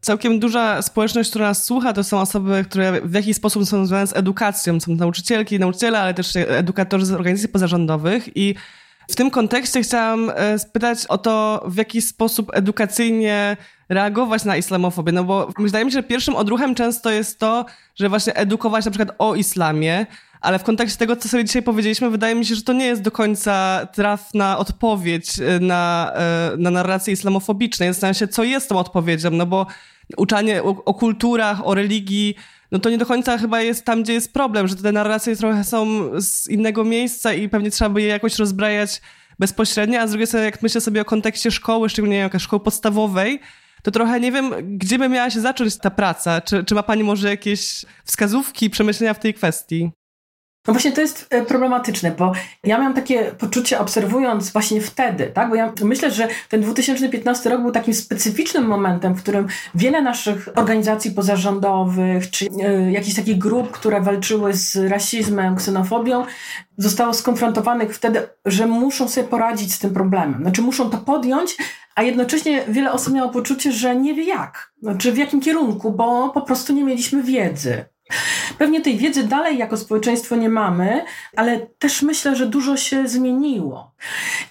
Całkiem 0.00 0.40
duża 0.40 0.82
społeczność, 0.82 1.30
która 1.30 1.48
nas 1.48 1.64
słucha, 1.64 1.92
to 1.92 2.04
są 2.04 2.20
osoby, 2.20 2.64
które 2.70 3.00
w 3.00 3.14
jakiś 3.14 3.36
sposób 3.36 3.64
są 3.64 3.86
związane 3.86 4.06
z 4.06 4.16
edukacją. 4.16 4.80
Są 4.80 4.94
nauczycielki, 4.94 5.58
nauczyciele, 5.58 6.00
ale 6.00 6.14
też 6.14 6.36
edukatorzy 6.36 7.06
z 7.06 7.12
organizacji 7.12 7.48
pozarządowych 7.48 8.36
i 8.36 8.54
w 9.10 9.16
tym 9.16 9.30
kontekście 9.30 9.82
chciałam 9.82 10.30
e, 10.34 10.58
spytać 10.58 11.06
o 11.06 11.18
to, 11.18 11.64
w 11.66 11.76
jaki 11.76 12.02
sposób 12.02 12.50
edukacyjnie 12.54 13.56
reagować 13.88 14.44
na 14.44 14.56
islamofobię, 14.56 15.12
no 15.12 15.24
bo 15.24 15.48
wydaje 15.58 15.84
mi 15.84 15.90
się, 15.90 15.98
że 15.98 16.02
pierwszym 16.02 16.36
odruchem 16.36 16.74
często 16.74 17.10
jest 17.10 17.38
to, 17.38 17.66
że 17.94 18.08
właśnie 18.08 18.34
edukować 18.34 18.84
na 18.84 18.90
przykład 18.90 19.16
o 19.18 19.34
islamie, 19.34 20.06
ale 20.42 20.58
w 20.58 20.62
kontekście 20.62 20.98
tego, 20.98 21.16
co 21.16 21.28
sobie 21.28 21.44
dzisiaj 21.44 21.62
powiedzieliśmy, 21.62 22.10
wydaje 22.10 22.34
mi 22.34 22.46
się, 22.46 22.54
że 22.54 22.62
to 22.62 22.72
nie 22.72 22.86
jest 22.86 23.02
do 23.02 23.10
końca 23.10 23.86
trafna 23.92 24.58
odpowiedź 24.58 25.38
e, 25.38 25.60
na, 25.60 26.12
e, 26.14 26.56
na 26.58 26.70
narrację 26.70 27.12
islamofobiczną. 27.12 27.86
Zastanawiam 27.86 28.14
się, 28.14 28.28
co 28.28 28.44
jest 28.44 28.68
tą 28.68 28.78
odpowiedzią, 28.78 29.30
no 29.30 29.46
bo 29.46 29.66
uczanie 30.16 30.62
o, 30.62 30.68
o 30.84 30.94
kulturach, 30.94 31.66
o 31.66 31.74
religii, 31.74 32.34
no 32.72 32.78
to 32.78 32.90
nie 32.90 32.98
do 32.98 33.06
końca 33.06 33.38
chyba 33.38 33.60
jest 33.60 33.84
tam, 33.84 34.02
gdzie 34.02 34.12
jest 34.12 34.32
problem, 34.32 34.68
że 34.68 34.76
te 34.76 34.92
narracje 34.92 35.36
trochę 35.36 35.64
są 35.64 36.10
z 36.20 36.48
innego 36.48 36.84
miejsca 36.84 37.32
i 37.32 37.48
pewnie 37.48 37.70
trzeba 37.70 37.90
by 37.90 38.02
je 38.02 38.08
jakoś 38.08 38.38
rozbrajać 38.38 39.00
bezpośrednio, 39.38 40.00
a 40.00 40.06
z 40.06 40.10
drugiej 40.10 40.26
strony, 40.26 40.44
jak 40.44 40.62
myślę 40.62 40.80
sobie 40.80 41.00
o 41.00 41.04
kontekście 41.04 41.50
szkoły, 41.50 41.88
szczególnie 41.88 42.16
jakaś 42.16 42.42
szkoły 42.42 42.60
podstawowej, 42.60 43.40
to 43.82 43.90
trochę 43.90 44.20
nie 44.20 44.32
wiem, 44.32 44.54
gdzie 44.78 44.98
by 44.98 45.08
miała 45.08 45.30
się 45.30 45.40
zacząć 45.40 45.76
ta 45.76 45.90
praca. 45.90 46.40
Czy, 46.40 46.64
czy 46.64 46.74
ma 46.74 46.82
Pani 46.82 47.04
może 47.04 47.28
jakieś 47.28 47.84
wskazówki, 48.04 48.70
przemyślenia 48.70 49.14
w 49.14 49.18
tej 49.18 49.34
kwestii? 49.34 49.90
No 50.66 50.74
właśnie 50.74 50.92
to 50.92 51.00
jest 51.00 51.26
e, 51.30 51.44
problematyczne, 51.44 52.10
bo 52.10 52.32
ja 52.64 52.78
miałam 52.78 52.94
takie 52.94 53.24
poczucie 53.24 53.80
obserwując 53.80 54.52
właśnie 54.52 54.80
wtedy, 54.80 55.26
tak? 55.34 55.48
Bo 55.48 55.54
ja 55.54 55.72
myślę, 55.82 56.10
że 56.10 56.28
ten 56.48 56.60
2015 56.60 57.50
rok 57.50 57.62
był 57.62 57.72
takim 57.72 57.94
specyficznym 57.94 58.64
momentem, 58.64 59.14
w 59.14 59.22
którym 59.22 59.46
wiele 59.74 60.02
naszych 60.02 60.48
organizacji 60.54 61.10
pozarządowych, 61.10 62.30
czy 62.30 62.44
y, 62.44 62.90
jakichś 62.90 63.16
takich 63.16 63.38
grup, 63.38 63.70
które 63.70 64.00
walczyły 64.00 64.54
z 64.54 64.76
rasizmem, 64.76 65.56
ksenofobią, 65.56 66.24
zostało 66.76 67.14
skonfrontowanych 67.14 67.94
wtedy, 67.94 68.28
że 68.44 68.66
muszą 68.66 69.08
sobie 69.08 69.28
poradzić 69.28 69.74
z 69.74 69.78
tym 69.78 69.94
problemem. 69.94 70.42
Znaczy 70.42 70.62
muszą 70.62 70.90
to 70.90 70.98
podjąć, 70.98 71.56
a 71.94 72.02
jednocześnie 72.02 72.64
wiele 72.68 72.92
osób 72.92 73.14
miało 73.14 73.30
poczucie, 73.30 73.72
że 73.72 73.96
nie 73.96 74.14
wie 74.14 74.24
jak, 74.24 74.72
znaczy 74.82 75.12
w 75.12 75.18
jakim 75.18 75.40
kierunku, 75.40 75.92
bo 75.92 76.30
po 76.30 76.40
prostu 76.40 76.72
nie 76.72 76.84
mieliśmy 76.84 77.22
wiedzy. 77.22 77.84
Pewnie 78.58 78.80
tej 78.80 78.96
wiedzy 78.96 79.24
dalej 79.24 79.58
jako 79.58 79.76
społeczeństwo 79.76 80.36
nie 80.36 80.48
mamy, 80.48 81.04
ale 81.36 81.66
też 81.78 82.02
myślę, 82.02 82.36
że 82.36 82.46
dużo 82.46 82.76
się 82.76 83.08
zmieniło. 83.08 83.91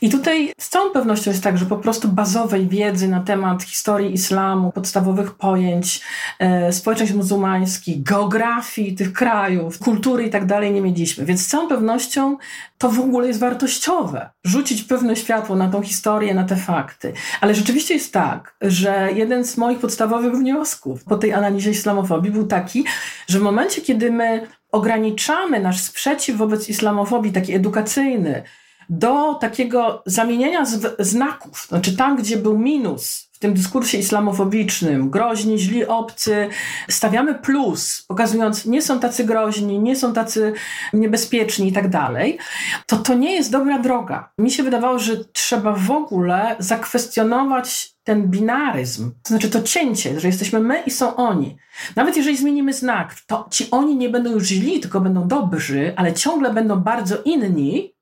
I 0.02 0.10
tutaj 0.10 0.54
z 0.60 0.70
całą 0.70 0.92
pewnością 0.92 1.32
jest 1.32 1.44
tak, 1.44 1.58
że 1.58 1.66
po 1.66 1.78
prostu 1.78 2.08
bazowej 2.08 2.68
wiedzy 2.68 3.08
na 3.08 3.20
temat 3.20 3.64
historii 3.64 4.14
islamu, 4.14 4.72
podstawowych 4.72 5.32
pojęć, 5.32 6.02
e, 6.40 6.74
społeczeństw 6.74 7.16
muzułmańskich, 7.16 8.04
geografii 8.04 8.96
tych 8.96 9.14
krajów, 9.14 9.80
kultury 9.80 10.24
i 10.24 10.30
tak 10.30 10.46
dalej 10.46 10.72
nie 10.72 10.82
mieliśmy. 10.82 11.26
Więc 11.26 11.42
z 11.42 11.48
całą 11.48 11.68
pewnością 11.68 12.38
to 12.78 12.90
w 12.90 13.00
ogóle 13.00 13.28
jest 13.28 13.40
wartościowe. 13.40 14.30
Rzucić 14.44 14.84
pewne 14.84 15.16
światło 15.16 15.56
na 15.56 15.70
tą 15.70 15.82
historię, 15.82 16.34
na 16.34 16.44
te 16.44 16.56
fakty. 16.56 17.14
Ale 17.42 17.56
rzeczywiście 17.56 17.94
jest 17.94 18.14
tak, 18.14 18.56
że 18.62 19.10
jeden 19.16 19.46
z 19.46 19.58
moich 19.58 19.80
podstawowych 19.80 20.34
wniosków 20.34 21.04
po 21.04 21.18
tej 21.18 21.34
analizie 21.34 21.72
islamofobii 21.72 22.32
był 22.32 22.48
taki, 22.48 22.86
że 23.28 23.40
w 23.40 23.42
momencie, 23.42 23.82
kiedy 23.82 24.12
my 24.12 24.48
ograniczamy 24.72 25.60
nasz 25.60 25.80
sprzeciw 25.80 26.38
wobec 26.38 26.70
islamofobii, 26.70 27.32
taki 27.32 27.54
edukacyjny, 27.54 28.44
do 28.92 29.34
takiego 29.34 30.04
zamieniania 30.06 30.66
znaków, 31.00 31.68
znaczy 31.70 31.98
tam, 31.98 32.18
gdzie 32.18 32.38
był 32.38 32.58
minus 32.58 33.30
w 33.32 33.40
tym 33.40 33.54
dyskursie 33.54 33.98
islamofobicznym, 33.98 35.10
groźni, 35.10 35.60
źli 35.60 35.86
obcy, 35.86 36.50
stawiamy 36.90 37.36
plus, 37.36 38.06
pokazując, 38.08 38.66
nie 38.66 38.82
są 38.82 39.00
tacy 39.00 39.24
groźni, 39.24 39.80
nie 39.80 39.96
są 39.96 40.14
tacy 40.14 40.54
niebezpieczni 40.94 41.68
i 41.68 41.72
tak 41.72 41.90
dalej, 41.90 42.38
to 42.86 42.98
to 42.98 43.14
nie 43.14 43.36
jest 43.36 43.52
dobra 43.52 43.80
droga. 43.80 44.32
Mi 44.38 44.52
się 44.52 44.64
wydawało, 44.64 45.00
że 45.00 45.26
trzeba 45.26 45.74
w 45.74 45.92
ogóle 45.92 46.56
zakwestionować 46.60 47.96
ten 48.04 48.28
binaryzm, 48.28 49.12
to 49.24 49.30
znaczy 49.30 49.50
to 49.50 49.62
cięcie, 49.62 50.20
że 50.20 50.28
jesteśmy 50.28 50.60
my 50.60 50.84
i 50.86 50.92
są 50.92 51.16
oni. 51.16 51.58
Nawet 51.96 52.18
jeżeli 52.18 52.38
zmienimy 52.38 52.74
znak, 52.74 53.16
to 53.28 53.48
ci 53.52 53.68
oni 53.72 53.96
nie 53.96 54.10
będą 54.10 54.32
już 54.32 54.44
źli, 54.44 54.80
tylko 54.80 55.02
będą 55.02 55.28
dobrzy, 55.28 55.94
ale 55.96 56.14
ciągle 56.14 56.54
będą 56.54 56.80
bardzo 56.80 57.18
inni, 57.26 57.94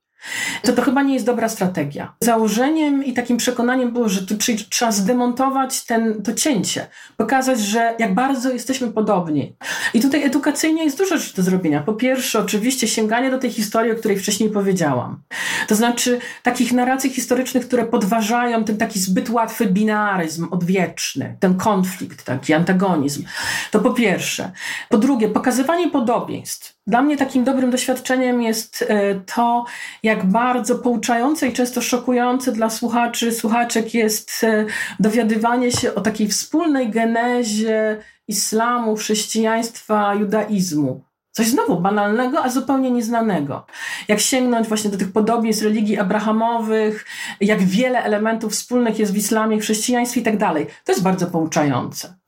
to 0.63 0.73
to 0.73 0.81
chyba 0.81 1.03
nie 1.03 1.13
jest 1.13 1.25
dobra 1.25 1.49
strategia. 1.49 2.15
Założeniem 2.19 3.05
i 3.05 3.13
takim 3.13 3.37
przekonaniem 3.37 3.93
było, 3.93 4.09
że 4.09 4.25
tu 4.25 4.35
trzeba 4.69 4.91
zdemontować 4.91 5.85
ten, 5.85 6.23
to 6.23 6.33
cięcie, 6.33 6.87
pokazać, 7.17 7.59
że 7.59 7.95
jak 7.99 8.13
bardzo 8.13 8.51
jesteśmy 8.51 8.91
podobni. 8.91 9.55
I 9.93 10.01
tutaj 10.01 10.23
edukacyjnie 10.23 10.83
jest 10.83 10.97
dużo 10.97 11.17
rzeczy 11.17 11.35
do 11.35 11.43
zrobienia. 11.43 11.81
Po 11.81 11.93
pierwsze, 11.93 12.39
oczywiście 12.39 12.87
sięganie 12.87 13.31
do 13.31 13.37
tej 13.37 13.51
historii, 13.51 13.91
o 13.91 13.95
której 13.95 14.19
wcześniej 14.19 14.49
powiedziałam. 14.49 15.21
To 15.67 15.75
znaczy 15.75 16.19
takich 16.43 16.73
narracji 16.73 17.09
historycznych, 17.09 17.67
które 17.67 17.85
podważają 17.85 18.63
ten 18.63 18.77
taki 18.77 18.99
zbyt 18.99 19.29
łatwy 19.29 19.65
binaryzm 19.65 20.47
odwieczny, 20.51 21.37
ten 21.39 21.57
konflikt, 21.57 22.23
taki 22.23 22.53
antagonizm. 22.53 23.23
To 23.71 23.79
po 23.79 23.93
pierwsze. 23.93 24.51
Po 24.89 24.97
drugie, 24.97 25.29
pokazywanie 25.29 25.89
podobieństw. 25.89 26.78
Dla 26.89 27.01
mnie 27.01 27.17
takim 27.17 27.43
dobrym 27.43 27.71
doświadczeniem 27.71 28.41
jest 28.41 28.85
e, 28.87 29.15
to, 29.15 29.65
jak 30.03 30.25
bardzo 30.25 30.75
pouczające 30.75 31.47
i 31.47 31.53
często 31.53 31.81
szokujące 31.81 32.51
dla 32.51 32.69
słuchaczy, 32.69 33.31
słuchaczek 33.31 33.93
jest 33.93 34.43
e, 34.43 34.65
dowiadywanie 34.99 35.71
się 35.71 35.95
o 35.95 36.01
takiej 36.01 36.27
wspólnej 36.27 36.89
genezie 36.89 37.97
islamu, 38.27 38.95
chrześcijaństwa, 38.95 40.13
judaizmu. 40.13 41.03
Coś 41.31 41.47
znowu 41.47 41.79
banalnego, 41.79 42.43
a 42.43 42.49
zupełnie 42.49 42.91
nieznanego. 42.91 43.65
Jak 44.07 44.19
sięgnąć 44.19 44.67
właśnie 44.67 44.89
do 44.89 44.97
tych 44.97 45.11
podobieństw 45.11 45.63
religii 45.63 45.99
abrahamowych, 45.99 47.05
jak 47.41 47.63
wiele 47.63 48.03
elementów 48.03 48.51
wspólnych 48.53 48.99
jest 48.99 49.13
w 49.13 49.17
islamie, 49.17 49.59
chrześcijaństwie 49.59 50.21
i 50.21 50.23
tak 50.23 50.37
dalej. 50.37 50.67
To 50.85 50.91
jest 50.91 51.03
bardzo 51.03 51.27
pouczające. 51.27 52.18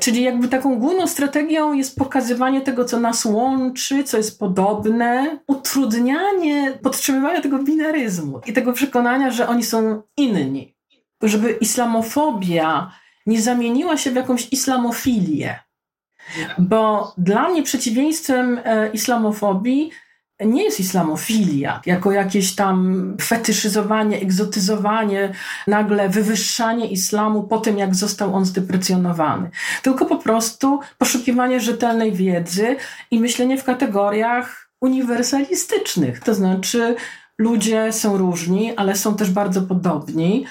Czyli 0.00 0.22
jakby 0.22 0.48
taką 0.48 0.78
główną 0.78 1.06
strategią 1.06 1.72
jest 1.72 1.96
pokazywanie 1.96 2.60
tego, 2.60 2.84
co 2.84 3.00
nas 3.00 3.24
łączy, 3.24 4.04
co 4.04 4.16
jest 4.16 4.38
podobne, 4.38 5.38
utrudnianie 5.46 6.78
podtrzymywania 6.82 7.40
tego 7.40 7.58
binaryzmu 7.58 8.40
i 8.46 8.52
tego 8.52 8.72
przekonania, 8.72 9.30
że 9.30 9.48
oni 9.48 9.62
są 9.62 10.02
inni. 10.16 10.76
Żeby 11.22 11.52
islamofobia 11.52 12.92
nie 13.26 13.42
zamieniła 13.42 13.96
się 13.96 14.10
w 14.10 14.14
jakąś 14.14 14.52
islamofilię. 14.52 15.58
Bo 16.58 17.14
dla 17.18 17.48
mnie 17.48 17.62
przeciwieństwem 17.62 18.60
e, 18.64 18.90
islamofobii 18.90 19.90
nie 20.40 20.64
jest 20.64 20.80
islamofilia, 20.80 21.80
jako 21.86 22.12
jakieś 22.12 22.54
tam 22.54 23.04
fetyszyzowanie, 23.20 24.20
egzotyzowanie, 24.20 25.32
nagle 25.66 26.08
wywyższanie 26.08 26.86
islamu 26.86 27.42
po 27.42 27.58
tym, 27.58 27.78
jak 27.78 27.94
został 27.94 28.34
on 28.34 28.44
zdeprecjonowany. 28.44 29.50
Tylko 29.82 30.06
po 30.06 30.16
prostu 30.16 30.80
poszukiwanie 30.98 31.60
rzetelnej 31.60 32.12
wiedzy 32.12 32.76
i 33.10 33.20
myślenie 33.20 33.58
w 33.58 33.64
kategoriach 33.64 34.70
uniwersalistycznych, 34.80 36.20
to 36.20 36.34
znaczy 36.34 36.96
ludzie 37.38 37.92
są 37.92 38.18
różni, 38.18 38.76
ale 38.76 38.96
są 38.96 39.16
też 39.16 39.30
bardzo 39.30 39.62
podobni 39.62 40.46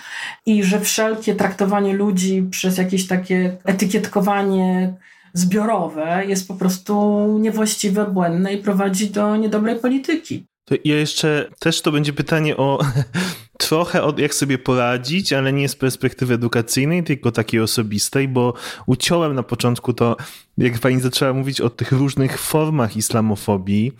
i 0.45 0.63
że 0.63 0.79
wszelkie 0.79 1.36
traktowanie 1.36 1.93
ludzi 1.93 2.47
przez 2.51 2.77
jakieś 2.77 3.07
takie 3.07 3.57
etykietkowanie 3.65 4.93
zbiorowe 5.34 6.25
jest 6.27 6.47
po 6.47 6.53
prostu 6.53 7.25
niewłaściwe, 7.39 8.05
błędne 8.05 8.53
i 8.53 8.57
prowadzi 8.57 9.09
do 9.09 9.36
niedobrej 9.36 9.79
polityki. 9.79 10.45
To 10.65 10.75
ja 10.86 10.95
jeszcze 10.95 11.49
też 11.59 11.82
to 11.82 11.91
będzie 11.91 12.13
pytanie 12.13 12.57
o 12.57 12.79
trochę 13.67 14.03
od 14.03 14.19
jak 14.19 14.34
sobie 14.34 14.57
poradzić, 14.57 15.34
ale 15.34 15.53
nie 15.53 15.69
z 15.69 15.75
perspektywy 15.75 16.34
edukacyjnej, 16.34 17.03
tylko 17.03 17.32
takiej 17.32 17.59
osobistej, 17.59 18.27
bo 18.27 18.53
uciąłem 18.86 19.36
na 19.36 19.43
początku 19.43 19.93
to, 19.93 20.17
jak 20.57 20.79
pani 20.79 20.99
zaczęła 21.01 21.34
mówić 21.34 21.61
o 21.61 21.69
tych 21.69 21.91
różnych 21.91 22.39
formach 22.39 22.97
islamofobii 22.97 23.91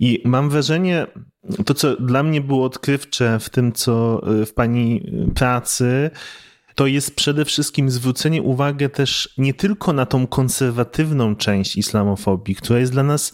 i 0.00 0.22
mam 0.24 0.50
wrażenie, 0.50 1.06
to 1.66 1.74
co 1.74 1.96
dla 1.96 2.22
mnie 2.22 2.40
było 2.40 2.64
odkrywcze 2.64 3.38
w 3.40 3.50
tym, 3.50 3.72
co 3.72 4.20
w 4.46 4.52
pani 4.54 5.12
pracy, 5.34 6.10
to 6.78 6.86
jest 6.86 7.16
przede 7.16 7.44
wszystkim 7.44 7.90
zwrócenie 7.90 8.42
uwagi 8.42 8.90
też 8.90 9.34
nie 9.38 9.54
tylko 9.54 9.92
na 9.92 10.06
tą 10.06 10.26
konserwatywną 10.26 11.36
część 11.36 11.76
islamofobii, 11.76 12.54
która 12.54 12.78
jest 12.78 12.92
dla 12.92 13.02
nas 13.02 13.32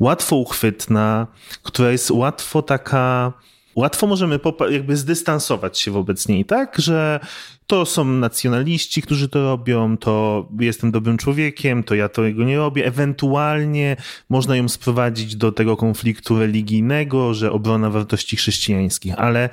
łatwo 0.00 0.36
uchwytna, 0.36 1.26
która 1.62 1.90
jest 1.90 2.10
łatwo 2.10 2.62
taka 2.62 3.32
łatwo 3.76 4.06
możemy 4.06 4.40
jakby 4.70 4.96
zdystansować 4.96 5.78
się 5.78 5.90
wobec 5.90 6.28
niej, 6.28 6.44
tak? 6.44 6.78
Że 6.78 7.20
to 7.66 7.86
są 7.86 8.04
nacjonaliści, 8.04 9.02
którzy 9.02 9.28
to 9.28 9.42
robią, 9.42 9.96
to 9.96 10.46
jestem 10.60 10.90
dobrym 10.90 11.18
człowiekiem, 11.18 11.84
to 11.84 11.94
ja 11.94 12.08
tego 12.08 12.44
nie 12.44 12.56
robię. 12.56 12.86
Ewentualnie 12.86 13.96
można 14.28 14.56
ją 14.56 14.68
sprowadzić 14.68 15.36
do 15.36 15.52
tego 15.52 15.76
konfliktu 15.76 16.38
religijnego, 16.38 17.34
że 17.34 17.52
obrona 17.52 17.90
wartości 17.90 18.36
chrześcijańskich, 18.36 19.14
ale 19.16 19.50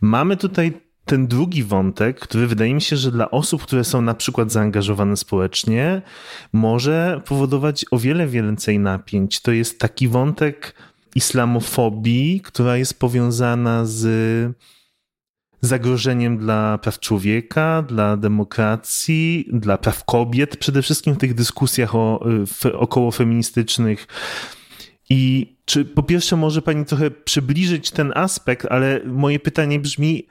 mamy 0.00 0.36
tutaj 0.36 0.91
ten 1.04 1.26
drugi 1.26 1.64
wątek, 1.64 2.20
który 2.20 2.46
wydaje 2.46 2.74
mi 2.74 2.80
się, 2.80 2.96
że 2.96 3.10
dla 3.10 3.30
osób, 3.30 3.62
które 3.62 3.84
są 3.84 4.02
na 4.02 4.14
przykład 4.14 4.52
zaangażowane 4.52 5.16
społecznie, 5.16 6.02
może 6.52 7.20
powodować 7.24 7.84
o 7.90 7.98
wiele 7.98 8.26
więcej 8.26 8.78
napięć. 8.78 9.40
To 9.40 9.52
jest 9.52 9.80
taki 9.80 10.08
wątek 10.08 10.74
islamofobii, 11.14 12.40
która 12.40 12.76
jest 12.76 13.00
powiązana 13.00 13.84
z 13.84 14.02
zagrożeniem 15.60 16.38
dla 16.38 16.78
praw 16.78 16.98
człowieka, 17.00 17.82
dla 17.88 18.16
demokracji, 18.16 19.48
dla 19.52 19.78
praw 19.78 20.04
kobiet, 20.04 20.56
przede 20.56 20.82
wszystkim 20.82 21.14
w 21.14 21.18
tych 21.18 21.34
dyskusjach 21.34 21.94
o, 21.94 22.24
około 22.72 23.10
feministycznych. 23.10 24.06
I 25.10 25.52
czy 25.64 25.84
po 25.84 26.02
pierwsze 26.02 26.36
może 26.36 26.62
pani 26.62 26.84
trochę 26.84 27.10
przybliżyć 27.10 27.90
ten 27.90 28.12
aspekt, 28.14 28.66
ale 28.70 29.00
moje 29.06 29.40
pytanie 29.40 29.80
brzmi, 29.80 30.26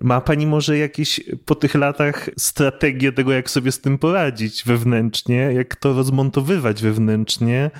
ma 0.00 0.20
pani 0.20 0.46
może 0.46 0.78
jakieś 0.78 1.20
po 1.44 1.54
tych 1.54 1.74
latach 1.74 2.30
strategię 2.38 3.12
tego, 3.12 3.32
jak 3.32 3.50
sobie 3.50 3.72
z 3.72 3.80
tym 3.80 3.98
poradzić 3.98 4.64
wewnętrznie, 4.64 5.36
jak 5.36 5.76
to 5.76 5.92
rozmontowywać 5.92 6.82
wewnętrznie, 6.82 7.70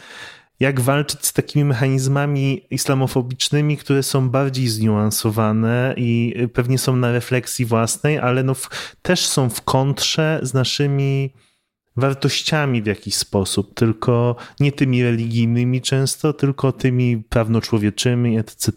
jak 0.61 0.81
walczyć 0.81 1.27
z 1.27 1.33
takimi 1.33 1.65
mechanizmami 1.65 2.67
islamofobicznymi, 2.71 3.77
które 3.77 4.03
są 4.03 4.31
bardziej 4.31 4.69
zniuansowane 4.69 5.95
i 5.97 6.35
pewnie 6.53 6.79
są 6.79 6.97
na 6.97 7.13
refleksji 7.13 7.65
własnej, 7.65 8.19
ale 8.19 8.43
no 8.43 8.55
w, 8.55 8.97
też 9.03 9.27
są 9.27 9.51
w 9.51 9.63
kontrze 9.63 10.41
z 10.43 10.55
naszymi 10.55 11.31
wartościami 11.97 12.83
w 12.83 12.87
jakiś 12.87 13.15
sposób, 13.15 13.75
tylko 13.75 14.37
nie 14.61 14.73
tymi 14.73 15.03
religijnymi 15.03 15.81
często, 15.81 16.33
tylko 16.33 16.73
tymi 16.73 17.17
prawnoczłowieczymi, 17.29 18.39
etc. 18.39 18.73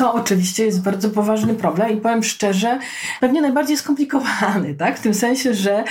To 0.00 0.14
oczywiście 0.14 0.64
jest 0.64 0.82
bardzo 0.82 1.10
poważny 1.10 1.54
problem 1.54 1.90
i 1.90 1.96
powiem 1.96 2.22
szczerze, 2.22 2.78
pewnie 3.20 3.40
najbardziej 3.40 3.76
skomplikowany, 3.76 4.74
tak? 4.74 4.98
W 4.98 5.02
tym 5.02 5.14
sensie, 5.14 5.54
że 5.54 5.84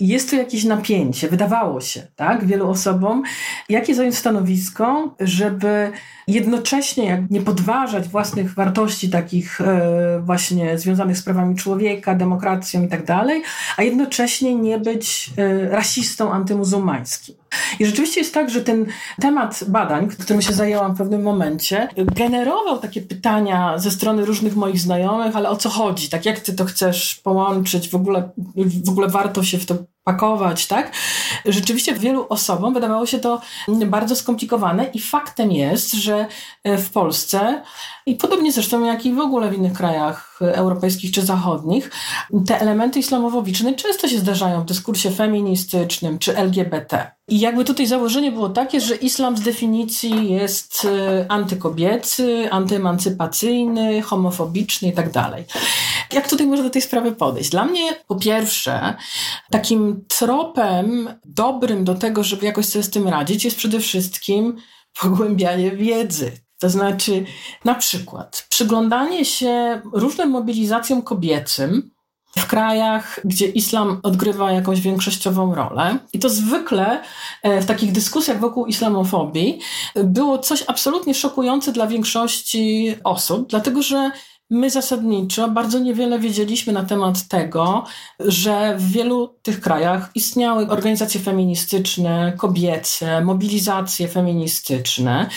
jest 0.00 0.30
tu 0.30 0.36
jakieś 0.36 0.64
napięcie, 0.64 1.28
wydawało 1.28 1.80
się, 1.80 2.02
tak? 2.16 2.44
Wielu 2.46 2.70
osobom, 2.70 3.22
jakie 3.68 3.94
zająć 3.94 4.18
stanowisko, 4.18 5.14
żeby 5.20 5.92
jednocześnie 6.28 7.04
jak 7.04 7.30
nie 7.30 7.40
podważać 7.40 8.08
własnych 8.08 8.54
wartości 8.54 9.10
takich 9.10 9.60
e, 9.60 10.20
właśnie 10.24 10.78
związanych 10.78 11.18
z 11.18 11.22
prawami 11.22 11.56
człowieka, 11.56 12.14
demokracją 12.14 12.84
i 12.84 12.88
tak 12.88 13.04
dalej, 13.04 13.42
a 13.76 13.82
jednocześnie 13.82 14.54
nie 14.54 14.78
być 14.78 15.30
e, 15.36 15.68
rasistą 15.68 16.32
antymuzułmańskim. 16.32 17.34
I 17.78 17.86
rzeczywiście 17.86 18.20
jest 18.20 18.34
tak, 18.34 18.50
że 18.50 18.60
ten 18.60 18.86
temat 19.20 19.64
badań, 19.68 20.08
którym 20.08 20.42
się 20.42 20.52
zajęłam 20.52 20.94
w 20.94 20.98
pewnym 20.98 21.22
momencie, 21.22 21.88
generował 21.96 22.78
takie 22.78 23.02
pytania 23.02 23.78
ze 23.78 23.90
strony 23.90 24.24
różnych 24.24 24.56
moich 24.56 24.80
znajomych, 24.80 25.36
ale 25.36 25.48
o 25.48 25.56
co 25.56 25.68
chodzi? 25.68 26.08
Tak 26.08 26.26
jak 26.26 26.40
ty 26.40 26.52
to 26.52 26.64
chcesz 26.64 27.14
połączyć? 27.14 27.88
W 27.88 27.94
ogóle, 27.94 28.30
w 28.84 28.88
ogóle 28.88 29.08
warto 29.08 29.42
się 29.42 29.58
w 29.58 29.66
to 29.66 29.76
pakować, 30.06 30.66
tak? 30.66 30.92
Rzeczywiście 31.44 31.94
wielu 31.94 32.26
osobom 32.28 32.74
wydawało 32.74 33.06
się 33.06 33.18
to 33.18 33.40
bardzo 33.86 34.16
skomplikowane 34.16 34.84
i 34.84 35.00
faktem 35.00 35.52
jest, 35.52 35.92
że 35.92 36.26
e, 36.64 36.78
w 36.78 36.90
Polsce 36.90 37.62
i 38.06 38.14
podobnie 38.14 38.52
zresztą 38.52 38.84
jak 38.84 39.06
i 39.06 39.12
w 39.12 39.18
ogóle 39.18 39.50
w 39.50 39.54
innych 39.54 39.72
krajach 39.72 40.35
europejskich 40.40 41.12
czy 41.12 41.22
zachodnich, 41.22 41.90
te 42.46 42.60
elementy 42.60 42.98
islamofobiczne 42.98 43.74
często 43.74 44.08
się 44.08 44.18
zdarzają 44.18 44.62
w 44.62 44.64
dyskursie 44.64 45.10
feministycznym 45.10 46.18
czy 46.18 46.36
LGBT. 46.36 47.10
I 47.28 47.40
jakby 47.40 47.64
tutaj 47.64 47.86
założenie 47.86 48.32
było 48.32 48.48
takie, 48.48 48.80
że 48.80 48.96
islam 48.96 49.36
z 49.36 49.40
definicji 49.40 50.32
jest 50.32 50.84
e, 50.84 51.26
antykobiecy, 51.28 52.48
antyemancypacyjny, 52.50 54.02
homofobiczny 54.02 54.88
i 54.88 54.92
tak. 54.92 55.06
Jak 56.12 56.28
tutaj 56.28 56.46
można 56.46 56.64
do 56.64 56.70
tej 56.70 56.82
sprawy 56.82 57.12
podejść? 57.12 57.50
Dla 57.50 57.64
mnie 57.64 57.94
po 58.08 58.16
pierwsze 58.16 58.94
takim 59.50 60.04
tropem 60.08 61.08
dobrym 61.24 61.84
do 61.84 61.94
tego, 61.94 62.24
żeby 62.24 62.46
jakoś 62.46 62.66
sobie 62.66 62.82
z 62.82 62.90
tym 62.90 63.08
radzić 63.08 63.44
jest 63.44 63.56
przede 63.56 63.80
wszystkim 63.80 64.56
pogłębianie 65.00 65.70
wiedzy. 65.70 66.45
To 66.58 66.70
znaczy, 66.70 67.24
na 67.64 67.74
przykład, 67.74 68.46
przyglądanie 68.48 69.24
się 69.24 69.82
różnym 69.92 70.30
mobilizacjom 70.30 71.02
kobiecym 71.02 71.90
w 72.38 72.46
krajach, 72.46 73.20
gdzie 73.24 73.46
islam 73.46 74.00
odgrywa 74.02 74.52
jakąś 74.52 74.80
większościową 74.80 75.54
rolę. 75.54 75.98
I 76.12 76.18
to 76.18 76.28
zwykle 76.28 77.02
e, 77.42 77.60
w 77.60 77.66
takich 77.66 77.92
dyskusjach 77.92 78.40
wokół 78.40 78.66
islamofobii 78.66 79.60
było 79.94 80.38
coś 80.38 80.64
absolutnie 80.66 81.14
szokujące 81.14 81.72
dla 81.72 81.86
większości 81.86 82.94
osób, 83.04 83.48
dlatego 83.48 83.82
że 83.82 84.10
My 84.50 84.70
zasadniczo 84.70 85.48
bardzo 85.48 85.78
niewiele 85.78 86.18
wiedzieliśmy 86.18 86.72
na 86.72 86.82
temat 86.82 87.28
tego, 87.28 87.84
że 88.20 88.76
w 88.78 88.92
wielu 88.92 89.28
tych 89.42 89.60
krajach 89.60 90.10
istniały 90.14 90.68
organizacje 90.68 91.20
feministyczne, 91.20 92.32
kobiece, 92.38 93.24
mobilizacje 93.24 94.08
feministyczne, 94.08 95.28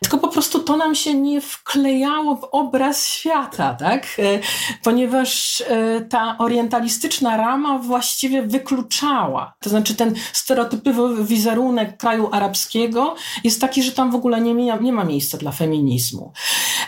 tylko 0.00 0.18
po 0.18 0.28
prostu 0.28 0.58
to 0.58 0.76
nam 0.76 0.94
się 0.94 1.14
nie 1.14 1.40
wklejało 1.40 2.36
w 2.36 2.44
obraz 2.44 3.06
świata, 3.08 3.74
tak? 3.74 4.06
E, 4.18 4.38
ponieważ 4.82 5.60
e, 5.60 6.00
ta 6.00 6.38
orientalistyczna 6.38 7.36
rama 7.36 7.78
właściwie 7.78 8.42
wykluczała. 8.42 9.54
To 9.60 9.70
znaczy 9.70 9.94
ten 9.94 10.14
stereotypowy 10.32 11.24
wizerunek 11.24 11.96
kraju 11.96 12.28
arabskiego 12.32 13.14
jest 13.44 13.60
taki, 13.60 13.82
że 13.82 13.92
tam 13.92 14.10
w 14.10 14.14
ogóle 14.14 14.40
nie, 14.40 14.54
nie 14.80 14.92
ma 14.92 15.04
miejsca 15.04 15.38
dla 15.38 15.52
feminizmu. 15.52 16.32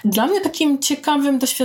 Dla 0.04 0.26
mnie 0.26 0.40
takim 0.40 0.78
ciekawym 0.78 1.38
doświadczeniem 1.38 1.63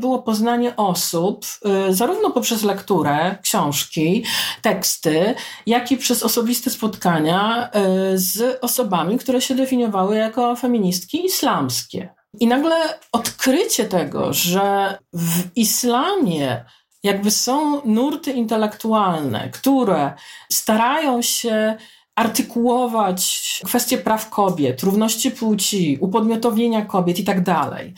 było 0.00 0.22
poznanie 0.22 0.76
osób, 0.76 1.46
y, 1.88 1.94
zarówno 1.94 2.30
poprzez 2.30 2.62
lekturę, 2.62 3.36
książki, 3.42 4.24
teksty, 4.62 5.34
jak 5.66 5.92
i 5.92 5.96
przez 5.96 6.22
osobiste 6.22 6.70
spotkania 6.70 7.70
y, 8.12 8.18
z 8.18 8.58
osobami, 8.64 9.18
które 9.18 9.40
się 9.40 9.54
definiowały 9.54 10.16
jako 10.16 10.56
feministki 10.56 11.26
islamskie. 11.26 12.14
I 12.40 12.46
nagle 12.46 12.76
odkrycie 13.12 13.84
tego, 13.84 14.32
że 14.32 14.98
w 15.12 15.56
islamie 15.56 16.64
jakby 17.02 17.30
są 17.30 17.82
nurty 17.84 18.32
intelektualne, 18.32 19.50
które 19.50 20.12
starają 20.52 21.22
się 21.22 21.76
artykułować 22.14 23.44
kwestie 23.64 23.98
praw 23.98 24.30
kobiet, 24.30 24.82
równości 24.82 25.30
płci, 25.30 25.98
upodmiotowienia 26.00 26.84
kobiet 26.84 27.18
i 27.18 27.24
tak 27.24 27.42
dalej. 27.42 27.94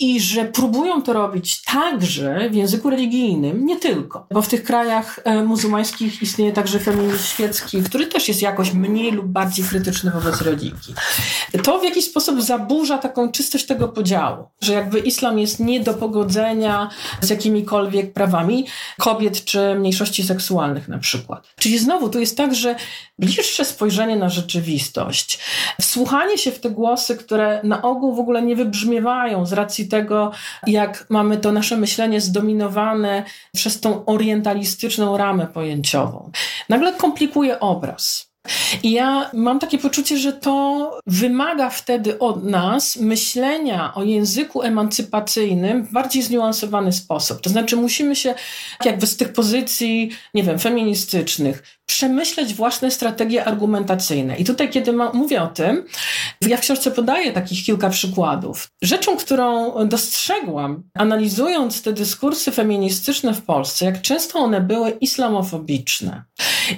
I 0.00 0.20
że 0.20 0.44
próbują 0.44 1.02
to 1.02 1.12
robić 1.12 1.62
także 1.62 2.50
w 2.50 2.54
języku 2.54 2.90
religijnym, 2.90 3.66
nie 3.66 3.76
tylko, 3.76 4.26
bo 4.30 4.42
w 4.42 4.48
tych 4.48 4.64
krajach 4.64 5.20
e, 5.24 5.42
muzułmańskich 5.42 6.22
istnieje 6.22 6.52
także 6.52 6.78
feminizm 6.78 7.24
świecki, 7.24 7.82
który 7.82 8.06
też 8.06 8.28
jest 8.28 8.42
jakoś 8.42 8.72
mniej 8.72 9.12
lub 9.12 9.26
bardziej 9.26 9.64
krytyczny 9.64 10.10
wobec 10.10 10.42
religii. 10.42 10.94
To 11.62 11.78
w 11.78 11.84
jakiś 11.84 12.04
sposób 12.04 12.42
zaburza 12.42 12.98
taką 12.98 13.32
czystość 13.32 13.66
tego 13.66 13.88
podziału, 13.88 14.48
że 14.60 14.72
jakby 14.72 14.98
islam 14.98 15.38
jest 15.38 15.60
nie 15.60 15.80
do 15.80 15.94
pogodzenia 15.94 16.90
z 17.20 17.30
jakimikolwiek 17.30 18.12
prawami 18.12 18.66
kobiet 18.98 19.44
czy 19.44 19.74
mniejszości 19.74 20.22
seksualnych 20.22 20.88
na 20.88 20.98
przykład. 20.98 21.48
Czyli 21.58 21.78
znowu 21.78 22.08
tu 22.08 22.20
jest 22.20 22.36
tak, 22.36 22.54
że 22.54 22.76
bliższy 23.18 23.47
wyższe 23.48 23.64
spojrzenie 23.64 24.16
na 24.16 24.28
rzeczywistość, 24.28 25.38
wsłuchanie 25.80 26.38
się 26.38 26.52
w 26.52 26.60
te 26.60 26.70
głosy, 26.70 27.16
które 27.16 27.60
na 27.64 27.82
ogół 27.82 28.14
w 28.14 28.20
ogóle 28.20 28.42
nie 28.42 28.56
wybrzmiewają 28.56 29.46
z 29.46 29.52
racji 29.52 29.88
tego, 29.88 30.32
jak 30.66 31.06
mamy 31.10 31.36
to 31.36 31.52
nasze 31.52 31.76
myślenie 31.76 32.20
zdominowane 32.20 33.24
przez 33.54 33.80
tą 33.80 34.04
orientalistyczną 34.04 35.16
ramę 35.16 35.46
pojęciową, 35.46 36.30
nagle 36.68 36.92
komplikuje 36.92 37.60
obraz. 37.60 38.28
I 38.82 38.92
ja 38.92 39.30
mam 39.34 39.58
takie 39.58 39.78
poczucie, 39.78 40.18
że 40.18 40.32
to 40.32 41.00
wymaga 41.06 41.70
wtedy 41.70 42.18
od 42.18 42.44
nas 42.44 42.96
myślenia 42.96 43.94
o 43.94 44.02
języku 44.02 44.62
emancypacyjnym 44.62 45.84
w 45.84 45.92
bardziej 45.92 46.22
zniuansowany 46.22 46.92
sposób. 46.92 47.40
To 47.40 47.50
znaczy, 47.50 47.76
musimy 47.76 48.16
się, 48.16 48.34
jakby 48.84 49.06
z 49.06 49.16
tych 49.16 49.32
pozycji, 49.32 50.10
nie 50.34 50.42
wiem, 50.42 50.58
feministycznych, 50.58 51.77
przemyśleć 51.88 52.54
własne 52.54 52.90
strategie 52.90 53.44
argumentacyjne. 53.44 54.36
I 54.36 54.44
tutaj, 54.44 54.70
kiedy 54.70 54.92
ma, 54.92 55.12
mówię 55.12 55.42
o 55.42 55.46
tym, 55.46 55.84
ja 56.40 56.56
w 56.56 56.60
książce 56.60 56.90
podaję 56.90 57.32
takich 57.32 57.64
kilka 57.64 57.90
przykładów. 57.90 58.68
Rzeczą, 58.82 59.16
którą 59.16 59.74
dostrzegłam, 59.86 60.82
analizując 60.94 61.82
te 61.82 61.92
dyskursy 61.92 62.52
feministyczne 62.52 63.34
w 63.34 63.42
Polsce, 63.42 63.84
jak 63.84 64.02
często 64.02 64.38
one 64.38 64.60
były 64.60 64.90
islamofobiczne. 64.90 66.24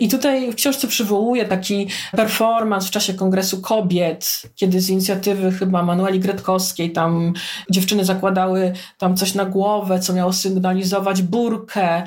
I 0.01 0.09
tutaj 0.09 0.53
w 0.53 0.55
książce 0.55 0.89
przywołuję 0.89 1.45
taki 1.45 1.89
performance 2.13 2.89
w 2.89 2.91
czasie 2.91 3.15
Kongresu 3.15 3.61
Kobiet, 3.61 4.43
kiedy 4.55 4.81
z 4.81 4.91
inicjatywy 4.91 5.53
chyba 5.53 5.83
Manueli 5.83 6.21
Gretkowskiej 6.21 6.93
tam 6.93 7.33
dziewczyny 7.71 8.05
zakładały 8.05 8.73
tam 8.99 9.17
coś 9.17 9.35
na 9.35 9.45
głowę, 9.45 10.01
co 10.01 10.13
miało 10.13 10.33
sygnalizować 10.33 11.23
burkę, 11.23 12.03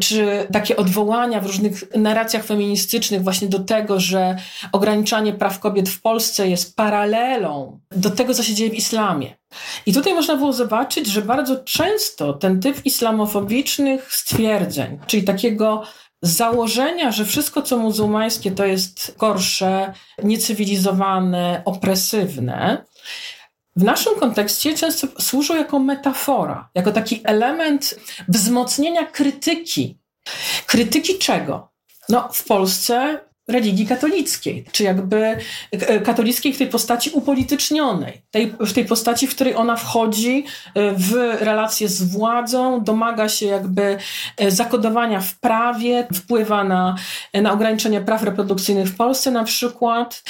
czy 0.00 0.46
takie 0.52 0.76
odwołania 0.76 1.40
w 1.40 1.46
różnych 1.46 1.96
narracjach 1.96 2.43
feministycznych 2.44 3.22
właśnie 3.22 3.48
do 3.48 3.58
tego, 3.58 4.00
że 4.00 4.36
ograniczanie 4.72 5.32
praw 5.32 5.58
kobiet 5.58 5.88
w 5.88 6.00
Polsce 6.00 6.48
jest 6.48 6.76
paralelą 6.76 7.80
do 7.90 8.10
tego, 8.10 8.34
co 8.34 8.42
się 8.42 8.54
dzieje 8.54 8.70
w 8.70 8.74
islamie. 8.74 9.36
I 9.86 9.92
tutaj 9.92 10.14
można 10.14 10.36
było 10.36 10.52
zobaczyć, 10.52 11.06
że 11.06 11.22
bardzo 11.22 11.56
często 11.56 12.32
ten 12.32 12.60
typ 12.60 12.86
islamofobicznych 12.86 14.14
stwierdzeń, 14.14 14.98
czyli 15.06 15.22
takiego 15.22 15.82
założenia, 16.22 17.12
że 17.12 17.24
wszystko 17.24 17.62
co 17.62 17.78
muzułmańskie 17.78 18.50
to 18.50 18.64
jest 18.64 19.14
gorsze, 19.18 19.92
niecywilizowane, 20.22 21.62
opresywne, 21.64 22.84
w 23.76 23.84
naszym 23.84 24.14
kontekście 24.20 24.74
często 24.74 25.06
służą 25.20 25.56
jako 25.56 25.78
metafora, 25.78 26.70
jako 26.74 26.92
taki 26.92 27.20
element 27.24 28.00
wzmocnienia 28.28 29.06
krytyki. 29.06 29.98
Krytyki 30.66 31.18
czego? 31.18 31.73
No, 32.08 32.28
w 32.32 32.44
Polsce 32.44 33.20
religii 33.48 33.86
katolickiej, 33.86 34.64
czy 34.72 34.82
jakby 34.82 35.36
e, 35.70 36.00
katolickiej 36.00 36.52
w 36.52 36.58
tej 36.58 36.66
postaci 36.66 37.10
upolitycznionej, 37.10 38.22
tej, 38.30 38.54
w 38.60 38.72
tej 38.72 38.84
postaci, 38.84 39.26
w 39.26 39.34
której 39.34 39.54
ona 39.54 39.76
wchodzi 39.76 40.44
e, 40.74 40.92
w 40.92 41.12
relacje 41.40 41.88
z 41.88 42.02
władzą, 42.02 42.84
domaga 42.84 43.28
się 43.28 43.46
jakby 43.46 43.98
e, 44.36 44.50
zakodowania 44.50 45.20
w 45.20 45.38
prawie, 45.40 46.06
wpływa 46.14 46.64
na, 46.64 46.96
na 47.34 47.52
ograniczenie 47.52 48.00
praw 48.00 48.22
reprodukcyjnych 48.22 48.88
w 48.88 48.96
Polsce 48.96 49.30
na 49.30 49.44
przykład. 49.44 50.22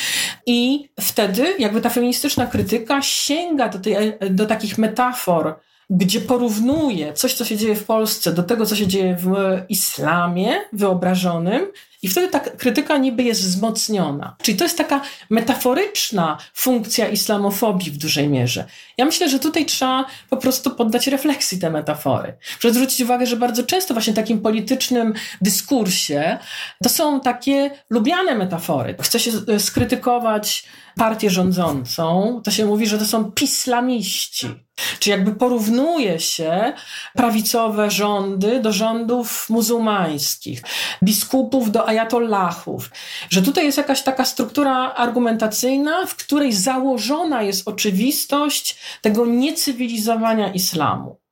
I 0.47 0.89
wtedy 1.01 1.55
jakby 1.59 1.81
ta 1.81 1.91
feministyczna 1.91 2.47
krytyka 2.47 3.03
sięga 3.03 3.69
do, 3.69 3.79
tej, 3.79 3.97
do 4.31 4.47
takich 4.47 4.79
metafor, 4.79 5.55
gdzie 5.91 6.21
porównuje 6.21 7.13
coś, 7.13 7.35
co 7.35 7.45
się 7.45 7.57
dzieje 7.57 7.75
w 7.75 7.85
Polsce, 7.85 8.33
do 8.33 8.43
tego, 8.43 8.67
co 8.67 8.77
się 8.77 8.87
dzieje 8.87 9.17
w 9.21 9.35
islamie 9.69 10.61
wyobrażonym, 10.73 11.67
i 12.05 12.09
wtedy 12.09 12.29
ta 12.29 12.41
krytyka 12.41 12.99
niby 12.99 13.23
jest 13.23 13.41
wzmocniona. 13.41 14.37
Czyli 14.43 14.59
to 14.59 14.65
jest 14.65 14.79
taka 14.79 15.01
metaforyczna 15.31 16.39
funkcja 16.55 17.09
islamofobii 17.09 17.91
w 17.91 17.97
dużej 17.97 18.29
mierze. 18.29 18.65
Ja 18.99 19.05
myślę, 19.05 19.29
że 19.29 19.39
tutaj 19.39 19.67
trzeba 19.67 20.05
po 20.31 20.37
prostu 20.37 20.71
poddać 20.71 21.07
refleksji 21.07 21.59
te 21.59 21.71
metafory. 21.71 22.37
Proszę 22.61 22.75
zwrócić 22.75 23.01
uwagę, 23.01 23.27
że 23.27 23.37
bardzo 23.37 23.63
często 23.63 23.95
właśnie 23.95 24.13
w 24.13 24.17
takim 24.17 24.41
politycznym 24.41 25.15
dyskursie 25.41 26.39
to 26.83 26.89
są 26.89 27.21
takie 27.21 27.71
lubiane 27.91 28.35
metafory. 28.35 28.97
Chce 29.01 29.21
się 29.21 29.31
skrytykować 29.59 30.65
partię 30.97 31.31
rządzącą, 31.31 32.41
to 32.45 32.51
się 32.51 32.67
mówi, 32.67 32.87
że 32.87 32.99
to 32.99 33.05
są 33.05 33.33
pislamiści. 33.33 34.64
Czy 34.99 35.11
jakby 35.11 35.35
porównuje 35.35 36.21
się 36.21 36.73
prawicowe 37.15 37.91
rządy 37.91 38.61
do 38.61 38.73
rządów 38.73 39.51
muzułmańskich, 39.51 40.63
biskupów 41.03 41.71
do 41.71 41.89
ajatollahów, 41.89 42.91
że 43.31 43.43
tutaj 43.43 43.65
jest 43.65 43.79
jakaś 43.79 44.03
taka 44.03 44.25
struktura 44.25 44.95
argumentacyjna, 44.95 46.07
w 46.07 46.15
której 46.15 46.53
założona 46.53 47.43
jest 47.43 47.69
oczywistość 47.69 48.79
tego 49.03 49.27
niecywilizowania 49.27 50.53
islamu. 50.53 51.24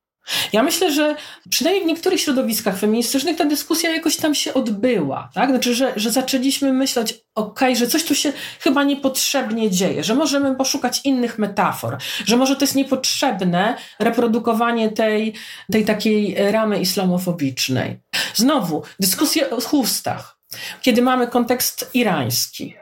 Ja 0.53 0.63
myślę, 0.63 0.91
że 0.91 1.15
przynajmniej 1.49 1.83
w 1.83 1.87
niektórych 1.87 2.21
środowiskach 2.21 2.79
feministycznych 2.79 3.37
ta 3.37 3.45
dyskusja 3.45 3.91
jakoś 3.91 4.17
tam 4.17 4.35
się 4.35 4.53
odbyła. 4.53 5.29
Tak? 5.33 5.49
Znaczy, 5.49 5.75
że, 5.75 5.93
że 5.95 6.11
zaczęliśmy 6.11 6.73
myśleć, 6.73 7.13
ok, 7.35 7.59
że 7.75 7.87
coś 7.87 8.03
tu 8.03 8.15
się 8.15 8.33
chyba 8.59 8.83
niepotrzebnie 8.83 9.71
dzieje, 9.71 10.03
że 10.03 10.15
możemy 10.15 10.55
poszukać 10.55 11.01
innych 11.03 11.39
metafor, 11.39 11.97
że 12.25 12.37
może 12.37 12.55
to 12.55 12.63
jest 12.63 12.75
niepotrzebne 12.75 13.77
reprodukowanie 13.99 14.89
tej, 14.89 15.33
tej 15.71 15.85
takiej 15.85 16.35
ramy 16.51 16.79
islamofobicznej. 16.79 17.99
Znowu, 18.35 18.83
dyskusje 18.99 19.49
o 19.49 19.61
chustach, 19.61 20.37
kiedy 20.81 21.01
mamy 21.01 21.27
kontekst 21.27 21.89
irański. 21.93 22.75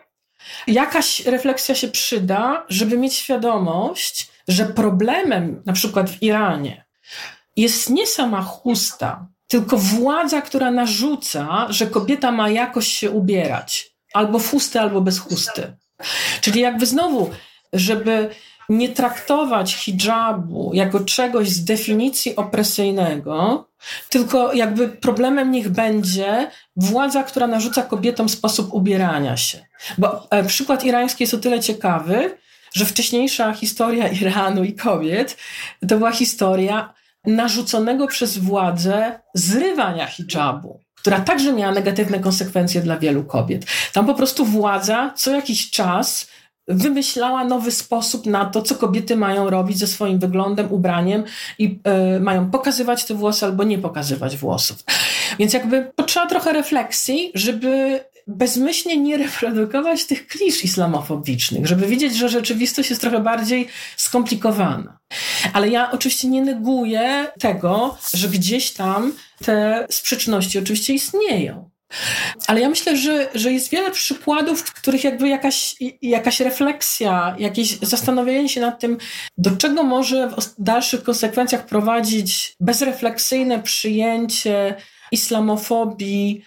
Jakaś 0.68 1.26
refleksja 1.26 1.76
się 1.76 1.88
przyda, 1.88 2.66
żeby 2.70 2.98
mieć 2.98 3.14
świadomość, 3.14 4.32
że 4.48 4.66
problemem 4.66 5.62
na 5.66 5.74
przykład 5.74 6.10
w 6.10 6.24
Iranie 6.24 6.86
jest 7.62 7.90
nie 7.90 8.08
sama 8.08 8.42
chusta, 8.42 9.28
tylko 9.48 9.78
władza, 9.78 10.42
która 10.42 10.72
narzuca, 10.72 11.68
że 11.70 11.88
kobieta 11.88 12.32
ma 12.32 12.50
jakoś 12.50 12.88
się 12.88 13.12
ubierać. 13.12 13.92
Albo 14.14 14.40
w 14.40 14.50
chusty, 14.50 14.80
albo 14.80 15.02
bez 15.02 15.20
chusty. 15.20 15.78
Czyli 16.42 16.62
jakby 16.62 16.86
znowu, 16.86 17.30
żeby 17.74 18.30
nie 18.70 18.90
traktować 18.90 19.76
hijabu 19.76 20.72
jako 20.74 21.00
czegoś 21.00 21.50
z 21.50 21.64
definicji 21.64 22.36
opresyjnego, 22.36 23.68
tylko 24.10 24.54
jakby 24.54 24.90
problemem 24.90 25.52
niech 25.52 25.70
będzie 25.70 26.52
władza, 26.76 27.24
która 27.24 27.48
narzuca 27.48 27.84
kobietom 27.84 28.30
sposób 28.30 28.74
ubierania 28.74 29.38
się. 29.38 29.66
Bo 29.98 30.28
e, 30.30 30.44
przykład 30.44 30.84
irański 30.84 31.24
jest 31.24 31.34
o 31.34 31.38
tyle 31.38 31.60
ciekawy, 31.60 32.38
że 32.74 32.86
wcześniejsza 32.86 33.54
historia 33.54 34.08
Iranu 34.22 34.64
i 34.64 34.74
kobiet 34.74 35.38
to 35.90 35.98
była 35.98 36.12
historia 36.12 36.94
narzuconego 37.26 38.08
przez 38.08 38.38
władzę 38.38 39.20
zrywania 39.34 40.08
hijabu, 40.08 40.80
która 40.96 41.20
także 41.20 41.54
miała 41.54 41.74
negatywne 41.74 42.20
konsekwencje 42.20 42.82
dla 42.82 42.98
wielu 42.98 43.24
kobiet. 43.24 43.66
Tam 43.94 44.06
po 44.06 44.14
prostu 44.14 44.46
władza 44.46 45.14
co 45.16 45.32
jakiś 45.32 45.72
czas 45.72 46.28
wymyślała 46.68 47.44
nowy 47.44 47.72
sposób 47.72 48.26
na 48.26 48.46
to, 48.46 48.62
co 48.62 48.76
kobiety 48.76 49.16
mają 49.16 49.50
robić 49.50 49.78
ze 49.78 49.88
swoim 49.88 50.20
wyglądem, 50.20 50.72
ubraniem 50.72 51.24
i 51.60 51.80
y, 52.18 52.20
mają 52.20 52.52
pokazywać 52.52 53.06
te 53.06 53.14
włosy 53.14 53.46
albo 53.46 53.64
nie 53.64 53.78
pokazywać 53.78 54.38
włosów. 54.38 54.84
Więc 55.40 55.54
jakby 55.54 55.92
potrzeba 55.96 56.28
trochę 56.28 56.54
refleksji, 56.54 57.32
żeby 57.36 58.00
bezmyślnie 58.28 58.98
nie 58.98 59.18
reprodukować 59.18 60.06
tych 60.06 60.28
klisz 60.28 60.64
islamofobicznych, 60.64 61.68
żeby 61.68 61.88
widzieć, 61.88 62.18
że 62.18 62.30
rzeczywistość 62.30 62.90
jest 62.90 63.02
trochę 63.02 63.20
bardziej 63.20 63.68
skomplikowana. 63.98 65.00
Ale 65.54 65.70
ja 65.70 65.92
oczywiście 65.92 66.28
nie 66.28 66.42
neguję 66.42 67.28
tego, 67.40 67.98
że 68.14 68.28
gdzieś 68.28 68.72
tam 68.72 69.14
te 69.46 69.88
sprzeczności 69.90 70.60
oczywiście 70.60 70.94
istnieją. 70.94 71.72
Ale 72.48 72.62
ja 72.62 72.70
myślę, 72.70 72.98
że, 72.98 73.30
że 73.36 73.52
jest 73.52 73.70
wiele 73.70 73.92
przykładów, 73.92 74.62
w 74.62 74.74
których 74.74 75.04
jakby 75.04 75.30
jakaś, 75.30 75.76
jakaś 76.02 76.40
refleksja, 76.40 77.36
jakieś 77.40 77.78
zastanowienie 77.80 78.50
się 78.50 78.62
nad 78.62 78.80
tym, 78.80 78.98
do 79.38 79.52
czego 79.52 79.84
może 79.84 80.30
w 80.30 80.64
dalszych 80.64 81.04
konsekwencjach 81.04 81.66
prowadzić 81.66 82.56
bezrefleksyjne 82.60 83.60
przyjęcie 83.60 84.76
islamofobii, 85.12 86.44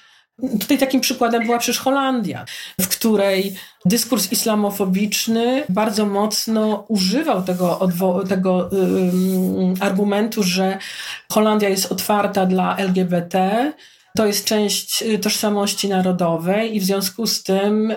Tutaj 0.61 0.79
takim 0.79 1.01
przykładem 1.01 1.47
była 1.47 1.59
przecież 1.59 1.81
Holandia, 1.81 2.45
w 2.81 2.89
której 2.89 3.57
dyskurs 3.85 4.33
islamofobiczny 4.33 5.65
bardzo 5.69 6.07
mocno 6.07 6.85
używał 6.89 7.43
tego, 7.43 7.81
tego 8.29 8.71
argumentu, 9.81 10.43
że 10.43 10.79
Holandia 11.33 11.69
jest 11.69 11.93
otwarta 11.93 12.47
dla 12.47 12.77
LGBT, 12.77 13.73
to 14.17 14.27
jest 14.27 14.45
część 14.45 15.03
y, 15.03 15.19
tożsamości 15.19 15.89
narodowej 15.89 16.77
i 16.77 16.81
w 16.81 16.85
związku 16.85 17.27
z 17.27 17.43
tym 17.43 17.91
y, 17.91 17.97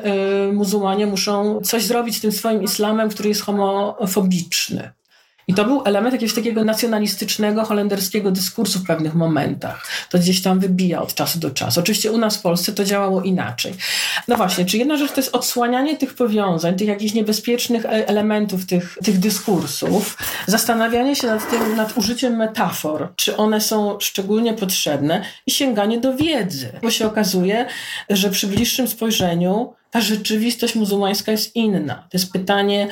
muzułmanie 0.53 1.07
muszą 1.07 1.61
coś 1.61 1.83
zrobić 1.83 2.17
z 2.17 2.21
tym 2.21 2.31
swoim 2.31 2.63
islamem, 2.63 3.09
który 3.09 3.29
jest 3.29 3.41
homofobiczny. 3.41 4.91
I 5.47 5.53
to 5.53 5.65
był 5.65 5.81
element 5.85 6.13
jakiegoś 6.13 6.35
takiego 6.35 6.63
nacjonalistycznego, 6.63 7.63
holenderskiego 7.63 8.31
dyskursu 8.31 8.79
w 8.79 8.87
pewnych 8.87 9.13
momentach. 9.13 9.87
To 10.09 10.19
gdzieś 10.19 10.41
tam 10.41 10.59
wybija 10.59 11.01
od 11.01 11.13
czasu 11.13 11.39
do 11.39 11.51
czasu. 11.51 11.79
Oczywiście 11.79 12.11
u 12.11 12.17
nas 12.17 12.37
w 12.37 12.41
Polsce 12.41 12.71
to 12.71 12.83
działało 12.83 13.21
inaczej. 13.21 13.73
No 14.27 14.37
właśnie, 14.37 14.65
czy 14.65 14.77
jedna 14.77 14.97
rzecz 14.97 15.11
to 15.11 15.21
jest 15.21 15.35
odsłanianie 15.35 15.97
tych 15.97 16.13
powiązań, 16.13 16.75
tych 16.75 16.87
jakichś 16.87 17.13
niebezpiecznych 17.13 17.85
e, 17.85 18.07
elementów 18.07 18.65
tych, 18.65 18.97
tych 19.03 19.19
dyskursów, 19.19 20.17
zastanawianie 20.47 21.15
się 21.15 21.27
nad 21.27 21.49
tym, 21.49 21.75
nad 21.75 21.97
użyciem 21.97 22.35
metafor, 22.35 23.13
czy 23.15 23.37
one 23.37 23.61
są 23.61 23.99
szczególnie 23.99 24.53
potrzebne 24.53 25.23
i 25.45 25.51
sięganie 25.51 25.99
do 25.99 26.15
wiedzy, 26.15 26.71
bo 26.81 26.91
się 26.91 27.07
okazuje, 27.07 27.65
że 28.09 28.29
przy 28.29 28.47
bliższym 28.47 28.87
spojrzeniu 28.87 29.73
ta 29.91 30.01
rzeczywistość 30.01 30.75
muzułmańska 30.75 31.31
jest 31.31 31.55
inna. 31.55 31.95
To 31.95 32.17
jest 32.17 32.31
pytanie 32.31 32.87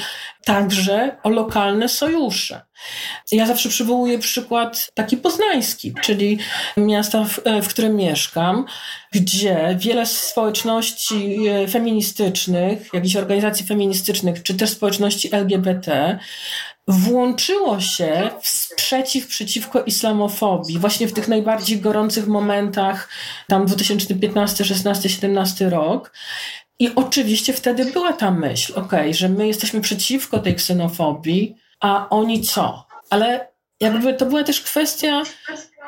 także 0.45 1.17
o 1.23 1.29
lokalne 1.29 1.89
sojusze. 1.89 2.61
Ja 3.31 3.45
zawsze 3.45 3.69
przywołuję 3.69 4.19
przykład 4.19 4.91
taki 4.93 5.17
poznański, 5.17 5.93
czyli 6.01 6.37
miasta, 6.77 7.23
w, 7.23 7.41
w 7.63 7.67
którym 7.67 7.95
mieszkam, 7.95 8.65
gdzie 9.11 9.75
wiele 9.79 10.05
społeczności 10.05 11.47
e, 11.47 11.67
feministycznych, 11.67 12.93
jakichś 12.93 13.15
organizacji 13.15 13.65
feministycznych, 13.65 14.43
czy 14.43 14.53
też 14.53 14.69
społeczności 14.69 15.35
LGBT 15.35 16.19
włączyło 16.87 17.79
się 17.79 18.29
w 18.41 18.47
sprzeciw 18.47 19.27
przeciwko 19.27 19.83
islamofobii, 19.83 20.79
właśnie 20.79 21.07
w 21.07 21.13
tych 21.13 21.27
najbardziej 21.27 21.81
gorących 21.81 22.27
momentach, 22.27 23.09
tam 23.47 23.65
2015, 23.65 24.65
16, 24.65 25.09
17 25.09 25.69
rok. 25.69 26.11
I 26.79 26.95
oczywiście 26.95 27.53
wtedy 27.53 27.85
była 27.85 28.13
ta 28.13 28.31
myśl, 28.31 28.73
ok, 28.75 28.91
że 29.11 29.29
my 29.29 29.47
jesteśmy 29.47 29.81
przeciwko 29.81 30.39
tej 30.39 30.55
ksenofobii, 30.55 31.55
a 31.79 32.09
oni 32.09 32.41
co? 32.41 32.87
Ale 33.09 33.47
jakby 33.79 34.13
to 34.13 34.25
była 34.25 34.43
też 34.43 34.61
kwestia 34.61 35.23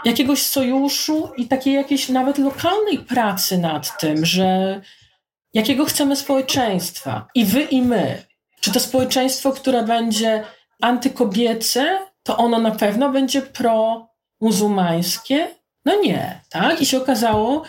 jakiegoś 0.06 0.42
sojuszu 0.42 1.30
i 1.38 1.48
takiej 1.48 1.74
jakiejś 1.74 2.10
nawet 2.10 2.38
lokalnej 2.38 3.00
pracy 3.00 3.58
nad 3.58 4.00
tym, 4.00 4.26
że 4.26 4.82
jakiego 5.54 5.86
chcemy 5.86 6.16
społeczeństwa 6.16 7.28
i 7.36 7.46
wy 7.46 7.62
i 7.62 7.82
my. 7.82 8.24
Czy 8.60 8.72
to 8.72 8.80
społeczeństwo, 8.80 9.52
które 9.52 9.84
będzie 9.84 10.44
antykobiece, 10.82 12.00
to 12.24 12.38
ono 12.38 12.60
na 12.60 12.72
pewno 12.72 13.10
będzie 13.10 13.42
pro-muzułmańskie? 13.42 15.48
No 15.86 16.02
nie, 16.02 16.42
tak? 16.50 16.82
I 16.82 16.86
się 16.86 16.98
okazało, 16.98 17.64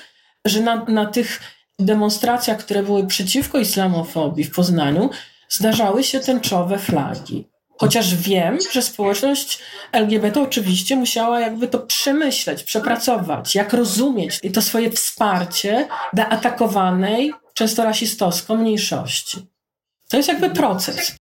że 0.44 0.60
na, 0.60 0.84
na 0.84 1.06
tych 1.06 1.40
demonstracjach, 1.84 2.58
które 2.58 2.82
były 2.82 3.06
przeciwko 3.06 3.58
islamofobii 3.58 4.44
w 4.44 4.54
Poznaniu, 4.54 5.10
zdarzały 5.48 6.04
się 6.04 6.20
tęczowe 6.20 6.78
flagi. 6.78 7.48
Chociaż 7.80 8.14
wiem, 8.14 8.58
że 8.72 8.82
społeczność 8.82 9.58
LGBT 9.92 10.42
oczywiście 10.42 10.96
musiała 10.96 11.40
jakby 11.40 11.68
to 11.68 11.78
przemyśleć, 11.78 12.62
przepracować, 12.62 13.54
jak 13.54 13.72
rozumieć 13.72 14.40
to 14.54 14.62
swoje 14.62 14.90
wsparcie 14.90 15.88
dla 16.12 16.28
atakowanej, 16.28 17.32
często 17.54 17.84
rasistowsko, 17.84 18.54
mniejszości. 18.54 19.46
To 20.08 20.16
jest 20.16 20.28
jakby 20.28 20.50
proces. 20.50 21.16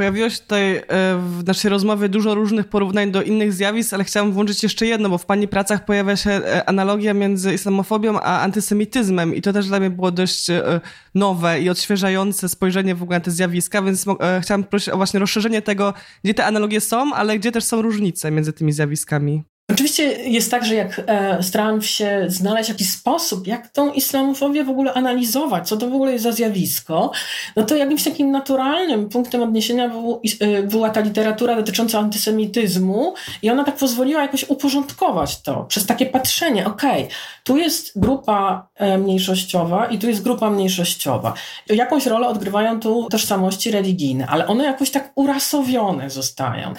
Pojawiło 0.00 0.30
się 0.30 0.38
tutaj 0.38 0.76
e, 0.76 0.82
w 1.18 1.42
naszej 1.46 1.70
rozmowie 1.70 2.08
dużo 2.08 2.34
różnych 2.34 2.68
porównań 2.68 3.10
do 3.10 3.22
innych 3.22 3.52
zjawisk, 3.52 3.94
ale 3.94 4.04
chciałam 4.04 4.32
włączyć 4.32 4.62
jeszcze 4.62 4.86
jedno, 4.86 5.08
bo 5.08 5.18
w 5.18 5.26
Pani 5.26 5.48
pracach 5.48 5.84
pojawia 5.84 6.16
się 6.16 6.30
e, 6.30 6.68
analogia 6.68 7.14
między 7.14 7.54
islamofobią 7.54 8.20
a 8.20 8.40
antysemityzmem 8.40 9.34
i 9.34 9.42
to 9.42 9.52
też 9.52 9.66
dla 9.66 9.80
mnie 9.80 9.90
było 9.90 10.10
dość 10.10 10.50
e, 10.50 10.80
nowe 11.14 11.60
i 11.60 11.70
odświeżające 11.70 12.48
spojrzenie 12.48 12.94
w 12.94 13.02
ogóle 13.02 13.18
na 13.18 13.24
te 13.24 13.30
zjawiska, 13.30 13.82
więc 13.82 14.06
chciałam 14.42 14.64
prosić 14.64 14.88
o 14.88 14.96
właśnie 14.96 15.20
rozszerzenie 15.20 15.62
tego, 15.62 15.94
gdzie 16.24 16.34
te 16.34 16.44
analogie 16.46 16.80
są, 16.80 17.14
ale 17.14 17.38
gdzie 17.38 17.52
też 17.52 17.64
są 17.64 17.82
różnice 17.82 18.30
między 18.30 18.52
tymi 18.52 18.72
zjawiskami. 18.72 19.49
Oczywiście 19.70 20.04
jest 20.30 20.50
tak, 20.50 20.64
że 20.64 20.74
jak 20.74 21.02
e, 21.06 21.42
starałem 21.42 21.82
się 21.82 22.24
znaleźć 22.26 22.68
jakiś 22.68 22.90
sposób, 22.90 23.46
jak 23.46 23.68
tą 23.68 23.92
islamofobię 23.92 24.64
w 24.64 24.70
ogóle 24.70 24.94
analizować, 24.94 25.68
co 25.68 25.76
to 25.76 25.90
w 25.90 25.94
ogóle 25.94 26.12
jest 26.12 26.24
za 26.24 26.32
zjawisko, 26.32 27.10
no 27.56 27.62
to 27.62 27.76
jakimś 27.76 28.04
takim 28.04 28.30
naturalnym 28.30 29.08
punktem 29.08 29.42
odniesienia 29.42 29.88
był, 29.88 30.22
e, 30.40 30.62
była 30.62 30.90
ta 30.90 31.00
literatura 31.00 31.56
dotycząca 31.56 31.98
antysemityzmu 31.98 33.14
i 33.42 33.50
ona 33.50 33.64
tak 33.64 33.76
pozwoliła 33.76 34.22
jakoś 34.22 34.50
uporządkować 34.50 35.42
to 35.42 35.64
przez 35.64 35.86
takie 35.86 36.06
patrzenie, 36.06 36.66
okej, 36.66 37.04
okay, 37.04 37.14
tu 37.44 37.56
jest 37.56 38.00
grupa 38.00 38.68
e, 38.74 38.98
mniejszościowa 38.98 39.86
i 39.86 39.98
tu 39.98 40.08
jest 40.08 40.22
grupa 40.22 40.50
mniejszościowa. 40.50 41.34
Jakąś 41.66 42.06
rolę 42.06 42.28
odgrywają 42.28 42.80
tu 42.80 43.08
tożsamości 43.10 43.70
religijne, 43.70 44.26
ale 44.26 44.46
one 44.46 44.64
jakoś 44.64 44.90
tak 44.90 45.12
urasowione 45.14 46.10
zostają. 46.10 46.74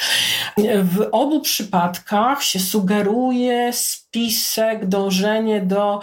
W 0.83 1.07
obu 1.11 1.39
przypadkach 1.41 2.43
się 2.43 2.59
sugeruje 2.81 3.69
spisek, 4.11 4.85
dążenie 4.85 5.61
do 5.61 5.99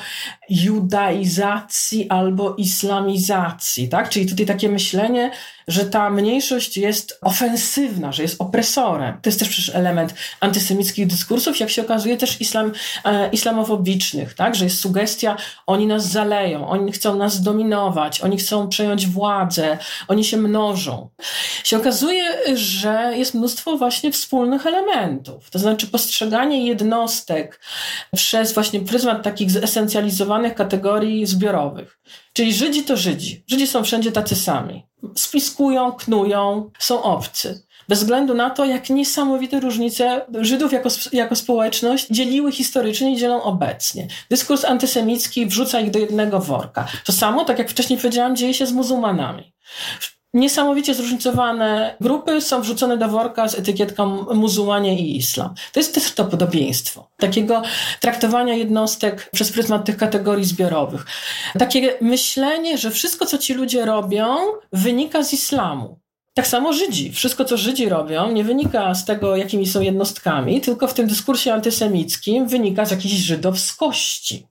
judaizacji 0.50 2.08
albo 2.08 2.54
islamizacji, 2.54 3.88
tak? 3.88 4.08
Czyli 4.08 4.26
tutaj 4.26 4.46
takie 4.46 4.68
myślenie, 4.68 5.30
że 5.68 5.84
ta 5.84 6.10
mniejszość 6.10 6.76
jest 6.76 7.18
ofensywna, 7.22 8.12
że 8.12 8.22
jest 8.22 8.40
opresorem. 8.40 9.18
To 9.22 9.28
jest 9.28 9.38
też 9.38 9.48
przecież 9.48 9.74
element 9.74 10.14
antysemickich 10.40 11.06
dyskursów, 11.06 11.60
jak 11.60 11.70
się 11.70 11.82
okazuje 11.82 12.16
też 12.16 12.40
islam, 12.40 12.72
e, 13.04 13.30
islamofobicznych, 13.30 14.34
tak? 14.34 14.54
Że 14.54 14.64
jest 14.64 14.80
sugestia, 14.80 15.36
oni 15.66 15.86
nas 15.86 16.06
zaleją, 16.06 16.68
oni 16.68 16.92
chcą 16.92 17.16
nas 17.16 17.34
zdominować, 17.34 18.20
oni 18.20 18.36
chcą 18.36 18.68
przejąć 18.68 19.06
władzę, 19.06 19.78
oni 20.08 20.24
się 20.24 20.36
mnożą. 20.36 21.08
Się 21.64 21.76
okazuje, 21.76 22.24
że 22.56 23.12
jest 23.16 23.34
mnóstwo 23.34 23.76
właśnie 23.76 24.12
wspólnych 24.12 24.66
elementów. 24.66 25.50
To 25.50 25.58
znaczy 25.58 25.86
postrzeganie 25.86 26.66
jednostek 26.66 27.60
przez 28.16 28.52
właśnie 28.52 28.80
pryzmat 28.80 29.22
takich 29.22 29.50
zesencjalizowanych 29.50 30.54
kategorii 30.54 31.26
zbiorowych. 31.26 31.98
Czyli 32.32 32.54
Żydzi 32.54 32.82
to 32.82 32.96
Żydzi. 32.96 33.44
Żydzi 33.50 33.66
są 33.66 33.84
wszędzie 33.84 34.12
tacy 34.12 34.36
sami. 34.36 34.86
Spiskują, 35.14 35.92
knują, 35.92 36.70
są 36.78 37.02
obcy. 37.02 37.62
Bez 37.88 37.98
względu 37.98 38.34
na 38.34 38.50
to, 38.50 38.64
jak 38.64 38.90
niesamowite 38.90 39.60
różnice 39.60 40.26
Żydów 40.40 40.72
jako, 40.72 40.88
jako 41.12 41.36
społeczność 41.36 42.06
dzieliły 42.10 42.52
historycznie 42.52 43.12
i 43.12 43.16
dzielą 43.16 43.42
obecnie. 43.42 44.08
Dyskurs 44.30 44.64
antysemicki 44.64 45.46
wrzuca 45.46 45.80
ich 45.80 45.90
do 45.90 45.98
jednego 45.98 46.40
worka. 46.40 46.88
To 47.04 47.12
samo, 47.12 47.44
tak 47.44 47.58
jak 47.58 47.70
wcześniej 47.70 47.98
powiedziałam, 47.98 48.36
dzieje 48.36 48.54
się 48.54 48.66
z 48.66 48.72
muzułmanami. 48.72 49.52
Niesamowicie 50.34 50.94
zróżnicowane 50.94 51.96
grupy 52.00 52.40
są 52.40 52.60
wrzucone 52.60 52.96
do 52.96 53.08
worka 53.08 53.48
z 53.48 53.58
etykietką 53.58 54.34
muzułmanie 54.34 54.98
i 55.00 55.16
islam. 55.16 55.54
To 55.72 55.80
jest 55.80 55.94
też 55.94 56.12
to 56.12 56.24
podobieństwo. 56.24 57.10
Takiego 57.16 57.62
traktowania 58.00 58.54
jednostek 58.54 59.30
przez 59.32 59.52
pryzmat 59.52 59.84
tych 59.84 59.96
kategorii 59.96 60.44
zbiorowych. 60.44 61.06
Takie 61.58 61.98
myślenie, 62.00 62.78
że 62.78 62.90
wszystko, 62.90 63.26
co 63.26 63.38
ci 63.38 63.54
ludzie 63.54 63.84
robią, 63.84 64.36
wynika 64.72 65.22
z 65.22 65.32
islamu. 65.32 65.98
Tak 66.38 66.46
samo 66.46 66.72
Żydzi. 66.72 67.12
Wszystko, 67.12 67.44
co 67.44 67.56
Żydzi 67.56 67.88
robią, 67.88 68.32
nie 68.32 68.44
wynika 68.44 68.94
z 68.94 69.04
tego, 69.04 69.36
jakimi 69.36 69.66
są 69.66 69.80
jednostkami, 69.80 70.60
tylko 70.60 70.86
w 70.86 70.94
tym 70.94 71.06
dyskursie 71.06 71.52
antysemickim 71.52 72.48
wynika 72.48 72.86
z 72.86 72.90
jakiejś 72.90 73.14
żydowskości. 73.14 74.46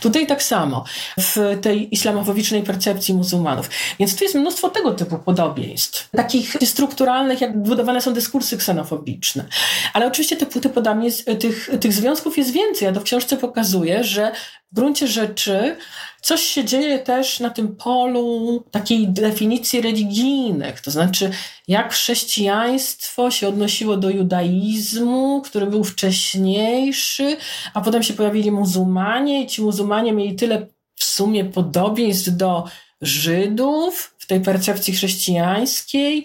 Tutaj 0.00 0.26
tak 0.26 0.42
samo, 0.42 0.84
w 1.18 1.58
tej 1.62 1.94
islamofowicznej 1.94 2.62
percepcji 2.62 3.14
muzułmanów. 3.14 3.70
Więc 3.98 4.16
tu 4.16 4.24
jest 4.24 4.34
mnóstwo 4.34 4.68
tego 4.70 4.92
typu 4.92 5.18
podobieństw. 5.18 6.10
Takich 6.10 6.56
strukturalnych, 6.64 7.40
jak 7.40 7.62
budowane 7.62 8.00
są 8.00 8.12
dyskursy 8.12 8.56
ksenofobiczne. 8.56 9.44
Ale 9.92 10.06
oczywiście 10.06 10.36
te, 10.36 10.60
te 10.60 10.68
podanie, 10.68 11.12
tych, 11.12 11.70
tych 11.80 11.92
związków 11.92 12.38
jest 12.38 12.50
więcej. 12.50 12.86
Ja 12.86 12.92
to 12.92 13.00
w 13.00 13.04
książce 13.04 13.36
pokazuję, 13.36 14.04
że 14.04 14.32
w 14.72 14.74
gruncie 14.74 15.08
rzeczy 15.08 15.76
coś 16.20 16.40
się 16.40 16.64
dzieje 16.64 16.98
też 16.98 17.40
na 17.40 17.50
tym 17.50 17.76
polu 17.76 18.64
takiej 18.70 19.08
definicji 19.08 19.80
religijnych, 19.80 20.80
to 20.80 20.90
znaczy 20.90 21.30
jak 21.68 21.92
chrześcijaństwo 21.92 23.30
się 23.30 23.48
odnosiło 23.48 23.96
do 23.96 24.10
judaizmu, 24.10 25.42
który 25.44 25.66
był 25.66 25.84
wcześniejszy, 25.84 27.36
a 27.74 27.80
potem 27.80 28.02
się 28.02 28.14
pojawili 28.14 28.50
muzułmanie 28.50 29.44
i 29.44 29.46
ci 29.46 29.62
muzułmanie 29.62 30.12
mieli 30.12 30.36
tyle 30.36 30.66
w 30.94 31.04
sumie 31.04 31.44
podobieństw 31.44 32.36
do 32.36 32.64
Żydów 33.00 34.16
tej 34.30 34.40
percepcji 34.40 34.94
chrześcijańskiej. 34.94 36.24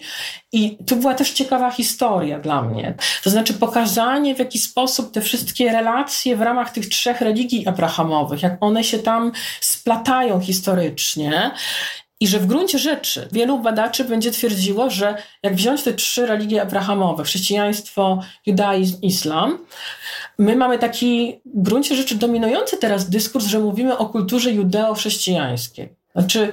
I 0.52 0.78
tu 0.86 0.96
była 0.96 1.14
też 1.14 1.30
ciekawa 1.30 1.70
historia 1.70 2.38
dla 2.38 2.62
mnie. 2.62 2.94
To 3.24 3.30
znaczy 3.30 3.54
pokazanie, 3.54 4.34
w 4.34 4.38
jaki 4.38 4.58
sposób 4.58 5.12
te 5.12 5.20
wszystkie 5.20 5.72
relacje 5.72 6.36
w 6.36 6.40
ramach 6.40 6.70
tych 6.72 6.88
trzech 6.88 7.20
religii 7.20 7.66
abrahamowych, 7.66 8.42
jak 8.42 8.56
one 8.60 8.84
się 8.84 8.98
tam 8.98 9.32
splatają 9.60 10.40
historycznie. 10.40 11.50
I 12.20 12.26
że 12.28 12.38
w 12.38 12.46
gruncie 12.46 12.78
rzeczy 12.78 13.28
wielu 13.32 13.58
badaczy 13.58 14.04
będzie 14.04 14.30
twierdziło, 14.30 14.90
że 14.90 15.14
jak 15.42 15.54
wziąć 15.54 15.82
te 15.82 15.92
trzy 15.92 16.26
religie 16.26 16.62
abrahamowe, 16.62 17.24
chrześcijaństwo, 17.24 18.20
judaizm, 18.46 18.96
islam, 19.02 19.58
my 20.38 20.56
mamy 20.56 20.78
taki 20.78 21.40
w 21.44 21.62
gruncie 21.62 21.96
rzeczy 21.96 22.14
dominujący 22.14 22.76
teraz 22.76 23.10
dyskurs, 23.10 23.46
że 23.46 23.58
mówimy 23.58 23.98
o 23.98 24.06
kulturze 24.06 24.50
judeo-chrześcijańskiej. 24.50 25.88
Znaczy, 26.14 26.52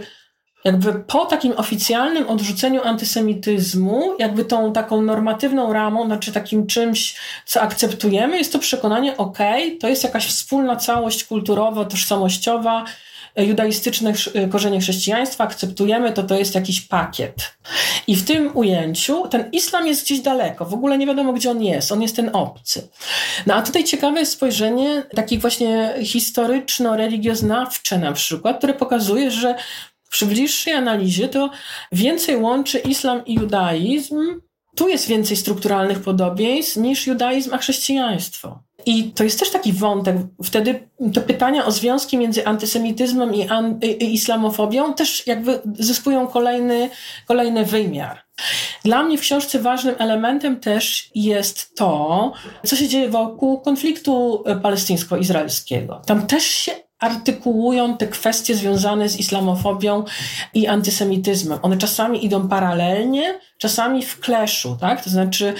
jakby 0.63 0.93
po 0.93 1.25
takim 1.25 1.53
oficjalnym 1.57 2.29
odrzuceniu 2.29 2.83
antysemityzmu, 2.83 4.15
jakby 4.19 4.45
tą 4.45 4.73
taką 4.73 5.01
normatywną 5.01 5.73
ramą, 5.73 6.05
znaczy 6.05 6.31
takim 6.31 6.67
czymś, 6.67 7.15
co 7.45 7.61
akceptujemy, 7.61 8.37
jest 8.37 8.53
to 8.53 8.59
przekonanie, 8.59 9.17
ok, 9.17 9.37
to 9.79 9.87
jest 9.89 10.03
jakaś 10.03 10.27
wspólna 10.27 10.75
całość 10.75 11.25
kulturowo-tożsamościowa, 11.25 12.83
judaistyczne 13.37 14.13
korzenie 14.51 14.79
chrześcijaństwa, 14.79 15.43
akceptujemy, 15.43 16.11
to 16.11 16.23
to 16.23 16.35
jest 16.35 16.55
jakiś 16.55 16.81
pakiet. 16.81 17.53
I 18.07 18.15
w 18.15 18.25
tym 18.25 18.57
ujęciu 18.57 19.27
ten 19.27 19.49
islam 19.51 19.87
jest 19.87 20.03
gdzieś 20.03 20.19
daleko, 20.19 20.65
w 20.65 20.73
ogóle 20.73 20.97
nie 20.97 21.07
wiadomo, 21.07 21.33
gdzie 21.33 21.51
on 21.51 21.63
jest, 21.63 21.91
on 21.91 22.01
jest 22.01 22.15
ten 22.15 22.29
obcy. 22.33 22.87
No 23.45 23.53
a 23.55 23.61
tutaj 23.61 23.83
ciekawe 23.83 24.19
jest 24.19 24.31
spojrzenie 24.31 25.03
takich 25.15 25.41
właśnie 25.41 25.93
historyczno-religioznawcze 26.03 27.97
na 27.97 28.11
przykład, 28.11 28.57
które 28.57 28.73
pokazuje, 28.73 29.31
że 29.31 29.55
przy 30.13 30.25
bliższej 30.25 30.73
analizie 30.73 31.27
to 31.27 31.49
więcej 31.91 32.37
łączy 32.37 32.79
islam 32.79 33.25
i 33.25 33.33
judaizm. 33.33 34.41
Tu 34.75 34.89
jest 34.89 35.07
więcej 35.07 35.37
strukturalnych 35.37 35.99
podobieństw 35.99 36.77
niż 36.77 37.07
judaizm 37.07 37.53
a 37.53 37.57
chrześcijaństwo. 37.57 38.63
I 38.85 39.03
to 39.03 39.23
jest 39.23 39.39
też 39.39 39.49
taki 39.49 39.73
wątek. 39.73 40.15
Wtedy 40.43 40.89
te 41.13 41.21
pytania 41.21 41.65
o 41.65 41.71
związki 41.71 42.17
między 42.17 42.45
antysemityzmem 42.45 43.35
i, 43.35 43.47
an, 43.47 43.79
i 43.99 44.13
islamofobią 44.13 44.93
też 44.93 45.27
jakby 45.27 45.61
zyskują 45.79 46.27
kolejny, 46.27 46.89
kolejny 47.27 47.65
wymiar. 47.65 48.23
Dla 48.83 49.03
mnie 49.03 49.17
w 49.17 49.21
książce 49.21 49.59
ważnym 49.59 49.95
elementem 49.97 50.59
też 50.59 51.11
jest 51.15 51.75
to, 51.75 52.33
co 52.65 52.75
się 52.75 52.87
dzieje 52.87 53.09
wokół 53.09 53.61
konfliktu 53.61 54.43
palestyńsko-izraelskiego. 54.61 56.01
Tam 56.05 56.27
też 56.27 56.43
się 56.43 56.71
artykułują 57.03 57.97
te 57.97 58.07
kwestie 58.07 58.55
związane 58.55 59.09
z 59.09 59.19
islamofobią 59.19 60.03
i 60.53 60.67
antysemityzmem. 60.67 61.59
One 61.61 61.77
czasami 61.77 62.25
idą 62.25 62.47
paralelnie, 62.47 63.39
czasami 63.57 64.05
w 64.05 64.19
kleszu, 64.19 64.77
tak? 64.81 65.03
To 65.03 65.09
znaczy 65.09 65.53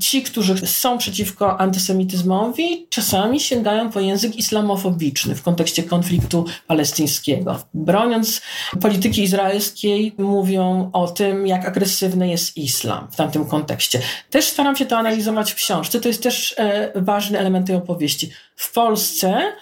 ci, 0.00 0.22
którzy 0.22 0.66
są 0.66 0.98
przeciwko 0.98 1.60
antysemityzmowi, 1.60 2.86
czasami 2.90 3.40
sięgają 3.40 3.90
po 3.90 4.00
język 4.00 4.36
islamofobiczny 4.36 5.34
w 5.34 5.42
kontekście 5.42 5.82
konfliktu 5.82 6.44
palestyńskiego. 6.66 7.58
Broniąc 7.74 8.40
polityki 8.80 9.22
izraelskiej, 9.22 10.14
mówią 10.18 10.90
o 10.92 11.08
tym, 11.08 11.46
jak 11.46 11.68
agresywny 11.68 12.28
jest 12.28 12.56
islam 12.56 13.08
w 13.10 13.16
tamtym 13.16 13.46
kontekście. 13.46 14.00
Też 14.30 14.44
staram 14.44 14.76
się 14.76 14.86
to 14.86 14.98
analizować 14.98 15.52
w 15.52 15.54
książce. 15.54 16.00
To 16.00 16.08
jest 16.08 16.22
też 16.22 16.54
e, 16.58 16.92
ważny 16.94 17.38
element 17.38 17.66
tej 17.66 17.76
opowieści. 17.76 18.30
W 18.56 18.72
Polsce 18.72 19.52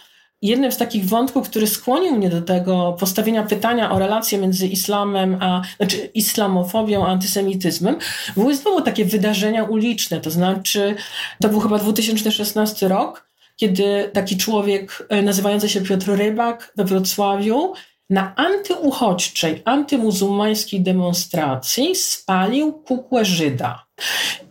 jednym 0.44 0.72
z 0.72 0.76
takich 0.76 1.06
wątków, 1.06 1.48
który 1.48 1.66
skłonił 1.66 2.16
mnie 2.16 2.30
do 2.30 2.42
tego 2.42 2.96
postawienia 3.00 3.42
pytania 3.42 3.90
o 3.92 3.98
relacje 3.98 4.38
między 4.38 4.66
islamem, 4.66 5.36
a, 5.40 5.62
znaczy 5.76 5.96
islamofobią, 6.14 7.06
a 7.06 7.08
antysemityzmem, 7.08 7.96
były 8.36 8.56
znowu 8.56 8.80
takie 8.80 9.04
wydarzenia 9.04 9.64
uliczne. 9.64 10.20
To 10.20 10.30
znaczy, 10.30 10.94
to 11.42 11.48
był 11.48 11.60
chyba 11.60 11.78
2016 11.78 12.88
rok, 12.88 13.28
kiedy 13.56 14.10
taki 14.12 14.36
człowiek 14.36 15.06
e, 15.08 15.22
nazywający 15.22 15.68
się 15.68 15.80
Piotr 15.80 16.10
Rybak 16.16 16.72
we 16.76 16.84
Wrocławiu 16.84 17.72
na 18.10 18.34
antyuchodźczej, 18.36 19.62
antymuzułmańskiej 19.64 20.80
demonstracji 20.80 21.94
spalił 21.94 22.72
kukłę 22.72 23.24
Żyda. 23.24 23.86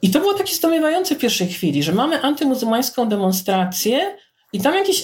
I 0.02 0.10
to 0.10 0.20
było 0.20 0.34
takie 0.34 0.56
zdumiewające 0.56 1.16
w 1.16 1.18
pierwszej 1.18 1.48
chwili, 1.48 1.84
że 1.84 1.92
mamy 1.92 2.22
antymuzułmańską 2.22 3.10
demonstrację, 3.10 4.18
i 4.54 4.62
tam 4.62 4.76
jakieś 4.76 5.04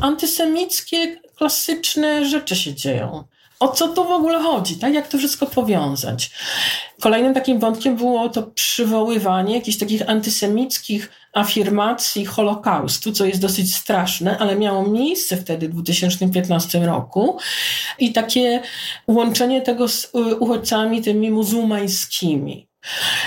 antysemickie, 0.00 1.20
klasyczne 1.36 2.26
rzeczy 2.26 2.56
się 2.56 2.74
dzieją. 2.74 3.24
O 3.60 3.68
co 3.68 3.88
tu 3.88 4.04
w 4.04 4.10
ogóle 4.10 4.40
chodzi? 4.40 4.76
Tak? 4.76 4.94
Jak 4.94 5.08
to 5.08 5.18
wszystko 5.18 5.46
powiązać? 5.46 6.30
Kolejnym 7.00 7.34
takim 7.34 7.58
wątkiem 7.58 7.96
było 7.96 8.28
to 8.28 8.42
przywoływanie 8.42 9.54
jakichś 9.54 9.78
takich 9.78 10.10
antysemickich 10.10 11.10
afirmacji 11.32 12.26
Holokaustu, 12.26 13.12
co 13.12 13.24
jest 13.24 13.40
dosyć 13.40 13.76
straszne, 13.76 14.38
ale 14.38 14.56
miało 14.56 14.88
miejsce 14.88 15.36
wtedy 15.36 15.68
w 15.68 15.72
2015 15.72 16.86
roku 16.86 17.38
i 17.98 18.12
takie 18.12 18.62
łączenie 19.08 19.62
tego 19.62 19.88
z 19.88 20.10
uchodźcami 20.40 21.02
tymi 21.02 21.30
muzułmańskimi. 21.30 22.68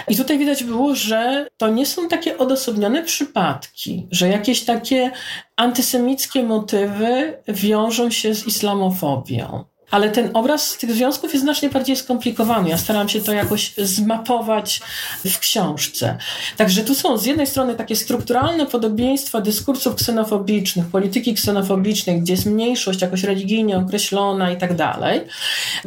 I 0.08 0.16
tutaj 0.16 0.38
widać 0.38 0.64
było, 0.64 0.96
że 0.96 1.48
to 1.58 1.70
nie 1.70 1.86
są 1.86 2.08
takie 2.08 2.38
odosobnione 2.38 3.04
przypadki, 3.04 4.08
że 4.12 4.30
jakieś 4.30 4.66
takie 4.66 5.12
antysemickie 5.56 6.44
motywy 6.44 7.38
wiążą 7.48 8.12
się 8.12 8.36
z 8.36 8.48
islamofobią. 8.48 9.66
Ale 9.92 10.10
ten 10.10 10.30
obraz 10.34 10.78
tych 10.78 10.92
związków 10.92 11.34
jest 11.34 11.44
znacznie 11.44 11.70
bardziej 11.70 11.96
skomplikowany. 11.96 12.70
Ja 12.70 12.78
staram 12.78 13.10
się 13.10 13.22
to 13.22 13.34
jakoś 13.34 13.74
zmapować 13.78 14.82
w 15.26 15.40
książce. 15.40 16.18
Także 16.58 16.84
tu 16.84 16.96
są 16.96 17.18
z 17.18 17.26
jednej 17.26 17.48
strony 17.48 17.76
takie 17.76 17.96
strukturalne 17.96 18.66
podobieństwa 18.66 19.42
dyskursów 19.42 19.96
ksenofobicznych, 19.96 20.86
polityki 20.86 21.34
ksenofobicznej, 21.34 22.22
gdzie 22.22 22.34
jest 22.34 22.46
mniejszość 22.46 23.02
jakoś 23.02 23.24
religijnie 23.24 23.78
określona 23.78 24.52
i 24.52 24.58
tak 24.58 24.76
dalej. 24.76 25.22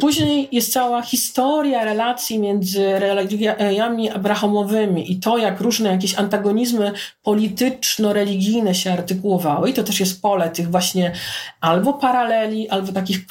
Później 0.01 0.49
jest 0.53 0.73
cała 0.73 1.03
historia 1.03 1.85
relacji 1.85 2.39
między 2.39 2.99
religiami 2.99 4.11
abrahamowymi 4.11 5.13
i 5.13 5.21
to, 5.21 5.39
jak 5.39 5.61
różne 5.61 5.91
jakieś 5.91 6.15
antagonizmy 6.15 6.93
polityczno-religijne 7.23 8.75
się 8.75 8.93
artykułowały. 8.93 9.71
I 9.71 9.75
to 9.75 9.83
też 9.83 10.01
jest 10.01 10.23
pole 10.23 10.51
tych 10.51 10.71
właśnie 10.71 11.13
albo 11.61 11.93
paraleli, 11.93 12.69
albo 12.69 12.93
takich 12.93 13.27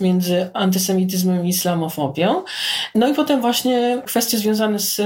między 0.00 0.50
antysemityzmem 0.54 1.46
i 1.46 1.48
islamofobią. 1.48 2.42
No 2.94 3.08
i 3.08 3.14
potem 3.14 3.40
właśnie 3.40 4.02
kwestie 4.06 4.38
związane 4.38 4.78
z 4.78 5.00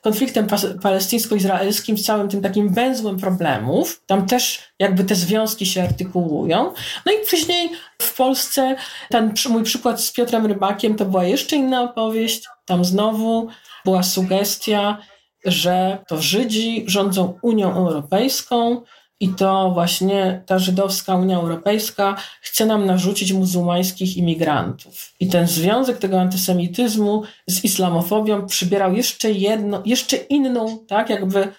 konfliktem 0.00 0.46
palestyńsko-izraelskim, 0.82 1.98
z 1.98 2.04
całym 2.04 2.28
tym 2.28 2.42
takim 2.42 2.74
węzłem 2.74 3.18
problemów. 3.18 4.02
Tam 4.06 4.26
też 4.26 4.62
jakby 4.78 5.04
te 5.04 5.14
związki 5.14 5.66
się 5.66 5.82
artykułują. 5.82 6.72
No 7.06 7.12
i 7.12 7.16
później 7.30 7.70
w 8.02 8.16
Polsce 8.16 8.76
ten 9.10 9.34
mój 9.48 9.62
przykład 9.62 10.00
z 10.00 10.12
Piotrem 10.12 10.46
Rybakiem 10.46 10.94
to 10.94 11.04
była 11.04 11.24
jeszcze 11.24 11.56
inna 11.56 11.82
opowieść. 11.82 12.44
Tam 12.64 12.84
znowu 12.84 13.48
była 13.84 14.02
sugestia, 14.02 14.98
że 15.44 15.98
to 16.08 16.22
Żydzi 16.22 16.84
rządzą 16.86 17.38
Unią 17.42 17.74
Europejską, 17.74 18.82
i 19.20 19.28
to 19.28 19.70
właśnie 19.70 20.42
ta 20.46 20.58
żydowska 20.58 21.14
Unia 21.14 21.36
Europejska 21.36 22.16
chce 22.40 22.66
nam 22.66 22.86
narzucić 22.86 23.32
muzułmańskich 23.32 24.16
imigrantów. 24.16 25.12
I 25.20 25.28
ten 25.28 25.46
związek 25.46 25.98
tego 25.98 26.20
antysemityzmu 26.20 27.22
z 27.46 27.64
islamofobią 27.64 28.46
przybierał 28.46 28.94
jeszcze 28.94 29.30
jedno, 29.30 29.82
jeszcze 29.84 30.16
inną, 30.16 30.78
tak, 30.86 31.10
jakby 31.10 31.52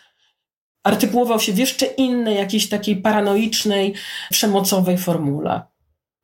artykułował 0.84 1.40
się 1.40 1.54
w 1.54 1.58
jeszcze 1.58 1.86
innej, 1.86 2.36
jakiejś 2.36 2.70
takiej 2.70 2.96
paranoicznej, 2.96 3.94
przemocowej 4.32 4.98
formule. 4.98 5.62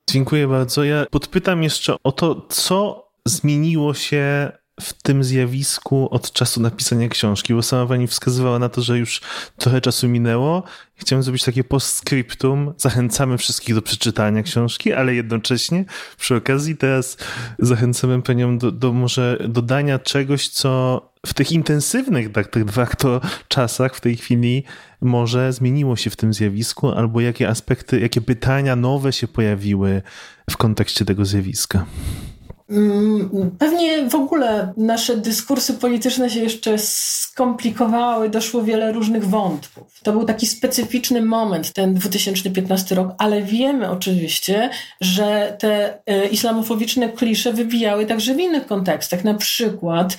Dziękuję 0.09 0.47
bardzo. 0.47 0.83
Ja 0.83 1.05
podpytam 1.11 1.63
jeszcze 1.63 1.95
o 2.03 2.11
to, 2.11 2.45
co 2.49 3.07
zmieniło 3.25 3.93
się 3.93 4.51
w 4.81 4.93
tym 4.93 5.23
zjawisku 5.23 6.07
od 6.11 6.31
czasu 6.31 6.61
napisania 6.61 7.09
książki, 7.09 7.53
bo 7.53 7.63
sama 7.63 7.85
pani 7.85 8.07
wskazywała 8.07 8.59
na 8.59 8.69
to, 8.69 8.81
że 8.81 8.97
już 8.97 9.21
trochę 9.57 9.81
czasu 9.81 10.07
minęło. 10.07 10.63
Chciałem 10.97 11.23
zrobić 11.23 11.43
takie 11.43 11.63
postscriptum. 11.63 12.73
Zachęcamy 12.77 13.37
wszystkich 13.37 13.75
do 13.75 13.81
przeczytania 13.81 14.43
książki, 14.43 14.93
ale 14.93 15.15
jednocześnie 15.15 15.85
przy 16.17 16.35
okazji 16.35 16.77
teraz 16.77 17.17
zachęcamy 17.59 18.21
panią 18.21 18.57
do, 18.57 18.71
do 18.71 18.93
może 18.93 19.37
dodania 19.49 19.99
czegoś, 19.99 20.49
co 20.49 21.01
w 21.25 21.33
tych 21.33 21.51
intensywnych, 21.51 22.31
tak, 22.31 22.47
tych 22.47 22.65
dwóch 22.65 22.95
to 22.95 23.21
czasach 23.47 23.95
w 23.95 24.01
tej 24.01 24.17
chwili 24.17 24.63
może 25.01 25.53
zmieniło 25.53 25.95
się 25.95 26.09
w 26.09 26.15
tym 26.15 26.33
zjawisku, 26.33 26.91
albo 26.91 27.21
jakie 27.21 27.49
aspekty, 27.49 27.99
jakie 27.99 28.21
pytania 28.21 28.75
nowe 28.75 29.13
się 29.13 29.27
pojawiły 29.27 30.01
w 30.49 30.57
kontekście 30.57 31.05
tego 31.05 31.25
zjawiska. 31.25 31.85
Mm, 32.69 33.51
pewnie 33.59 34.09
w 34.09 34.15
ogóle 34.15 34.73
nasze 34.77 35.17
dyskursy 35.17 35.73
polityczne 35.73 36.29
się 36.29 36.39
jeszcze 36.39 36.77
skomplikowały, 36.77 38.29
doszło 38.29 38.63
wiele 38.63 38.91
różnych 38.91 39.25
wątków. 39.25 39.99
To 40.03 40.11
był 40.11 40.23
taki 40.23 40.47
specyficzny 40.47 41.21
moment, 41.21 41.73
ten 41.73 41.93
2015 41.93 42.95
rok, 42.95 43.09
ale 43.17 43.41
wiemy 43.41 43.89
oczywiście, 43.89 44.69
że 45.01 45.55
te 45.59 45.99
e, 46.05 46.27
islamofobiczne 46.27 47.09
klisze 47.09 47.53
wybijały 47.53 48.05
także 48.05 48.35
w 48.35 48.39
innych 48.39 48.65
kontekstach, 48.65 49.23
na 49.23 49.33
przykład 49.33 50.17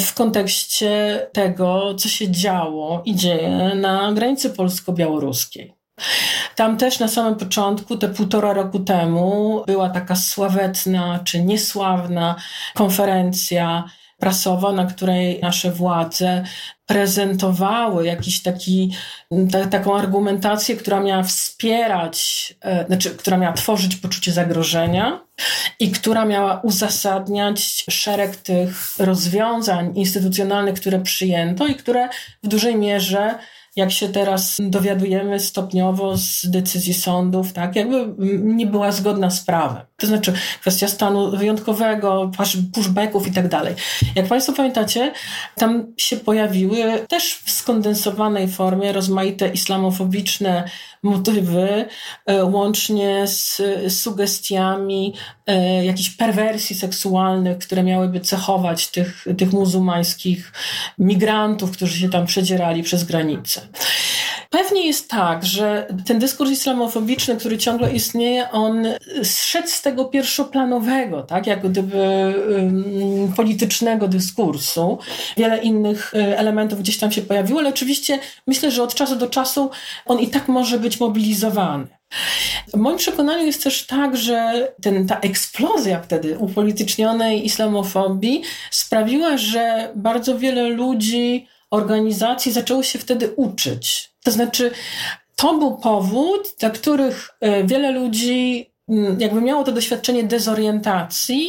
w 0.00 0.14
kontekście 0.14 1.20
tego, 1.32 1.94
co 1.94 2.08
się 2.08 2.30
działo 2.30 3.02
i 3.04 3.14
dzieje 3.14 3.72
na 3.74 4.12
granicy 4.12 4.50
polsko-białoruskiej. 4.50 5.77
Tam 6.54 6.76
też 6.76 6.98
na 6.98 7.08
samym 7.08 7.34
początku, 7.34 7.96
te 7.96 8.08
półtora 8.08 8.52
roku 8.52 8.78
temu, 8.78 9.62
była 9.66 9.90
taka 9.90 10.16
sławetna 10.16 11.20
czy 11.24 11.42
niesławna 11.42 12.36
konferencja 12.74 13.84
prasowa, 14.18 14.72
na 14.72 14.86
której 14.86 15.40
nasze 15.42 15.72
władze 15.72 16.44
prezentowały 16.86 18.06
jakiś 18.06 18.42
taki, 18.42 18.94
ta, 19.52 19.66
taką 19.66 19.98
argumentację, 19.98 20.76
która 20.76 21.00
miała 21.00 21.22
wspierać, 21.22 22.54
e, 22.60 22.86
znaczy, 22.86 23.10
która 23.10 23.36
miała 23.36 23.52
tworzyć 23.52 23.96
poczucie 23.96 24.32
zagrożenia 24.32 25.20
i 25.80 25.90
która 25.90 26.24
miała 26.24 26.60
uzasadniać 26.60 27.84
szereg 27.90 28.36
tych 28.36 28.98
rozwiązań 28.98 29.92
instytucjonalnych, 29.94 30.74
które 30.74 31.00
przyjęto 31.00 31.66
i 31.66 31.74
które 31.74 32.08
w 32.42 32.48
dużej 32.48 32.76
mierze 32.76 33.34
jak 33.78 33.92
się 33.92 34.08
teraz 34.08 34.56
dowiadujemy 34.60 35.40
stopniowo 35.40 36.16
z 36.16 36.40
decyzji 36.44 36.94
sądów, 36.94 37.52
tak, 37.52 37.76
jakby 37.76 38.14
nie 38.38 38.66
była 38.66 38.92
zgodna 38.92 39.30
z 39.30 39.40
prawem. 39.40 39.82
To 39.96 40.06
znaczy 40.06 40.32
kwestia 40.60 40.88
stanu 40.88 41.36
wyjątkowego, 41.36 42.30
pushbacków 42.74 43.26
i 43.26 43.32
tak 43.32 43.48
dalej. 43.48 43.74
Jak 44.14 44.26
Państwo 44.26 44.52
pamiętacie, 44.52 45.12
tam 45.54 45.86
się 45.96 46.16
pojawiły 46.16 47.06
też 47.08 47.34
w 47.44 47.50
skondensowanej 47.50 48.48
formie 48.48 48.92
rozmaite 48.92 49.48
islamofobiczne 49.48 50.64
motywy, 51.02 51.86
e, 52.26 52.44
łącznie 52.44 53.26
z 53.26 53.62
sugestiami 53.88 55.14
e, 55.46 55.84
jakichś 55.84 56.10
perwersji 56.10 56.76
seksualnych, 56.76 57.58
które 57.58 57.82
miałyby 57.82 58.20
cechować 58.20 58.88
tych, 58.88 59.26
tych 59.38 59.52
muzułmańskich 59.52 60.52
migrantów, 60.98 61.70
którzy 61.70 61.98
się 61.98 62.08
tam 62.08 62.26
przedzierali 62.26 62.82
przez 62.82 63.04
granicę. 63.04 63.67
Pewnie 64.50 64.86
jest 64.86 65.10
tak, 65.10 65.44
że 65.44 65.86
ten 66.06 66.18
dyskurs 66.18 66.50
islamofobiczny, 66.50 67.36
który 67.36 67.58
ciągle 67.58 67.92
istnieje, 67.92 68.50
on 68.50 68.86
zszedł 69.22 69.68
z 69.68 69.82
tego 69.82 70.04
pierwszoplanowego, 70.04 71.22
tak, 71.22 71.46
jak 71.46 71.68
gdyby 71.68 72.34
um, 72.50 73.32
politycznego 73.36 74.08
dyskursu. 74.08 74.98
Wiele 75.36 75.58
innych 75.58 76.14
e, 76.14 76.38
elementów 76.38 76.80
gdzieś 76.80 76.98
tam 76.98 77.12
się 77.12 77.22
pojawiło, 77.22 77.60
ale 77.60 77.68
oczywiście 77.68 78.18
myślę, 78.46 78.70
że 78.70 78.82
od 78.82 78.94
czasu 78.94 79.16
do 79.16 79.26
czasu 79.26 79.70
on 80.06 80.20
i 80.20 80.28
tak 80.28 80.48
może 80.48 80.78
być 80.78 81.00
mobilizowany. 81.00 81.86
W 82.74 82.76
moim 82.76 82.98
przekonaniu 82.98 83.46
jest 83.46 83.64
też 83.64 83.86
tak, 83.86 84.16
że 84.16 84.68
ten, 84.82 85.06
ta 85.06 85.20
eksplozja 85.20 86.00
wtedy 86.00 86.38
upolitycznionej 86.38 87.46
islamofobii 87.46 88.42
sprawiła, 88.70 89.36
że 89.36 89.92
bardzo 89.94 90.38
wiele 90.38 90.68
ludzi, 90.68 91.48
organizacji 91.70 92.52
zaczęło 92.52 92.82
się 92.82 92.98
wtedy 92.98 93.30
uczyć. 93.36 94.12
To 94.24 94.30
znaczy, 94.30 94.70
to 95.36 95.58
był 95.58 95.76
powód, 95.78 96.54
dla 96.58 96.70
których 96.70 97.30
e, 97.40 97.64
wiele 97.64 97.92
ludzi 97.92 98.70
jakby 99.18 99.40
miało 99.40 99.64
to 99.64 99.72
doświadczenie 99.72 100.24
dezorientacji 100.24 101.48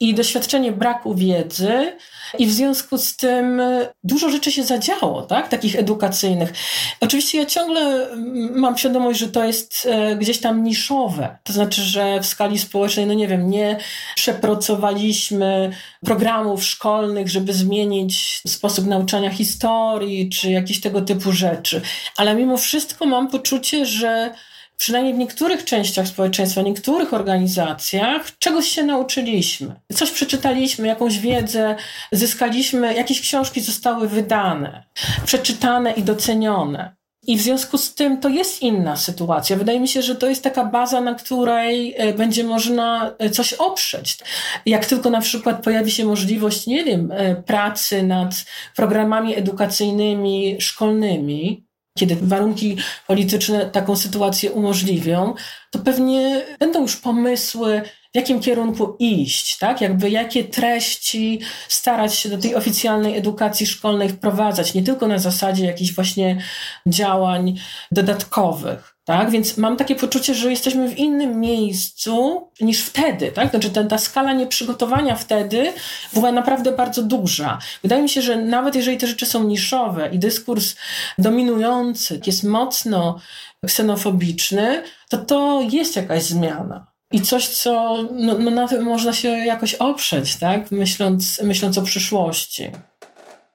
i 0.00 0.14
doświadczenie 0.14 0.72
braku 0.72 1.14
wiedzy, 1.14 1.92
i 2.38 2.46
w 2.46 2.52
związku 2.52 2.98
z 2.98 3.16
tym 3.16 3.62
dużo 4.04 4.30
rzeczy 4.30 4.52
się 4.52 4.64
zadziało, 4.64 5.22
tak? 5.22 5.48
takich 5.48 5.76
edukacyjnych. 5.76 6.52
Oczywiście 7.00 7.38
ja 7.38 7.46
ciągle 7.46 8.10
mm, 8.10 8.58
mam 8.58 8.78
świadomość, 8.78 9.18
że 9.18 9.28
to 9.28 9.44
jest 9.44 9.88
e, 9.90 10.16
gdzieś 10.16 10.38
tam 10.38 10.62
niszowe. 10.62 11.38
To 11.44 11.52
znaczy, 11.52 11.82
że 11.82 12.20
w 12.20 12.26
skali 12.26 12.58
społecznej, 12.58 13.06
no 13.06 13.14
nie 13.14 13.28
wiem, 13.28 13.50
nie 13.50 13.76
przepracowaliśmy 14.14 15.70
programów 16.04 16.64
szkolnych, 16.64 17.28
żeby 17.28 17.52
zmienić 17.52 18.42
sposób 18.46 18.86
nauczania 18.86 19.30
historii 19.30 20.28
czy 20.28 20.50
jakieś 20.50 20.80
tego 20.80 21.00
typu 21.00 21.32
rzeczy. 21.32 21.80
Ale 22.16 22.34
mimo 22.34 22.56
wszystko 22.56 23.06
mam 23.06 23.28
poczucie, 23.28 23.86
że 23.86 24.34
przynajmniej 24.80 25.14
w 25.14 25.18
niektórych 25.18 25.64
częściach 25.64 26.08
społeczeństwa, 26.08 26.62
niektórych 26.62 27.14
organizacjach, 27.14 28.38
czegoś 28.38 28.68
się 28.68 28.82
nauczyliśmy. 28.82 29.80
Coś 29.94 30.10
przeczytaliśmy, 30.10 30.88
jakąś 30.88 31.18
wiedzę 31.18 31.76
zyskaliśmy, 32.12 32.94
jakieś 32.94 33.20
książki 33.20 33.60
zostały 33.60 34.08
wydane, 34.08 34.84
przeczytane 35.24 35.92
i 35.92 36.02
docenione. 36.02 36.96
I 37.26 37.36
w 37.36 37.40
związku 37.40 37.78
z 37.78 37.94
tym 37.94 38.20
to 38.20 38.28
jest 38.28 38.62
inna 38.62 38.96
sytuacja. 38.96 39.56
Wydaje 39.56 39.80
mi 39.80 39.88
się, 39.88 40.02
że 40.02 40.14
to 40.14 40.28
jest 40.28 40.44
taka 40.44 40.64
baza, 40.64 41.00
na 41.00 41.14
której 41.14 41.94
e, 41.96 42.12
będzie 42.12 42.44
można 42.44 43.14
e, 43.18 43.30
coś 43.30 43.52
oprzeć. 43.52 44.18
Jak 44.66 44.86
tylko 44.86 45.10
na 45.10 45.20
przykład 45.20 45.62
pojawi 45.64 45.90
się 45.90 46.04
możliwość, 46.04 46.66
nie 46.66 46.84
wiem, 46.84 47.12
e, 47.12 47.36
pracy 47.36 48.02
nad 48.02 48.44
programami 48.76 49.36
edukacyjnymi 49.36 50.56
szkolnymi, 50.60 51.69
kiedy 52.00 52.16
warunki 52.16 52.76
polityczne 53.06 53.70
taką 53.70 53.96
sytuację 53.96 54.52
umożliwią, 54.52 55.34
to 55.70 55.78
pewnie 55.78 56.44
będą 56.58 56.82
już 56.82 56.96
pomysły, 56.96 57.82
w 58.12 58.16
jakim 58.16 58.40
kierunku 58.40 58.96
iść, 58.98 59.58
tak? 59.58 59.80
Jakby 59.80 60.10
jakie 60.10 60.44
treści 60.44 61.40
starać 61.68 62.14
się 62.14 62.28
do 62.28 62.38
tej 62.38 62.54
oficjalnej 62.54 63.16
edukacji 63.16 63.66
szkolnej 63.66 64.08
wprowadzać, 64.08 64.74
nie 64.74 64.82
tylko 64.82 65.06
na 65.06 65.18
zasadzie 65.18 65.66
jakichś 65.66 65.94
właśnie 65.94 66.42
działań 66.86 67.58
dodatkowych. 67.90 68.89
Tak? 69.10 69.30
Więc 69.30 69.56
mam 69.56 69.76
takie 69.76 69.94
poczucie, 69.94 70.34
że 70.34 70.50
jesteśmy 70.50 70.88
w 70.88 70.98
innym 70.98 71.40
miejscu 71.40 72.48
niż 72.60 72.82
wtedy. 72.82 73.32
Tak? 73.32 73.50
Znaczy 73.50 73.70
ten, 73.70 73.88
ta 73.88 73.98
skala 73.98 74.32
nieprzygotowania 74.32 75.16
wtedy 75.16 75.72
była 76.12 76.32
naprawdę 76.32 76.72
bardzo 76.72 77.02
duża. 77.02 77.58
Wydaje 77.82 78.02
mi 78.02 78.08
się, 78.08 78.22
że 78.22 78.36
nawet 78.36 78.74
jeżeli 78.74 78.98
te 78.98 79.06
rzeczy 79.06 79.26
są 79.26 79.44
niszowe 79.44 80.08
i 80.12 80.18
dyskurs 80.18 80.76
dominujący 81.18 82.20
jest 82.26 82.44
mocno 82.44 83.20
ksenofobiczny, 83.66 84.82
to 85.08 85.18
to 85.18 85.60
jest 85.70 85.96
jakaś 85.96 86.22
zmiana. 86.22 86.86
I 87.12 87.20
coś, 87.20 87.48
co 87.48 88.02
no, 88.12 88.38
no 88.38 88.50
na 88.50 88.68
tym 88.68 88.82
można 88.82 89.12
się 89.12 89.28
jakoś 89.28 89.74
oprzeć, 89.74 90.36
tak? 90.36 90.70
myśląc, 90.70 91.42
myśląc 91.42 91.78
o 91.78 91.82
przyszłości. 91.82 92.70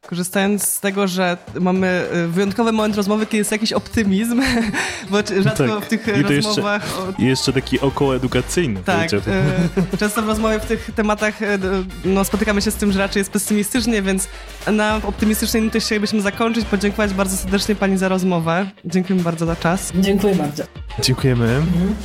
Korzystając 0.07 0.68
z 0.68 0.80
tego, 0.80 1.07
że 1.07 1.38
mamy 1.60 2.06
y, 2.15 2.27
wyjątkowy 2.27 2.72
moment 2.72 2.95
rozmowy, 2.95 3.26
kiedy 3.26 3.38
jest 3.38 3.52
jakiś 3.52 3.73
optymizm, 3.73 4.41
bo 5.11 5.18
rzadko 5.18 5.68
tak. 5.68 5.86
w 5.86 5.88
tych 5.88 6.07
I 6.07 6.22
rozmowach... 6.22 6.84
Jeszcze, 6.84 7.23
o... 7.23 7.26
jeszcze 7.26 7.53
taki 7.53 7.80
okołoedukacyjny. 7.80 8.84
Tak. 8.86 9.14
Y, 9.14 9.19
często 9.99 10.22
w 10.22 10.27
rozmowie 10.27 10.60
w 10.60 10.65
tych 10.65 10.91
tematach 10.95 11.41
y, 11.41 11.60
no, 12.06 12.23
spotykamy 12.23 12.61
się 12.61 12.72
z 12.72 12.76
tym, 12.76 12.91
że 12.91 12.99
raczej 12.99 13.19
jest 13.19 13.32
pesymistycznie, 13.32 14.02
więc 14.02 14.27
na 14.72 15.02
optymistycznej 15.03 15.64
nuty 15.64 15.80
chcielibyśmy 15.80 16.22
zakończyć. 16.22 16.65
Podziękować 16.65 17.14
bardzo 17.14 17.38
serdecznie 17.38 17.76
Pani 17.76 17.98
za 17.98 18.07
rozmowę. 18.07 18.69
Dziękujemy 18.86 19.23
bardzo 19.23 19.45
za 19.45 19.56
czas. 19.56 19.91
Dziękuję 19.95 20.36
bardzo. 20.36 20.64
Dziękujemy. 21.02 21.45
Mhm. 21.45 21.95